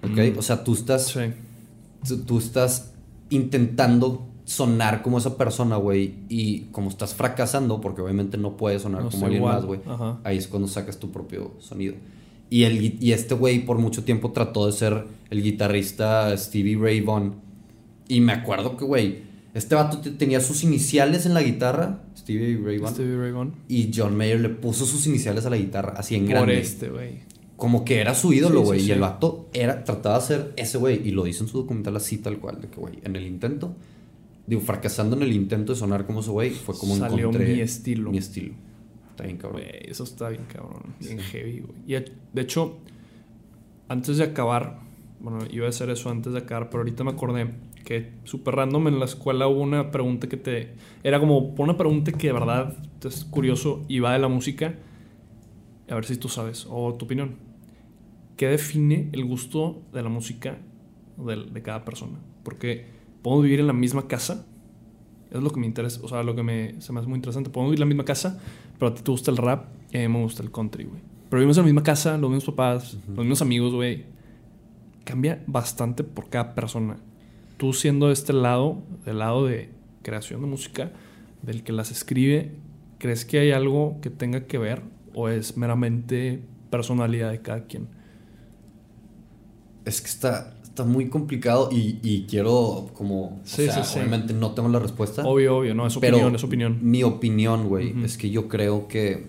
¿Ok? 0.03 0.35
Mm. 0.35 0.39
O 0.39 0.43
sea, 0.43 0.65
tú 0.65 0.73
estás, 0.75 1.09
Sí. 1.09 1.21
tú, 2.07 2.19
tú 2.25 2.39
estás 2.39 2.93
intentando 3.31 4.27
sonar 4.45 5.03
como 5.03 5.19
esa 5.19 5.37
persona, 5.37 5.77
güey. 5.77 6.15
Y 6.29 6.61
como 6.73 6.89
estás 6.89 7.15
fracasando, 7.15 7.81
porque 7.81 8.01
obviamente 8.03 8.39
no 8.39 8.57
puedes 8.57 8.83
sonar 8.83 9.03
No 9.05 9.11
como 9.11 9.25
alguien 9.27 9.43
igual. 9.43 9.57
más, 9.57 9.65
güey. 9.65 9.81
Ajá. 9.87 10.19
Ahí 10.25 10.37
es 10.39 10.47
cuando 10.47 10.69
sacas 10.69 10.99
tu 10.99 11.11
propio 11.11 11.53
sonido. 11.59 11.95
Y, 12.51 12.63
el, 12.65 13.03
y 13.03 13.13
este 13.13 13.35
güey 13.35 13.65
por 13.65 13.79
mucho 13.79 14.05
tiempo 14.05 14.31
trató 14.31 14.67
de 14.67 14.73
ser 14.73 15.07
el 15.31 15.43
guitarrista 15.43 16.35
Stevie 16.37 16.77
Ray 16.79 17.01
Vaughan. 17.01 17.35
Y 18.07 18.21
me 18.21 18.33
acuerdo 18.33 18.77
que, 18.77 18.85
güey, 18.85 19.23
este 19.55 19.75
vato 19.75 19.99
te- 20.01 20.11
tenía 20.11 20.41
sus 20.41 20.63
iniciales 20.65 21.25
en 21.27 21.35
la 21.35 21.43
guitarra, 21.43 22.03
Stevie 22.19 22.59
Ray 22.63 22.79
Vaughan. 22.79 22.95
Stevie 22.95 23.17
Ray 23.17 23.31
Vaughan. 23.33 23.55
Y 23.69 23.91
John 23.95 24.17
Mayer 24.17 24.41
le 24.41 24.49
puso 24.51 24.85
sus 24.85 25.07
iniciales 25.07 25.47
a 25.47 25.51
la 25.51 25.57
guitarra, 25.57 25.95
así 25.97 26.17
en 26.17 26.23
Por 26.25 26.31
grande. 26.31 26.59
este, 26.61 26.89
güey. 26.91 27.21
Como 27.57 27.85
que 27.85 28.01
era 28.01 28.15
su 28.15 28.33
ídolo, 28.33 28.63
güey. 28.63 28.81
sí, 28.81 28.85
y 28.85 28.89
sí. 28.89 28.93
el 28.93 29.01
vato 29.01 29.49
era, 29.55 29.85
trataba 29.85 30.19
de 30.19 30.25
ser 30.27 30.53
ese 30.57 30.77
güey. 30.77 31.07
Y 31.07 31.13
lo 31.13 31.23
dice 31.25 31.45
en 31.45 31.49
su 31.49 31.59
documental 31.59 31.97
así 31.97 32.19
tal 32.19 32.39
cual. 32.39 32.61
De 32.61 32.69
que, 32.69 32.81
güey, 32.81 32.99
en 33.05 33.15
el 33.15 33.25
intento, 33.27 33.77
digo, 34.47 34.61
fracasando 34.61 35.15
en 35.17 35.23
el 35.23 35.33
intento 35.33 35.73
de 35.73 35.79
sonar 35.79 36.05
como 36.05 36.19
ese 36.21 36.31
güey, 36.31 36.51
fue 36.51 36.77
como 36.77 36.97
Salió 36.97 37.29
encontré 37.29 37.55
mi 37.55 37.61
estilo. 37.61 38.11
Mi 38.11 38.19
estilo. 38.19 38.55
Está 39.11 39.23
bien 39.25 39.37
cabrón. 39.37 39.63
Eso 39.83 40.03
está 40.03 40.31
bien 40.31 40.43
cabrón. 40.53 40.83
Bien 40.99 41.21
heavy, 41.21 41.61
güey. 41.61 41.79
Y 41.87 41.93
de 42.33 42.43
hecho, 42.43 42.79
antes 43.89 44.17
de 44.17 44.25
acabar, 44.25 44.81
bueno, 45.21 45.39
iba 45.51 45.67
a 45.67 45.69
hacer 45.69 45.91
eso 45.91 46.11
antes 46.11 46.33
de 46.33 46.41
acabar, 46.41 46.69
pero 46.71 46.81
ahorita 46.81 47.05
me 47.05 47.13
acordé 47.13 47.51
que 47.85 48.13
súper 48.25 48.57
random 48.57 48.89
en 48.89 48.99
la 48.99 49.05
escuela 49.05 49.47
hubo 49.47 49.61
una 49.61 49.91
pregunta 49.91 50.29
que 50.29 50.37
te... 50.37 50.75
Era 51.03 51.21
como 51.21 51.55
pon 51.55 51.69
una 51.69 51.77
pregunta 51.77 52.13
que 52.13 52.29
de 52.29 52.33
verdad 52.33 52.77
es 53.05 53.25
curioso 53.27 53.85
y 53.89 54.01
va 54.01 54.13
de 54.15 54.19
la 54.19 54.29
música. 54.29 54.75
A 55.89 55.95
ver 55.95 56.05
si 56.07 56.17
tú 56.17 56.29
sabes, 56.29 56.67
o 56.71 56.95
tu 56.95 57.05
opinión. 57.05 57.37
¿Qué 58.37 58.49
define 58.49 59.11
el 59.13 59.25
gusto 59.25 59.83
de 59.93 60.03
la 60.03 60.09
música 60.09 60.59
de, 61.19 61.45
de 61.45 61.63
cada 61.63 61.85
persona? 61.85 62.19
Porque 62.43 62.87
podemos 63.23 63.45
vivir 63.45 63.61
en 63.61 63.67
la 63.67 63.73
misma 63.73 64.09
casa. 64.09 64.47
Es 65.31 65.43
lo 65.43 65.51
que 65.51 65.61
me 65.61 65.67
interesa, 65.67 66.01
o 66.03 66.09
sea, 66.09 66.23
lo 66.23 66.35
que 66.35 66.43
me, 66.43 66.81
se 66.81 66.93
me 66.93 67.01
hace 67.01 67.09
muy 67.09 67.17
interesante. 67.17 67.51
Podemos 67.51 67.71
vivir 67.71 67.83
en 67.83 67.89
la 67.89 67.95
misma 67.95 68.05
casa, 68.05 68.41
pero 68.79 68.93
a 68.93 68.95
ti 68.95 69.03
te 69.03 69.11
gusta 69.11 69.31
el 69.31 69.37
rap 69.37 69.67
y 69.93 69.99
a 69.99 70.01
mí 70.01 70.09
me 70.09 70.23
gusta 70.23 70.43
el 70.43 70.51
country, 70.51 70.85
güey. 70.85 71.01
Pero 71.29 71.41
vivimos 71.41 71.57
en 71.59 71.63
la 71.63 71.67
misma 71.67 71.83
casa, 71.83 72.17
los 72.17 72.31
mismos 72.31 72.55
papás, 72.55 72.97
los 73.09 73.19
mismos 73.19 73.43
amigos, 73.43 73.75
güey. 73.75 74.05
Cambia 75.05 75.43
bastante 75.47 76.05
por 76.05 76.31
cada 76.31 76.55
persona. 76.55 76.97
Tú 77.57 77.73
siendo 77.73 78.09
de 78.09 78.13
este 78.13 78.33
lado, 78.33 78.83
del 79.05 79.19
lado 79.19 79.47
de 79.47 79.71
creación 80.03 80.41
de 80.41 80.47
música, 80.47 80.93
del 81.43 81.63
que 81.63 81.73
las 81.73 81.91
escribe, 81.91 82.53
¿crees 82.99 83.25
que 83.25 83.39
hay 83.39 83.53
algo 83.53 83.99
que 84.01 84.11
tenga 84.11 84.47
que 84.47 84.59
ver 84.59 84.83
o 85.15 85.29
es 85.29 85.57
meramente 85.57 86.43
personalidad 86.71 87.31
de 87.31 87.41
cada 87.41 87.65
quien? 87.65 87.89
Es 89.85 90.01
que 90.01 90.09
está, 90.09 90.55
está 90.63 90.85
muy 90.85 91.09
complicado 91.09 91.69
y, 91.71 92.01
y 92.03 92.27
quiero 92.27 92.91
como... 92.95 93.41
Sí, 93.45 93.69
o 93.69 93.73
sea, 93.73 93.85
sí, 93.85 93.93
sí. 93.93 93.99
obviamente 93.99 94.33
no 94.33 94.53
tengo 94.53 94.69
la 94.69 94.79
respuesta. 94.79 95.23
Obvio, 95.25 95.59
obvio, 95.59 95.75
no, 95.75 95.87
es 95.87 95.97
Pero 95.99 96.17
opinión, 96.17 96.35
es 96.35 96.45
opinión. 96.45 96.79
Mi 96.81 97.03
opinión, 97.03 97.69
güey, 97.69 97.95
es 98.05 98.17
que 98.17 98.31
yo 98.31 98.49
creo 98.49 98.89
que 98.89 99.29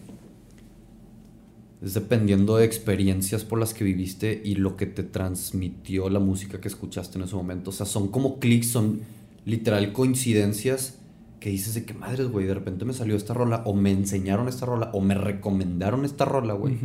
es 1.85 1.93
dependiendo 1.93 2.57
de 2.57 2.65
experiencias 2.65 3.43
por 3.43 3.59
las 3.59 3.75
que 3.75 3.83
viviste 3.83 4.41
y 4.43 4.55
lo 4.55 4.75
que 4.75 4.87
te 4.87 5.03
transmitió 5.03 6.09
la 6.09 6.19
música 6.19 6.59
que 6.59 6.67
escuchaste 6.67 7.19
en 7.19 7.25
ese 7.25 7.35
momento. 7.35 7.69
O 7.69 7.73
sea, 7.73 7.85
son 7.85 8.07
como 8.07 8.39
clics, 8.39 8.69
son 8.69 9.01
literal 9.45 9.93
coincidencias 9.93 10.95
que 11.39 11.51
dices 11.51 11.75
de 11.75 11.85
que 11.85 11.93
madres, 11.93 12.27
güey, 12.29 12.47
de 12.47 12.55
repente 12.55 12.85
me 12.85 12.93
salió 12.93 13.15
esta 13.15 13.35
rola 13.35 13.61
o 13.65 13.75
me 13.75 13.91
enseñaron 13.91 14.47
esta 14.47 14.65
rola 14.65 14.89
o 14.93 15.01
me 15.01 15.13
recomendaron 15.13 16.05
esta 16.05 16.25
rola, 16.25 16.55
güey. 16.55 16.75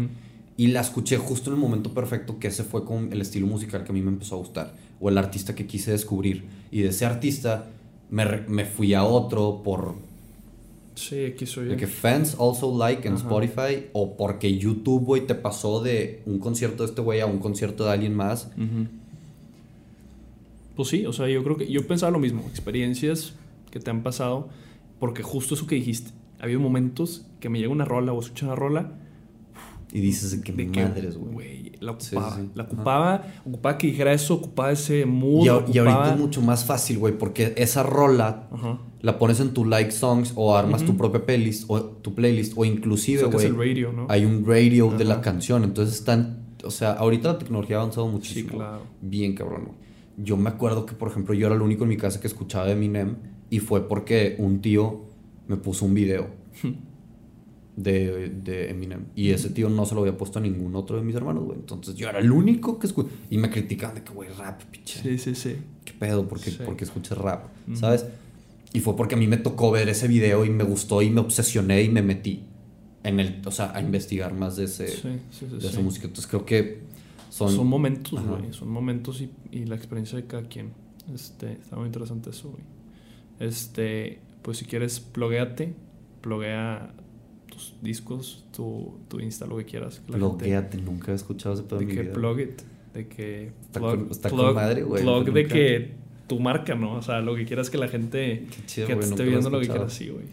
Y 0.58 0.66
la 0.66 0.82
escuché 0.82 1.16
justo 1.16 1.48
en 1.48 1.56
el 1.56 1.62
momento 1.62 1.94
perfecto 1.94 2.38
que 2.38 2.48
ese 2.48 2.62
fue 2.62 2.84
con 2.84 3.10
el 3.10 3.22
estilo 3.22 3.46
musical 3.46 3.84
que 3.84 3.92
a 3.92 3.94
mí 3.94 4.02
me 4.02 4.10
empezó 4.10 4.34
a 4.34 4.38
gustar. 4.38 4.74
O 5.00 5.08
el 5.08 5.16
artista 5.16 5.54
que 5.54 5.66
quise 5.66 5.92
descubrir. 5.92 6.44
Y 6.70 6.82
de 6.82 6.88
ese 6.90 7.06
artista 7.06 7.70
me, 8.10 8.42
me 8.48 8.66
fui 8.66 8.92
a 8.92 9.04
otro 9.04 9.62
por 9.64 9.94
Sí, 10.94 11.24
aquí 11.24 11.46
soy 11.46 11.66
de 11.66 11.76
que 11.76 11.86
fans 11.86 12.36
also 12.38 12.76
like 12.76 13.06
en. 13.06 13.14
Spotify. 13.14 13.86
O 13.92 14.16
porque 14.16 14.56
YouTube, 14.56 15.04
güey, 15.04 15.26
te 15.26 15.34
pasó 15.34 15.80
de 15.80 16.22
un 16.26 16.38
concierto 16.38 16.82
de 16.82 16.90
este 16.90 17.00
güey 17.00 17.20
a 17.20 17.26
un 17.26 17.38
concierto 17.38 17.84
de 17.84 17.92
alguien 17.92 18.14
más. 18.14 18.50
Pues 20.76 20.88
sí, 20.88 21.06
o 21.06 21.12
sea, 21.12 21.28
yo 21.28 21.42
creo 21.42 21.56
que 21.56 21.70
yo 21.70 21.86
pensaba 21.86 22.10
lo 22.10 22.18
mismo, 22.18 22.42
experiencias 22.48 23.34
que 23.70 23.80
te 23.80 23.90
han 23.90 24.02
pasado, 24.02 24.48
porque 24.98 25.22
justo 25.22 25.54
eso 25.54 25.66
que 25.66 25.74
dijiste, 25.74 26.10
ha 26.38 26.44
habido 26.44 26.60
momentos 26.60 27.26
que 27.38 27.48
me 27.48 27.58
llega 27.58 27.70
una 27.70 27.84
rola 27.84 28.12
o 28.12 28.20
escucho 28.20 28.46
una 28.46 28.54
rola 28.54 28.92
Y 29.92 30.00
dices 30.00 30.40
que 30.42 30.52
de 30.52 30.66
madres, 30.66 31.16
güey. 31.16 31.69
La 31.80 31.92
ocupaba, 31.92 32.34
sí, 32.36 32.40
sí. 32.42 32.50
la 32.54 32.62
Ajá. 32.64 32.72
ocupaba, 32.72 33.22
ocupaba 33.46 33.78
que 33.78 33.86
dijera 33.88 34.12
eso, 34.12 34.34
ocupaba 34.34 34.70
ese 34.72 35.06
mood, 35.06 35.44
Y, 35.44 35.48
a- 35.48 35.52
y 35.72 35.78
ahorita 35.78 35.80
ocupaba- 35.96 36.12
es 36.14 36.18
mucho 36.20 36.42
más 36.42 36.64
fácil, 36.64 36.98
güey, 36.98 37.16
porque 37.18 37.54
esa 37.56 37.82
rola 37.82 38.48
Ajá. 38.52 38.78
la 39.00 39.18
pones 39.18 39.40
en 39.40 39.52
tu 39.54 39.64
like 39.64 39.90
songs 39.90 40.32
o 40.36 40.54
armas 40.56 40.82
tu 40.82 40.90
Ujú. 40.90 40.98
propia 40.98 41.24
playlist 41.24 41.64
o 41.68 41.80
tu 41.82 42.14
playlist 42.14 42.52
o 42.56 42.64
inclusive, 42.64 43.24
güey, 43.24 43.46
el 43.46 43.56
radio, 43.56 43.92
¿no? 43.92 44.06
hay 44.08 44.24
un 44.24 44.44
radio 44.46 44.90
de 44.90 45.04
la 45.04 45.14
Ajá. 45.14 45.22
canción. 45.22 45.64
Entonces 45.64 45.94
están, 45.96 46.44
o 46.64 46.70
sea, 46.70 46.92
ahorita 46.92 47.32
la 47.32 47.38
tecnología 47.38 47.76
ha 47.76 47.80
avanzado 47.80 48.06
muchísimo. 48.08 48.50
Sí, 48.50 48.56
claro. 48.56 48.82
Bien 49.00 49.34
cabrón. 49.34 49.64
güey. 49.66 49.76
Yo 50.22 50.36
me 50.36 50.50
acuerdo 50.50 50.84
que, 50.84 50.92
por 50.94 51.08
ejemplo, 51.08 51.32
yo 51.34 51.46
era 51.46 51.54
el 51.56 51.62
único 51.62 51.84
en 51.84 51.88
mi 51.88 51.96
casa 51.96 52.20
que 52.20 52.26
escuchaba 52.26 52.70
Eminem 52.70 53.16
y 53.48 53.60
fue 53.60 53.88
porque 53.88 54.36
un 54.38 54.60
tío 54.60 55.06
me 55.48 55.56
puso 55.56 55.86
un 55.86 55.94
video 55.94 56.26
de, 57.82 58.28
de 58.30 58.70
Eminem. 58.70 59.06
Y 59.14 59.30
ese 59.30 59.50
tío 59.50 59.68
no 59.68 59.86
se 59.86 59.94
lo 59.94 60.02
había 60.02 60.16
puesto 60.16 60.38
a 60.38 60.42
ningún 60.42 60.74
otro 60.76 60.96
de 60.96 61.02
mis 61.02 61.14
hermanos, 61.14 61.44
güey. 61.44 61.58
Entonces 61.58 61.94
yo 61.94 62.08
era 62.08 62.18
el 62.18 62.30
único 62.30 62.78
que 62.78 62.86
escuchaba. 62.86 63.14
Y 63.30 63.38
me 63.38 63.50
criticaban 63.50 63.96
de 63.96 64.02
que, 64.02 64.12
güey, 64.12 64.28
rap, 64.30 64.62
pinche. 64.64 65.00
Sí, 65.02 65.18
sí, 65.18 65.34
sí. 65.34 65.56
¿Qué 65.84 65.92
pedo? 65.92 66.28
¿Por 66.28 66.40
qué, 66.40 66.50
Sí. 66.50 66.58
por 66.64 66.76
qué 66.76 66.84
escuchas 66.84 67.18
rap? 67.18 67.46
Ujú. 67.68 67.76
¿Sabes? 67.76 68.06
Y 68.72 68.80
fue 68.80 68.96
porque 68.96 69.14
a 69.14 69.18
mí 69.18 69.26
me 69.26 69.36
tocó 69.36 69.70
ver 69.70 69.88
ese 69.88 70.06
video 70.08 70.44
y 70.44 70.50
me 70.50 70.64
gustó 70.64 71.02
y 71.02 71.10
me 71.10 71.20
obsesioné 71.20 71.82
y 71.82 71.88
me 71.88 72.02
metí 72.02 72.44
en 73.02 73.18
el, 73.18 73.40
o 73.44 73.50
sea, 73.50 73.72
a 73.74 73.80
investigar 73.80 74.32
más 74.34 74.56
de 74.56 74.64
ese, 74.64 74.88
Sí, 74.88 75.00
sí, 75.30 75.46
sí, 75.50 75.56
de 75.56 75.66
esa 75.66 75.80
música. 75.80 76.06
Entonces 76.06 76.28
creo 76.30 76.44
que 76.44 76.80
son, 77.30 77.50
Son, 77.50 77.66
momentos, 77.66 78.20
güey. 78.24 78.52
Son 78.52 78.68
momentos 78.68 79.20
y, 79.20 79.30
y 79.50 79.64
la 79.64 79.74
experiencia 79.76 80.16
de 80.18 80.26
cada 80.26 80.42
quien. 80.44 80.72
Este, 81.14 81.52
está 81.52 81.76
muy 81.76 81.86
interesante 81.86 82.30
eso, 82.30 82.50
güey. 82.50 82.62
Este, 83.40 84.20
pues 84.42 84.58
si 84.58 84.64
quieres, 84.66 85.00
pluguéate. 85.00 85.74
Pluguea 86.20 86.92
tus 87.60 87.74
discos, 87.82 88.44
tu, 88.56 88.94
tu 89.08 89.20
Insta, 89.20 89.46
lo 89.46 89.56
que 89.58 89.64
quieras. 89.64 90.00
Blogueate, 90.08 90.78
nunca 90.78 91.12
he 91.12 91.14
escuchado 91.14 91.54
ese 91.54 91.64
pedo 91.64 91.78
De 91.80 91.86
mi 91.86 91.94
que 91.94 92.02
vida. 92.02 92.12
plug 92.12 92.40
it. 92.40 92.62
De 92.94 93.06
que. 93.06 93.52
Está 93.62 93.80
plug- 93.80 93.90
con- 94.02 94.10
está 94.10 94.30
con 94.30 94.38
plug- 94.40 94.54
madre, 94.54 94.82
güey, 94.82 95.02
plug 95.02 95.24
de 95.32 95.42
nunca- 95.42 95.54
que 95.54 95.90
tu 96.26 96.40
marca, 96.40 96.74
¿no? 96.74 96.94
O 96.94 97.02
sea, 97.02 97.20
lo 97.20 97.34
que 97.34 97.44
quieras 97.44 97.70
que 97.70 97.78
la 97.78 97.88
gente. 97.88 98.46
Chido, 98.66 98.86
que 98.86 98.96
te 98.96 99.04
esté 99.04 99.24
viendo 99.24 99.50
lo 99.50 99.60
que 99.60 99.68
quieras, 99.68 99.92
sí, 99.92 100.08
güey. 100.08 100.24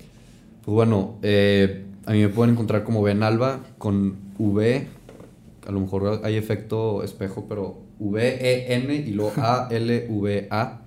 Pues 0.64 0.74
bueno, 0.74 1.16
eh, 1.22 1.86
a 2.06 2.12
mí 2.14 2.20
me 2.20 2.30
pueden 2.30 2.54
encontrar 2.54 2.84
como 2.84 3.02
Ben 3.04 3.24
Alba 3.24 3.62
con 3.78 4.16
V. 4.38 4.88
A 5.68 5.72
lo 5.72 5.80
mejor 5.82 6.22
hay 6.24 6.36
efecto 6.36 7.04
espejo, 7.04 7.46
pero 7.50 7.80
V-E-N 8.00 8.94
y 8.96 9.12
luego 9.12 9.34
A-L-V-A. 9.38 10.82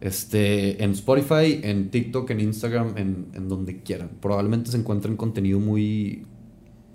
Este, 0.00 0.82
en 0.84 0.90
Spotify, 0.92 1.60
en 1.62 1.90
TikTok, 1.90 2.30
en 2.30 2.40
Instagram, 2.40 2.98
en, 2.98 3.26
en 3.32 3.48
donde 3.48 3.82
quieran. 3.82 4.10
Probablemente 4.20 4.70
se 4.70 4.76
encuentren 4.76 5.16
contenido 5.16 5.58
muy, 5.58 6.26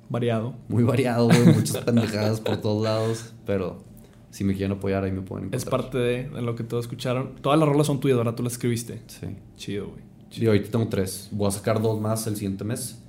Variado. 0.09 0.55
muy 0.67 0.83
variado, 0.83 1.29
muchas 1.29 1.77
pendejadas 1.85 2.41
por 2.41 2.57
todos 2.57 2.83
lados. 2.83 3.33
Pero 3.45 3.83
si 4.29 4.43
me 4.43 4.53
quieren 4.55 4.77
apoyar, 4.77 5.03
ahí 5.03 5.11
me 5.11 5.21
pueden 5.21 5.45
encontrar. 5.45 5.57
Es 5.59 5.65
parte 5.65 5.97
de, 5.97 6.29
de 6.29 6.41
lo 6.41 6.55
que 6.55 6.63
todos 6.63 6.85
escucharon. 6.85 7.35
Todas 7.41 7.57
las 7.57 7.67
rolas 7.67 7.87
son 7.87 7.99
tuyas, 7.99 8.17
ahora 8.17 8.35
tú 8.35 8.43
las 8.43 8.53
escribiste. 8.53 9.01
Sí. 9.07 9.27
Chido, 9.55 9.87
güey. 9.89 10.01
Sí, 10.29 10.45
ahorita 10.45 10.69
tengo 10.71 10.87
tres. 10.87 11.27
Voy 11.31 11.47
a 11.47 11.51
sacar 11.51 11.81
dos 11.81 11.99
más 11.99 12.27
el 12.27 12.35
siguiente 12.35 12.63
mes. 12.63 13.01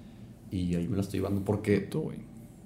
Y 0.51 0.75
ahí 0.75 0.89
me 0.89 0.97
la 0.97 1.03
estoy 1.03 1.21
llevando 1.21 1.45
porque 1.45 1.79
Tú, 1.81 2.03
güey. 2.03 2.19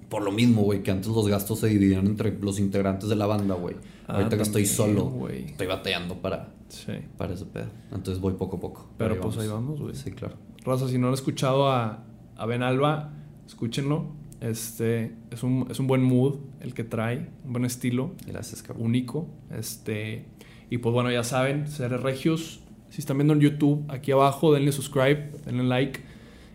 Por 0.09 0.23
lo 0.23 0.31
mismo, 0.31 0.61
güey, 0.63 0.83
que 0.83 0.91
antes 0.91 1.07
los 1.07 1.27
gastos 1.27 1.59
se 1.59 1.67
dividían 1.67 2.05
entre 2.07 2.37
los 2.39 2.59
integrantes 2.59 3.09
de 3.09 3.15
la 3.15 3.25
banda, 3.25 3.55
güey. 3.55 3.75
Ah, 4.07 4.15
Ahorita 4.15 4.37
que 4.37 4.43
estoy 4.43 4.65
solo, 4.65 5.27
estoy 5.29 5.67
batallando 5.67 6.15
para, 6.21 6.53
Sí. 6.69 6.93
para 7.17 7.33
ese 7.33 7.45
pedo. 7.45 7.67
Entonces 7.93 8.19
voy 8.21 8.33
poco 8.33 8.57
a 8.57 8.59
poco. 8.59 8.89
Pero 8.97 9.19
pues 9.19 9.37
ahí 9.37 9.47
vamos, 9.47 9.81
güey. 9.81 9.95
Sí, 9.95 10.11
claro. 10.11 10.35
Raza, 10.63 10.87
si 10.87 10.97
no 10.97 11.07
han 11.09 11.13
escuchado 11.13 11.69
a, 11.69 12.03
a 12.37 12.45
Ben 12.45 12.63
Alba, 12.63 13.11
escúchenlo. 13.45 14.05
Este 14.39 15.15
es 15.31 15.43
un, 15.43 15.67
es 15.71 15.79
un 15.79 15.87
buen 15.87 16.03
mood 16.03 16.35
el 16.61 16.73
que 16.73 16.83
trae, 16.83 17.29
un 17.43 17.53
buen 17.53 17.65
estilo, 17.65 18.11
Gracias, 18.27 18.61
cabrón. 18.63 18.85
único. 18.85 19.27
Este, 19.49 20.25
y 20.69 20.77
pues 20.77 20.93
bueno, 20.93 21.11
ya 21.11 21.23
saben, 21.23 21.67
Seres 21.67 22.01
Regios. 22.01 22.61
Si 22.89 23.01
están 23.01 23.17
viendo 23.17 23.33
en 23.33 23.39
YouTube, 23.41 23.83
aquí 23.89 24.11
abajo, 24.11 24.53
denle 24.53 24.71
subscribe, 24.71 25.31
denle 25.45 25.63
like. 25.63 25.99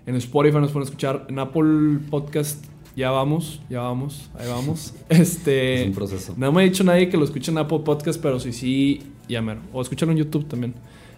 En 0.06 0.14
Spotify 0.16 0.58
nos 0.58 0.72
pueden 0.72 0.84
escuchar. 0.86 1.26
En 1.28 1.38
Apple 1.38 1.98
Podcast, 2.10 2.64
ya 2.96 3.10
vamos, 3.10 3.60
ya 3.70 3.80
vamos, 3.80 4.30
ahí 4.38 4.48
vamos. 4.48 4.94
Este. 5.08 5.82
Es 5.82 5.88
un 5.88 5.94
proceso. 5.94 6.34
No 6.36 6.52
me 6.52 6.62
ha 6.62 6.64
dicho 6.64 6.84
nadie 6.84 7.08
que 7.08 7.16
lo 7.16 7.24
escuche 7.24 7.50
en 7.50 7.58
Apple 7.58 7.80
Podcast, 7.80 8.20
pero 8.20 8.38
sí, 8.38 8.52
sí, 8.52 9.02
ya 9.28 9.40
mero. 9.40 9.60
O 9.72 9.80
escúchalo 9.82 10.12
en 10.12 10.18
YouTube 10.18 10.46
también. 10.46 10.74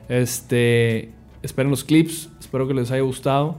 Este, 0.08 1.10
esperen 1.42 1.70
los 1.70 1.84
clips, 1.84 2.28
espero 2.40 2.68
que 2.68 2.74
les 2.74 2.90
haya 2.90 3.02
gustado. 3.02 3.56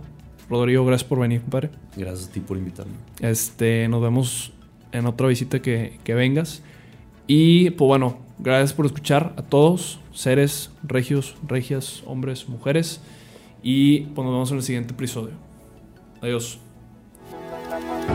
Rodrigo, 0.50 0.86
gracias 0.86 1.08
por 1.10 1.20
venir, 1.20 1.42
compadre. 1.42 1.72
Gracias 1.96 2.30
a 2.30 2.32
ti 2.32 2.40
por 2.40 2.58
invitarme. 2.58 2.94
Este, 3.20 3.88
nos 3.88 4.02
vemos 4.02 4.54
en 4.92 5.06
otra 5.08 5.28
visita 5.28 5.62
que, 5.62 6.00
que 6.04 6.14
vengas. 6.14 6.62
Y 7.28 7.72
pues 7.72 7.88
bueno, 7.88 8.20
gracias 8.38 8.74
por 8.74 8.86
escuchar 8.86 9.34
a 9.38 9.42
todos, 9.42 10.00
seres, 10.14 10.72
regios, 10.84 11.36
regias, 11.48 12.04
hombres, 12.06 12.48
mujeres. 12.48 13.02
Y 13.64 14.02
pues 14.02 14.24
nos 14.24 14.34
vemos 14.34 14.52
en 14.52 14.58
el 14.58 14.64
siguiente 14.64 14.94
episodio. 14.94 15.34
Adiós. 16.22 16.60
嗯 17.78 18.15